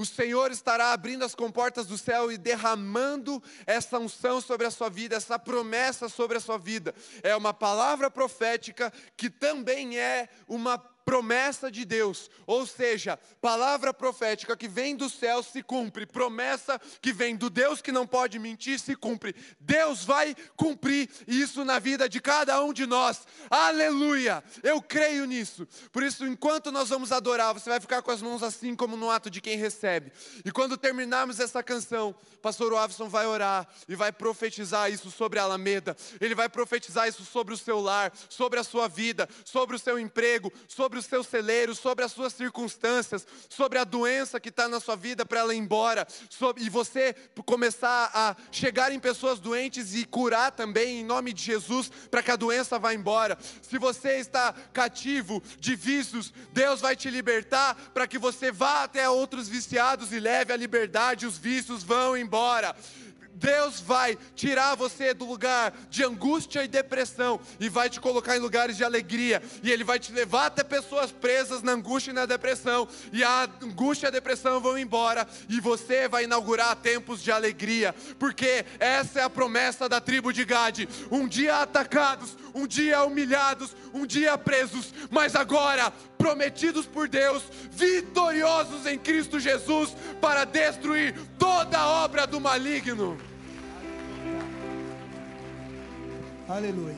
o 0.00 0.06
Senhor 0.06 0.50
estará 0.50 0.94
abrindo 0.94 1.26
as 1.26 1.34
comportas 1.34 1.86
do 1.86 1.98
céu 1.98 2.32
e 2.32 2.38
derramando 2.38 3.42
essa 3.66 3.98
unção 3.98 4.40
sobre 4.40 4.66
a 4.66 4.70
sua 4.70 4.88
vida, 4.88 5.14
essa 5.14 5.38
promessa 5.38 6.08
sobre 6.08 6.38
a 6.38 6.40
sua 6.40 6.56
vida. 6.56 6.94
É 7.22 7.36
uma 7.36 7.52
palavra 7.52 8.10
profética 8.10 8.90
que 9.14 9.28
também 9.28 9.98
é 9.98 10.30
uma 10.48 10.78
promessa 11.04 11.70
de 11.70 11.84
Deus, 11.84 12.30
ou 12.46 12.66
seja, 12.66 13.18
palavra 13.40 13.92
profética 13.92 14.56
que 14.56 14.68
vem 14.68 14.96
do 14.96 15.08
céu 15.08 15.42
se 15.42 15.62
cumpre, 15.62 16.06
promessa 16.06 16.80
que 17.00 17.12
vem 17.12 17.36
do 17.36 17.50
Deus 17.50 17.80
que 17.80 17.92
não 17.92 18.06
pode 18.06 18.38
mentir 18.38 18.78
se 18.78 18.94
cumpre. 18.94 19.34
Deus 19.58 20.04
vai 20.04 20.36
cumprir 20.56 21.08
isso 21.26 21.64
na 21.64 21.78
vida 21.78 22.08
de 22.08 22.20
cada 22.20 22.62
um 22.62 22.72
de 22.72 22.86
nós. 22.86 23.26
Aleluia! 23.50 24.42
Eu 24.62 24.80
creio 24.80 25.24
nisso. 25.24 25.66
Por 25.92 26.02
isso, 26.02 26.26
enquanto 26.26 26.70
nós 26.70 26.88
vamos 26.88 27.12
adorar, 27.12 27.52
você 27.52 27.70
vai 27.70 27.80
ficar 27.80 28.02
com 28.02 28.10
as 28.10 28.22
mãos 28.22 28.42
assim 28.42 28.74
como 28.74 28.96
no 28.96 29.10
ato 29.10 29.30
de 29.30 29.40
quem 29.40 29.56
recebe. 29.56 30.12
E 30.44 30.50
quando 30.50 30.76
terminarmos 30.76 31.40
essa 31.40 31.62
canção, 31.62 32.14
pastor 32.40 32.72
Wavson 32.72 33.08
vai 33.08 33.26
orar 33.26 33.68
e 33.88 33.94
vai 33.94 34.12
profetizar 34.12 34.90
isso 34.90 35.10
sobre 35.10 35.38
a 35.38 35.42
Alameda. 35.42 35.96
Ele 36.20 36.34
vai 36.34 36.48
profetizar 36.48 37.08
isso 37.08 37.24
sobre 37.24 37.54
o 37.54 37.56
seu 37.56 37.80
lar, 37.80 38.12
sobre 38.28 38.58
a 38.58 38.64
sua 38.64 38.88
vida, 38.88 39.28
sobre 39.44 39.76
o 39.76 39.78
seu 39.78 39.98
emprego, 39.98 40.52
sobre 40.68 40.89
os 40.98 41.06
seus 41.06 41.26
celeiros, 41.26 41.78
sobre 41.78 42.04
as 42.04 42.12
suas 42.12 42.32
circunstâncias, 42.32 43.26
sobre 43.48 43.78
a 43.78 43.84
doença 43.84 44.40
que 44.40 44.48
está 44.48 44.68
na 44.68 44.80
sua 44.80 44.96
vida 44.96 45.24
para 45.24 45.40
ela 45.40 45.54
ir 45.54 45.58
embora, 45.58 46.06
sobre, 46.28 46.64
e 46.64 46.68
você 46.68 47.14
começar 47.44 48.10
a 48.14 48.36
chegar 48.50 48.92
em 48.92 48.98
pessoas 48.98 49.38
doentes 49.38 49.94
e 49.94 50.04
curar 50.04 50.52
também 50.52 51.00
em 51.00 51.04
nome 51.04 51.32
de 51.32 51.42
Jesus, 51.42 51.90
para 52.10 52.22
que 52.22 52.30
a 52.30 52.36
doença 52.36 52.78
vá 52.78 52.92
embora. 52.94 53.38
Se 53.62 53.78
você 53.78 54.18
está 54.18 54.52
cativo 54.72 55.42
de 55.58 55.74
vícios, 55.74 56.32
Deus 56.52 56.80
vai 56.80 56.96
te 56.96 57.10
libertar 57.10 57.74
para 57.94 58.06
que 58.06 58.18
você 58.18 58.50
vá 58.50 58.84
até 58.84 59.08
outros 59.08 59.48
viciados 59.48 60.12
e 60.12 60.20
leve 60.20 60.52
a 60.52 60.56
liberdade, 60.56 61.26
os 61.26 61.38
vícios 61.38 61.82
vão 61.82 62.16
embora. 62.16 62.74
Deus 63.40 63.80
vai 63.80 64.18
tirar 64.36 64.74
você 64.74 65.14
do 65.14 65.24
lugar 65.24 65.72
de 65.88 66.04
angústia 66.04 66.62
e 66.62 66.68
depressão 66.68 67.40
e 67.58 67.70
vai 67.70 67.88
te 67.88 67.98
colocar 67.98 68.36
em 68.36 68.40
lugares 68.40 68.76
de 68.76 68.84
alegria. 68.84 69.42
E 69.62 69.70
Ele 69.70 69.82
vai 69.82 69.98
te 69.98 70.12
levar 70.12 70.46
até 70.46 70.62
pessoas 70.62 71.10
presas 71.10 71.62
na 71.62 71.72
angústia 71.72 72.10
e 72.10 72.14
na 72.14 72.26
depressão. 72.26 72.86
E 73.10 73.24
a 73.24 73.48
angústia 73.62 74.06
e 74.06 74.08
a 74.08 74.12
depressão 74.12 74.60
vão 74.60 74.78
embora. 74.78 75.26
E 75.48 75.58
você 75.58 76.06
vai 76.06 76.24
inaugurar 76.24 76.76
tempos 76.76 77.22
de 77.22 77.32
alegria. 77.32 77.94
Porque 78.18 78.66
essa 78.78 79.20
é 79.20 79.22
a 79.22 79.30
promessa 79.30 79.88
da 79.88 80.02
tribo 80.02 80.32
de 80.32 80.44
Gade: 80.44 80.86
um 81.10 81.26
dia 81.26 81.56
atacados, 81.56 82.36
um 82.54 82.66
dia 82.66 83.02
humilhados, 83.04 83.74
um 83.94 84.04
dia 84.04 84.36
presos, 84.36 84.92
mas 85.10 85.34
agora 85.34 85.90
prometidos 86.18 86.84
por 86.84 87.08
Deus, 87.08 87.42
vitoriosos 87.70 88.84
em 88.84 88.98
Cristo 88.98 89.40
Jesus 89.40 89.96
para 90.20 90.44
destruir 90.44 91.14
toda 91.38 91.78
a 91.78 92.04
obra 92.04 92.26
do 92.26 92.38
maligno. 92.38 93.29
Aleluia. 96.50 96.96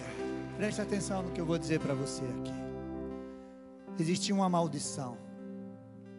Preste 0.57 0.81
atenção 0.81 1.23
no 1.23 1.31
que 1.31 1.39
eu 1.39 1.45
vou 1.45 1.59
dizer 1.59 1.79
para 1.79 1.93
você 1.93 2.23
aqui. 2.23 4.01
Existia 4.01 4.35
uma 4.35 4.49
maldição 4.49 5.19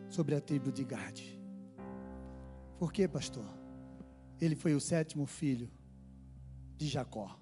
sobre 0.08 0.36
a 0.36 0.40
tribo 0.40 0.72
de 0.72 0.84
Gade. 0.84 1.42
Por 2.78 2.94
quê, 2.94 3.08
pastor? 3.08 3.48
Ele 4.40 4.56
foi 4.56 4.76
o 4.76 4.80
sétimo 4.80 5.26
filho 5.26 5.68
de 6.78 6.88
Jacó, 6.88 7.36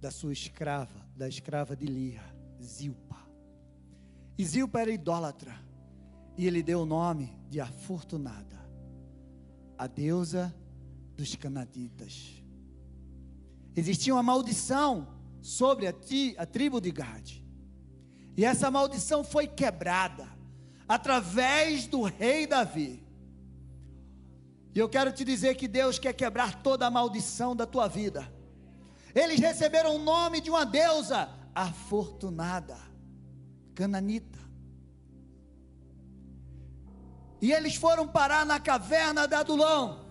da 0.00 0.10
sua 0.10 0.32
escrava, 0.32 1.06
da 1.16 1.28
escrava 1.28 1.76
de 1.76 1.86
Lia, 1.86 2.24
Zilpa. 2.60 3.24
E 4.36 4.44
Zilpa 4.44 4.80
era 4.80 4.90
idólatra, 4.90 5.54
e 6.36 6.44
ele 6.44 6.60
deu 6.60 6.80
o 6.80 6.86
nome 6.86 7.32
de 7.48 7.60
Afortunada, 7.60 8.58
a 9.78 9.86
deusa 9.86 10.52
dos 11.14 11.36
canaditas. 11.36 12.41
Existia 13.74 14.14
uma 14.14 14.22
maldição 14.22 15.08
sobre 15.40 15.86
a, 15.86 15.94
a 16.38 16.46
tribo 16.46 16.80
de 16.80 16.90
Gade. 16.90 17.44
E 18.36 18.44
essa 18.44 18.70
maldição 18.70 19.22
foi 19.24 19.46
quebrada 19.46 20.28
através 20.88 21.86
do 21.86 22.02
rei 22.02 22.46
Davi. 22.46 23.02
E 24.74 24.78
eu 24.78 24.88
quero 24.88 25.12
te 25.12 25.24
dizer 25.24 25.54
que 25.54 25.68
Deus 25.68 25.98
quer 25.98 26.14
quebrar 26.14 26.62
toda 26.62 26.86
a 26.86 26.90
maldição 26.90 27.54
da 27.54 27.66
tua 27.66 27.88
vida. 27.88 28.32
Eles 29.14 29.38
receberam 29.38 29.96
o 29.96 29.98
nome 29.98 30.40
de 30.40 30.48
uma 30.48 30.64
deusa 30.64 31.28
afortunada, 31.54 32.78
cananita. 33.74 34.38
E 37.40 37.52
eles 37.52 37.74
foram 37.74 38.08
parar 38.08 38.46
na 38.46 38.58
caverna 38.58 39.26
da 39.26 39.40
Adulão. 39.40 40.01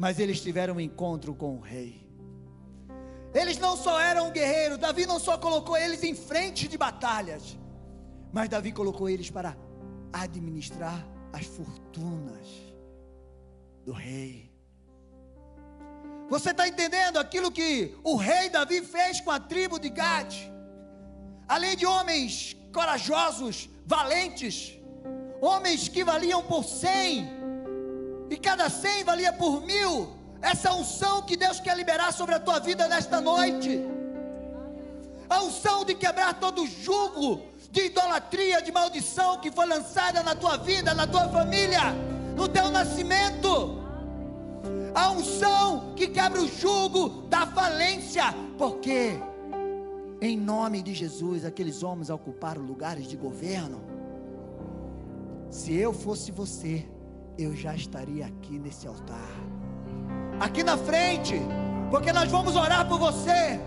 Mas 0.00 0.18
eles 0.18 0.40
tiveram 0.40 0.76
um 0.76 0.80
encontro 0.80 1.34
com 1.34 1.56
o 1.56 1.60
rei. 1.60 2.08
Eles 3.34 3.58
não 3.58 3.76
só 3.76 4.00
eram 4.00 4.30
guerreiros, 4.30 4.78
Davi 4.78 5.04
não 5.04 5.20
só 5.20 5.36
colocou 5.36 5.76
eles 5.76 6.02
em 6.02 6.14
frente 6.14 6.66
de 6.66 6.78
batalhas, 6.78 7.58
mas 8.32 8.48
Davi 8.48 8.72
colocou 8.72 9.10
eles 9.10 9.28
para 9.28 9.54
administrar 10.10 11.06
as 11.34 11.44
fortunas 11.44 12.46
do 13.84 13.92
rei. 13.92 14.50
Você 16.30 16.52
está 16.52 16.66
entendendo 16.66 17.18
aquilo 17.18 17.52
que 17.52 17.94
o 18.02 18.16
rei 18.16 18.48
Davi 18.48 18.80
fez 18.80 19.20
com 19.20 19.30
a 19.30 19.38
tribo 19.38 19.78
de 19.78 19.90
Gad? 19.90 20.34
Além 21.46 21.76
de 21.76 21.84
homens 21.84 22.56
corajosos, 22.72 23.68
valentes, 23.84 24.80
homens 25.42 25.88
que 25.88 26.02
valiam 26.02 26.42
por 26.42 26.64
cem, 26.64 27.28
e 28.30 28.36
cada 28.36 28.70
cem 28.70 29.02
valia 29.02 29.32
por 29.32 29.60
mil. 29.62 30.08
Essa 30.40 30.72
unção 30.72 31.20
que 31.22 31.36
Deus 31.36 31.60
quer 31.60 31.76
liberar 31.76 32.12
sobre 32.12 32.34
a 32.36 32.40
tua 32.40 32.60
vida 32.60 32.86
nesta 32.88 33.20
noite. 33.20 33.84
A 35.28 35.42
unção 35.42 35.84
de 35.84 35.94
quebrar 35.94 36.38
todo 36.40 36.66
jugo 36.66 37.42
de 37.70 37.86
idolatria, 37.86 38.62
de 38.62 38.72
maldição 38.72 39.38
que 39.38 39.50
foi 39.50 39.66
lançada 39.66 40.22
na 40.22 40.34
tua 40.34 40.56
vida, 40.56 40.94
na 40.94 41.06
tua 41.06 41.28
família, 41.28 41.92
no 42.36 42.48
teu 42.48 42.70
nascimento. 42.70 43.78
A 44.94 45.10
unção 45.10 45.94
que 45.94 46.06
quebra 46.08 46.40
o 46.40 46.48
jugo 46.48 47.26
da 47.28 47.46
falência, 47.46 48.24
porque 48.56 49.18
em 50.20 50.36
nome 50.36 50.82
de 50.82 50.94
Jesus 50.94 51.44
aqueles 51.44 51.82
homens 51.82 52.10
ocuparam 52.10 52.62
lugares 52.62 53.06
de 53.06 53.16
governo. 53.16 53.80
Se 55.50 55.74
eu 55.74 55.92
fosse 55.92 56.30
você, 56.30 56.86
eu 57.38 57.54
já 57.54 57.74
estaria 57.74 58.26
aqui 58.26 58.58
nesse 58.58 58.86
altar, 58.86 59.30
aqui 60.38 60.62
na 60.62 60.76
frente, 60.76 61.40
porque 61.90 62.12
nós 62.12 62.30
vamos 62.30 62.56
orar 62.56 62.86
por 62.86 62.98
você. 62.98 63.60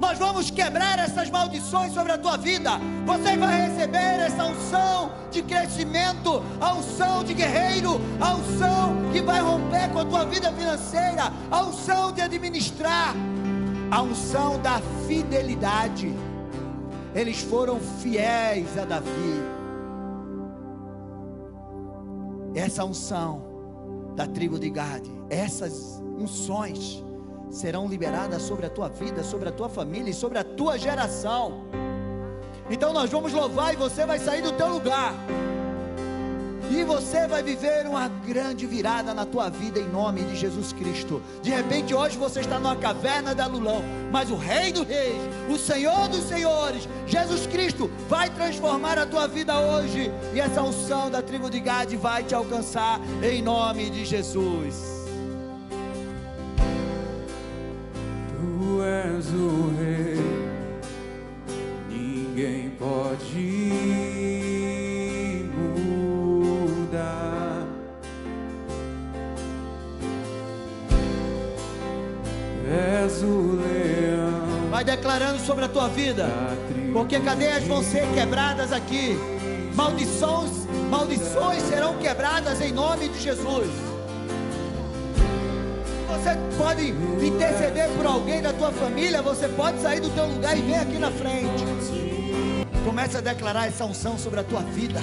Nós 0.00 0.18
vamos 0.18 0.50
quebrar 0.50 0.98
essas 0.98 1.28
maldições 1.28 1.92
sobre 1.92 2.12
a 2.12 2.16
tua 2.16 2.38
vida. 2.38 2.70
Você 3.04 3.36
vai 3.36 3.68
receber 3.68 4.20
essa 4.20 4.46
unção 4.46 5.12
de 5.30 5.42
crescimento, 5.42 6.42
a 6.58 6.72
unção 6.72 7.22
de 7.22 7.34
guerreiro, 7.34 8.00
a 8.18 8.34
unção 8.34 8.96
que 9.12 9.20
vai 9.20 9.40
romper 9.40 9.90
com 9.92 9.98
a 9.98 10.04
tua 10.06 10.24
vida 10.24 10.50
financeira, 10.52 11.30
a 11.50 11.62
unção 11.62 12.12
de 12.12 12.22
administrar, 12.22 13.14
a 13.90 14.00
unção 14.00 14.58
da 14.62 14.80
fidelidade. 15.06 16.14
Eles 17.14 17.42
foram 17.42 17.78
fiéis 17.78 18.78
a 18.78 18.86
Davi 18.86 19.59
essa 22.54 22.84
unção 22.84 23.42
da 24.16 24.26
tribo 24.26 24.58
de 24.58 24.70
Gade, 24.70 25.10
essas 25.28 26.02
unções 26.18 27.04
serão 27.50 27.88
liberadas 27.88 28.42
sobre 28.42 28.66
a 28.66 28.70
tua 28.70 28.88
vida, 28.88 29.22
sobre 29.22 29.48
a 29.48 29.52
tua 29.52 29.68
família 29.68 30.10
e 30.10 30.14
sobre 30.14 30.38
a 30.38 30.44
tua 30.44 30.78
geração. 30.78 31.64
Então 32.70 32.92
nós 32.92 33.10
vamos 33.10 33.32
louvar 33.32 33.74
e 33.74 33.76
você 33.76 34.06
vai 34.06 34.18
sair 34.18 34.42
do 34.42 34.52
teu 34.52 34.68
lugar. 34.68 35.14
E 36.70 36.84
você 36.84 37.26
vai 37.26 37.42
viver 37.42 37.84
uma 37.84 38.06
grande 38.06 38.64
virada 38.64 39.12
na 39.12 39.26
tua 39.26 39.50
vida 39.50 39.80
em 39.80 39.88
nome 39.88 40.22
de 40.22 40.36
Jesus 40.36 40.72
Cristo. 40.72 41.20
De 41.42 41.50
repente 41.50 41.92
hoje 41.92 42.16
você 42.16 42.40
está 42.40 42.60
numa 42.60 42.76
caverna 42.76 43.34
da 43.34 43.46
Lulão, 43.46 43.82
mas 44.12 44.30
o 44.30 44.36
Rei 44.36 44.72
dos 44.72 44.86
Reis, 44.86 45.20
o 45.48 45.58
Senhor 45.58 46.08
dos 46.08 46.22
Senhores, 46.22 46.88
Jesus 47.08 47.44
Cristo 47.48 47.90
vai 48.08 48.30
transformar 48.30 48.98
a 48.98 49.04
tua 49.04 49.26
vida 49.26 49.58
hoje 49.58 50.12
e 50.32 50.38
essa 50.38 50.62
unção 50.62 51.10
da 51.10 51.20
tribo 51.20 51.50
de 51.50 51.58
Gade 51.58 51.96
vai 51.96 52.22
te 52.22 52.36
alcançar 52.36 53.00
em 53.20 53.42
nome 53.42 53.90
de 53.90 54.04
Jesus. 54.04 54.76
Tu 58.28 58.82
és 58.82 59.26
o 59.34 59.79
declarando 75.10 75.40
sobre 75.44 75.64
a 75.64 75.68
tua 75.68 75.88
vida. 75.88 76.28
Porque 76.92 77.18
cadeias 77.18 77.64
vão 77.64 77.82
ser 77.82 78.06
quebradas 78.14 78.72
aqui. 78.72 79.18
Maldições, 79.74 80.50
maldições 80.88 81.62
serão 81.64 81.98
quebradas 81.98 82.60
em 82.60 82.72
nome 82.72 83.08
de 83.08 83.20
Jesus. 83.20 83.68
Você 86.06 86.38
pode 86.56 86.94
interceder 87.26 87.88
por 87.96 88.06
alguém 88.06 88.40
da 88.40 88.52
tua 88.52 88.70
família, 88.70 89.20
você 89.20 89.48
pode 89.48 89.80
sair 89.80 90.00
do 90.00 90.10
teu 90.10 90.26
lugar 90.26 90.56
e 90.56 90.62
vir 90.62 90.76
aqui 90.76 90.98
na 90.98 91.10
frente. 91.10 91.64
Comece 92.84 93.16
a 93.16 93.20
declarar 93.20 93.66
essa 93.66 93.84
unção 93.84 94.16
sobre 94.16 94.38
a 94.38 94.44
tua 94.44 94.60
vida 94.60 95.00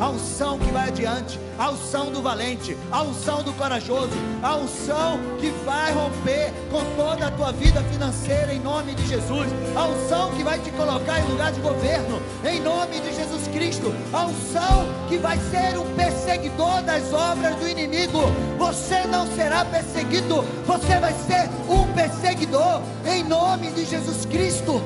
a 0.00 0.08
unção 0.10 0.58
que 0.58 0.70
vai 0.70 0.88
adiante, 0.88 1.38
a 1.58 1.70
unção 1.70 2.10
do 2.10 2.22
valente, 2.22 2.76
a 2.90 3.02
unção 3.02 3.42
do 3.42 3.52
corajoso, 3.54 4.10
a 4.42 4.56
unção 4.56 5.18
que 5.40 5.50
vai 5.64 5.92
romper 5.92 6.52
com 6.70 6.84
toda 6.96 7.26
a 7.26 7.30
tua 7.30 7.52
vida 7.52 7.82
financeira 7.84 8.52
em 8.52 8.60
nome 8.60 8.94
de 8.94 9.06
Jesus, 9.06 9.48
a 9.74 9.84
unção 9.86 10.30
que 10.32 10.42
vai 10.42 10.58
te 10.58 10.70
colocar 10.72 11.20
em 11.20 11.28
lugar 11.28 11.52
de 11.52 11.60
governo 11.60 12.20
em 12.44 12.60
nome 12.60 13.00
de 13.00 13.14
Jesus 13.14 13.48
Cristo, 13.48 13.94
a 14.12 14.26
unção 14.26 14.86
que 15.08 15.16
vai 15.16 15.38
ser 15.38 15.78
o 15.78 15.84
perseguidor 15.94 16.82
das 16.82 17.12
obras 17.12 17.56
do 17.56 17.68
inimigo. 17.68 18.20
Você 18.58 19.04
não 19.06 19.26
será 19.34 19.64
perseguido, 19.64 20.42
você 20.66 20.98
vai 20.98 21.12
ser 21.12 21.48
um 21.68 21.90
perseguidor 21.94 22.82
em 23.06 23.24
nome 23.24 23.70
de 23.70 23.84
Jesus 23.84 24.26
Cristo. 24.26 24.82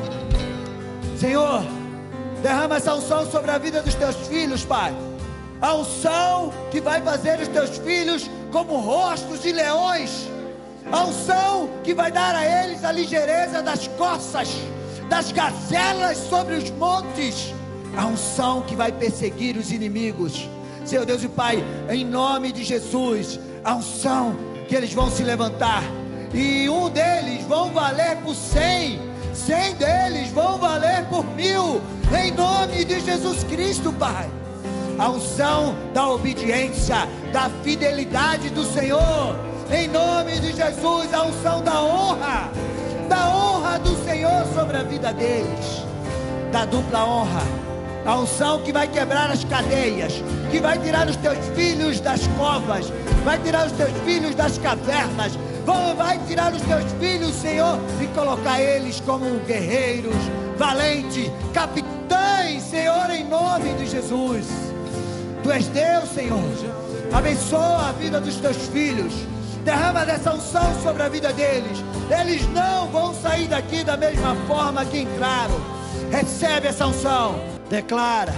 Senhor, 1.18 1.79
Derrama 2.42 2.76
essa 2.76 2.94
unção 2.94 3.30
sobre 3.30 3.50
a 3.50 3.58
vida 3.58 3.82
dos 3.82 3.94
teus 3.94 4.16
filhos, 4.26 4.64
Pai. 4.64 4.94
A 5.60 5.74
unção 5.74 6.52
que 6.70 6.80
vai 6.80 7.02
fazer 7.02 7.38
os 7.38 7.48
teus 7.48 7.76
filhos 7.78 8.30
como 8.50 8.78
rostos 8.78 9.42
de 9.42 9.52
leões. 9.52 10.26
A 10.90 11.04
unção 11.04 11.68
que 11.84 11.92
vai 11.92 12.10
dar 12.10 12.34
a 12.34 12.64
eles 12.64 12.82
a 12.82 12.90
ligeireza 12.92 13.62
das 13.62 13.86
coças, 13.88 14.48
das 15.08 15.30
gazelas 15.32 16.16
sobre 16.16 16.54
os 16.54 16.70
montes. 16.70 17.52
A 17.96 18.06
unção 18.06 18.62
que 18.62 18.74
vai 18.74 18.90
perseguir 18.90 19.56
os 19.56 19.70
inimigos. 19.70 20.48
Senhor 20.86 21.04
Deus 21.04 21.22
e 21.22 21.28
Pai, 21.28 21.62
em 21.90 22.06
nome 22.06 22.52
de 22.52 22.64
Jesus, 22.64 23.38
a 23.62 23.74
unção 23.74 24.34
que 24.66 24.74
eles 24.74 24.94
vão 24.94 25.10
se 25.10 25.22
levantar. 25.22 25.82
E 26.32 26.70
um 26.70 26.88
deles 26.88 27.44
vão 27.44 27.70
valer 27.70 28.16
por 28.18 28.34
cem 28.34 29.09
cem 29.40 29.74
deles 29.74 30.30
vão 30.30 30.58
valer 30.58 31.04
por 31.06 31.24
mil, 31.34 31.80
em 32.16 32.30
nome 32.32 32.84
de 32.84 33.00
Jesus 33.00 33.42
Cristo, 33.44 33.92
Pai. 33.92 34.28
A 34.98 35.08
unção 35.08 35.74
da 35.94 36.08
obediência, 36.08 37.08
da 37.32 37.48
fidelidade 37.62 38.50
do 38.50 38.64
Senhor, 38.64 39.34
em 39.72 39.88
nome 39.88 40.38
de 40.40 40.52
Jesus, 40.52 41.14
a 41.14 41.24
unção 41.24 41.62
da 41.62 41.82
honra, 41.82 42.50
da 43.08 43.34
honra 43.34 43.78
do 43.78 43.96
Senhor 44.04 44.44
sobre 44.54 44.76
a 44.76 44.82
vida 44.82 45.12
deles, 45.12 45.84
da 46.52 46.66
dupla 46.66 47.04
honra, 47.06 47.42
a 48.04 48.18
unção 48.18 48.60
que 48.60 48.72
vai 48.72 48.88
quebrar 48.88 49.30
as 49.30 49.42
cadeias, 49.44 50.22
que 50.50 50.58
vai 50.60 50.78
tirar 50.78 51.08
os 51.08 51.16
teus 51.16 51.38
filhos 51.54 51.98
das 51.98 52.26
covas, 52.38 52.92
vai 53.24 53.38
tirar 53.38 53.66
os 53.66 53.72
teus 53.72 53.92
filhos 54.04 54.34
das 54.34 54.58
cavernas, 54.58 55.38
vai 55.96 56.18
tirar 56.26 56.52
os 56.52 56.62
teus 56.62 56.84
filhos, 57.00 57.34
Senhor, 57.34 57.78
e 58.02 58.06
colocar 58.08 58.60
eles 58.60 59.00
como 59.00 59.38
guerreiros, 59.40 60.16
valentes, 60.56 61.30
capitães, 61.52 62.62
Senhor, 62.62 63.10
em 63.10 63.24
nome 63.28 63.74
de 63.74 63.86
Jesus. 63.86 64.46
Tu 65.42 65.50
és 65.50 65.66
Deus, 65.68 66.08
Senhor. 66.10 66.40
Abençoa 67.12 67.88
a 67.88 67.92
vida 67.92 68.20
dos 68.20 68.36
teus 68.36 68.56
filhos. 68.68 69.12
Derrama 69.64 70.06
dessa 70.06 70.32
unção 70.32 70.74
sobre 70.82 71.02
a 71.02 71.08
vida 71.08 71.32
deles. 71.32 71.78
Eles 72.10 72.46
não 72.48 72.88
vão 72.88 73.14
sair 73.14 73.46
daqui 73.46 73.84
da 73.84 73.96
mesma 73.96 74.34
forma 74.46 74.84
que 74.84 75.00
entraram. 75.00 75.60
Recebe 76.10 76.68
essa 76.68 76.86
unção. 76.86 77.40
Declara. 77.68 78.34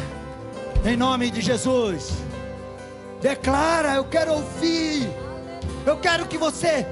Em 0.84 0.96
nome 0.96 1.30
de 1.30 1.40
Jesus. 1.40 2.12
Declara, 3.20 3.94
eu 3.94 4.04
quero 4.04 4.32
ouvir. 4.32 5.08
Eu 5.86 5.96
quero 5.96 6.26
que 6.26 6.38
você 6.38 6.86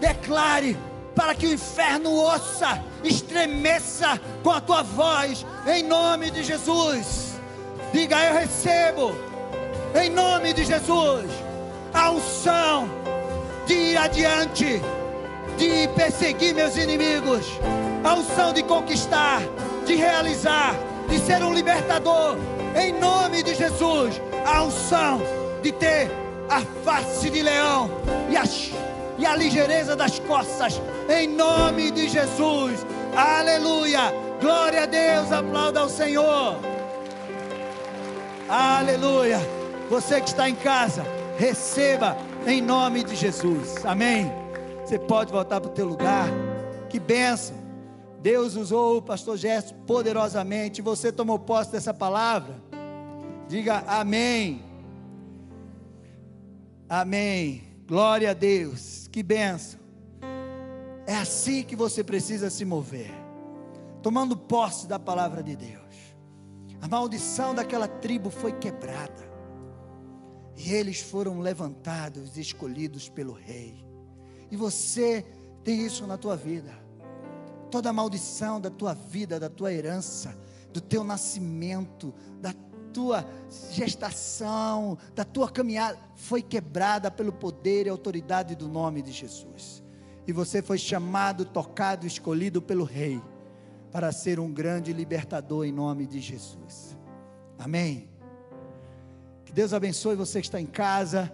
declare 0.00 0.76
para 1.14 1.34
que 1.34 1.46
o 1.46 1.52
inferno 1.52 2.10
ouça, 2.10 2.82
estremeça 3.02 4.20
com 4.42 4.50
a 4.50 4.60
tua 4.60 4.82
voz, 4.82 5.46
em 5.66 5.82
nome 5.82 6.30
de 6.30 6.42
Jesus. 6.42 7.34
Diga: 7.92 8.22
Eu 8.24 8.34
recebo, 8.34 9.14
em 10.00 10.10
nome 10.10 10.52
de 10.52 10.64
Jesus, 10.64 11.30
a 11.94 12.10
unção 12.10 12.88
de 13.66 13.74
ir 13.74 13.96
adiante, 13.96 14.82
de 15.56 15.88
perseguir 15.96 16.54
meus 16.54 16.76
inimigos, 16.76 17.46
a 18.04 18.14
unção 18.14 18.52
de 18.52 18.62
conquistar, 18.62 19.40
de 19.86 19.94
realizar, 19.94 20.74
de 21.08 21.18
ser 21.18 21.42
um 21.42 21.54
libertador, 21.54 22.36
em 22.78 22.92
nome 22.92 23.42
de 23.42 23.54
Jesus, 23.54 24.20
a 24.44 24.62
unção 24.62 25.22
de 25.62 25.72
ter 25.72 26.10
a 26.48 26.60
face 26.84 27.30
de 27.30 27.42
leão 27.42 27.90
e 28.30 28.36
as 28.36 28.70
e 29.18 29.24
a 29.24 29.34
ligeireza 29.34 29.96
das 29.96 30.18
costas, 30.18 30.80
em 31.08 31.26
nome 31.26 31.90
de 31.90 32.08
Jesus. 32.08 32.86
Aleluia! 33.14 34.12
Glória 34.40 34.82
a 34.82 34.86
Deus, 34.86 35.32
aplauda 35.32 35.80
ao 35.80 35.88
Senhor. 35.88 36.58
Aleluia! 38.48 39.38
Você 39.88 40.20
que 40.20 40.28
está 40.28 40.48
em 40.48 40.54
casa, 40.54 41.04
receba 41.38 42.16
em 42.46 42.60
nome 42.60 43.02
de 43.04 43.14
Jesus. 43.14 43.84
Amém. 43.84 44.30
Você 44.84 44.98
pode 44.98 45.32
voltar 45.32 45.60
para 45.60 45.70
o 45.70 45.74
teu 45.74 45.86
lugar. 45.86 46.28
Que 46.88 47.00
benção. 47.00 47.56
Deus 48.20 48.56
usou 48.56 48.98
o 48.98 49.02
pastor 49.02 49.36
Gesto 49.36 49.74
poderosamente. 49.86 50.82
Você 50.82 51.12
tomou 51.12 51.38
posse 51.38 51.72
dessa 51.72 51.94
palavra. 51.94 52.54
Diga 53.48 53.84
amém. 53.86 54.62
Amém. 56.88 57.65
Glória 57.86 58.32
a 58.32 58.34
Deus. 58.34 59.08
Que 59.12 59.22
benção. 59.22 59.78
É 61.06 61.14
assim 61.14 61.62
que 61.62 61.76
você 61.76 62.02
precisa 62.02 62.50
se 62.50 62.64
mover, 62.64 63.12
tomando 64.02 64.36
posse 64.36 64.88
da 64.88 64.98
palavra 64.98 65.40
de 65.40 65.54
Deus. 65.54 65.86
A 66.82 66.88
maldição 66.88 67.54
daquela 67.54 67.86
tribo 67.86 68.28
foi 68.28 68.52
quebrada, 68.52 69.30
e 70.56 70.72
eles 70.72 71.00
foram 71.00 71.38
levantados 71.38 72.36
e 72.36 72.40
escolhidos 72.40 73.08
pelo 73.08 73.32
rei. 73.32 73.86
E 74.50 74.56
você 74.56 75.24
tem 75.62 75.86
isso 75.86 76.06
na 76.08 76.18
tua 76.18 76.36
vida. 76.36 76.72
Toda 77.70 77.92
maldição 77.92 78.60
da 78.60 78.70
tua 78.70 78.94
vida, 78.94 79.38
da 79.38 79.48
tua 79.48 79.72
herança, 79.72 80.36
do 80.72 80.80
teu 80.80 81.04
nascimento, 81.04 82.12
da 82.40 82.52
tua 82.96 83.26
gestação, 83.72 84.96
da 85.14 85.22
tua 85.22 85.50
caminhada, 85.50 85.98
foi 86.14 86.40
quebrada 86.40 87.10
pelo 87.10 87.30
poder 87.30 87.86
e 87.86 87.90
autoridade 87.90 88.54
do 88.54 88.66
nome 88.66 89.02
de 89.02 89.12
Jesus. 89.12 89.84
E 90.26 90.32
você 90.32 90.62
foi 90.62 90.78
chamado, 90.78 91.44
tocado, 91.44 92.06
escolhido 92.06 92.62
pelo 92.62 92.84
Rei, 92.84 93.20
para 93.92 94.10
ser 94.12 94.40
um 94.40 94.50
grande 94.50 94.94
libertador 94.94 95.66
em 95.66 95.72
nome 95.72 96.06
de 96.06 96.20
Jesus. 96.20 96.96
Amém. 97.58 98.08
Que 99.44 99.52
Deus 99.52 99.74
abençoe 99.74 100.16
você 100.16 100.40
que 100.40 100.46
está 100.46 100.60
em 100.60 100.66
casa. 100.66 101.30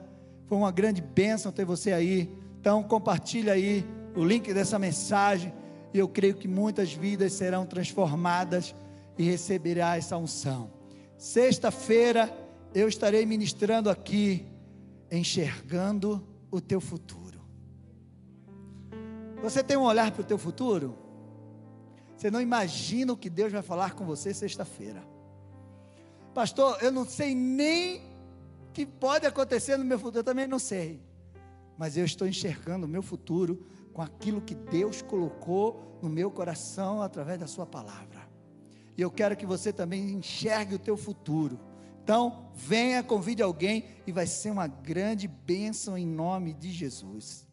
Foi 0.47 0.59
uma 0.59 0.73
grande 0.73 1.01
bênção 1.01 1.53
ter 1.53 1.65
você 1.65 1.93
aí. 1.93 2.29
Então 2.61 2.83
compartilha 2.83 3.53
aí 3.53 3.87
o 4.17 4.25
link 4.25 4.53
dessa 4.53 4.81
mensagem. 4.81 5.53
E 5.95 5.99
eu 6.01 6.09
creio 6.09 6.35
que 6.35 6.49
muitas 6.49 6.93
vidas 6.93 7.33
serão 7.35 7.65
transformadas 7.65 8.75
e 9.17 9.23
receberá 9.23 9.97
essa 9.97 10.17
unção. 10.17 10.82
Sexta-feira 11.23 12.37
eu 12.75 12.89
estarei 12.89 13.25
ministrando 13.25 13.89
aqui, 13.89 14.45
enxergando 15.09 16.27
o 16.51 16.61
teu 16.61 16.81
futuro. 16.81 17.41
Você 19.41 19.63
tem 19.63 19.77
um 19.77 19.85
olhar 19.85 20.11
para 20.11 20.23
o 20.23 20.25
teu 20.25 20.37
futuro? 20.37 20.99
Você 22.17 22.29
não 22.29 22.41
imagina 22.41 23.13
o 23.13 23.17
que 23.17 23.31
Deus 23.31 23.53
vai 23.53 23.63
falar 23.63 23.95
com 23.95 24.05
você 24.05 24.35
sexta-feira. 24.35 25.01
Pastor, 26.35 26.83
eu 26.83 26.91
não 26.91 27.05
sei 27.05 27.37
nem 27.37 27.99
o 27.99 28.73
que 28.73 28.85
pode 28.85 29.25
acontecer 29.25 29.77
no 29.77 29.85
meu 29.85 30.01
futuro, 30.01 30.19
eu 30.19 30.25
também 30.25 30.49
não 30.49 30.59
sei. 30.59 31.01
Mas 31.79 31.97
eu 31.97 32.05
estou 32.05 32.27
enxergando 32.27 32.85
o 32.85 32.89
meu 32.89 33.01
futuro 33.01 33.65
com 33.93 34.03
aquilo 34.03 34.41
que 34.41 34.57
Deus 34.57 35.03
colocou 35.03 36.01
no 36.03 36.09
meu 36.09 36.33
coração 36.33 37.01
através 37.01 37.39
da 37.39 37.47
Sua 37.47 37.65
palavra. 37.65 38.12
E 38.97 39.03
eu 39.03 39.11
quero 39.11 39.37
que 39.37 39.47
você 39.47 39.73
também 39.73 40.11
enxergue 40.11 40.75
o 40.75 40.79
teu 40.79 40.97
futuro. 40.97 41.59
Então, 42.03 42.51
venha, 42.55 43.03
convide 43.03 43.43
alguém 43.43 43.85
e 44.07 44.13
vai 44.13 44.27
ser 44.27 44.51
uma 44.51 44.67
grande 44.67 45.29
bênção 45.29 45.97
em 45.97 46.07
nome 46.07 46.53
de 46.53 46.71
Jesus. 46.71 47.47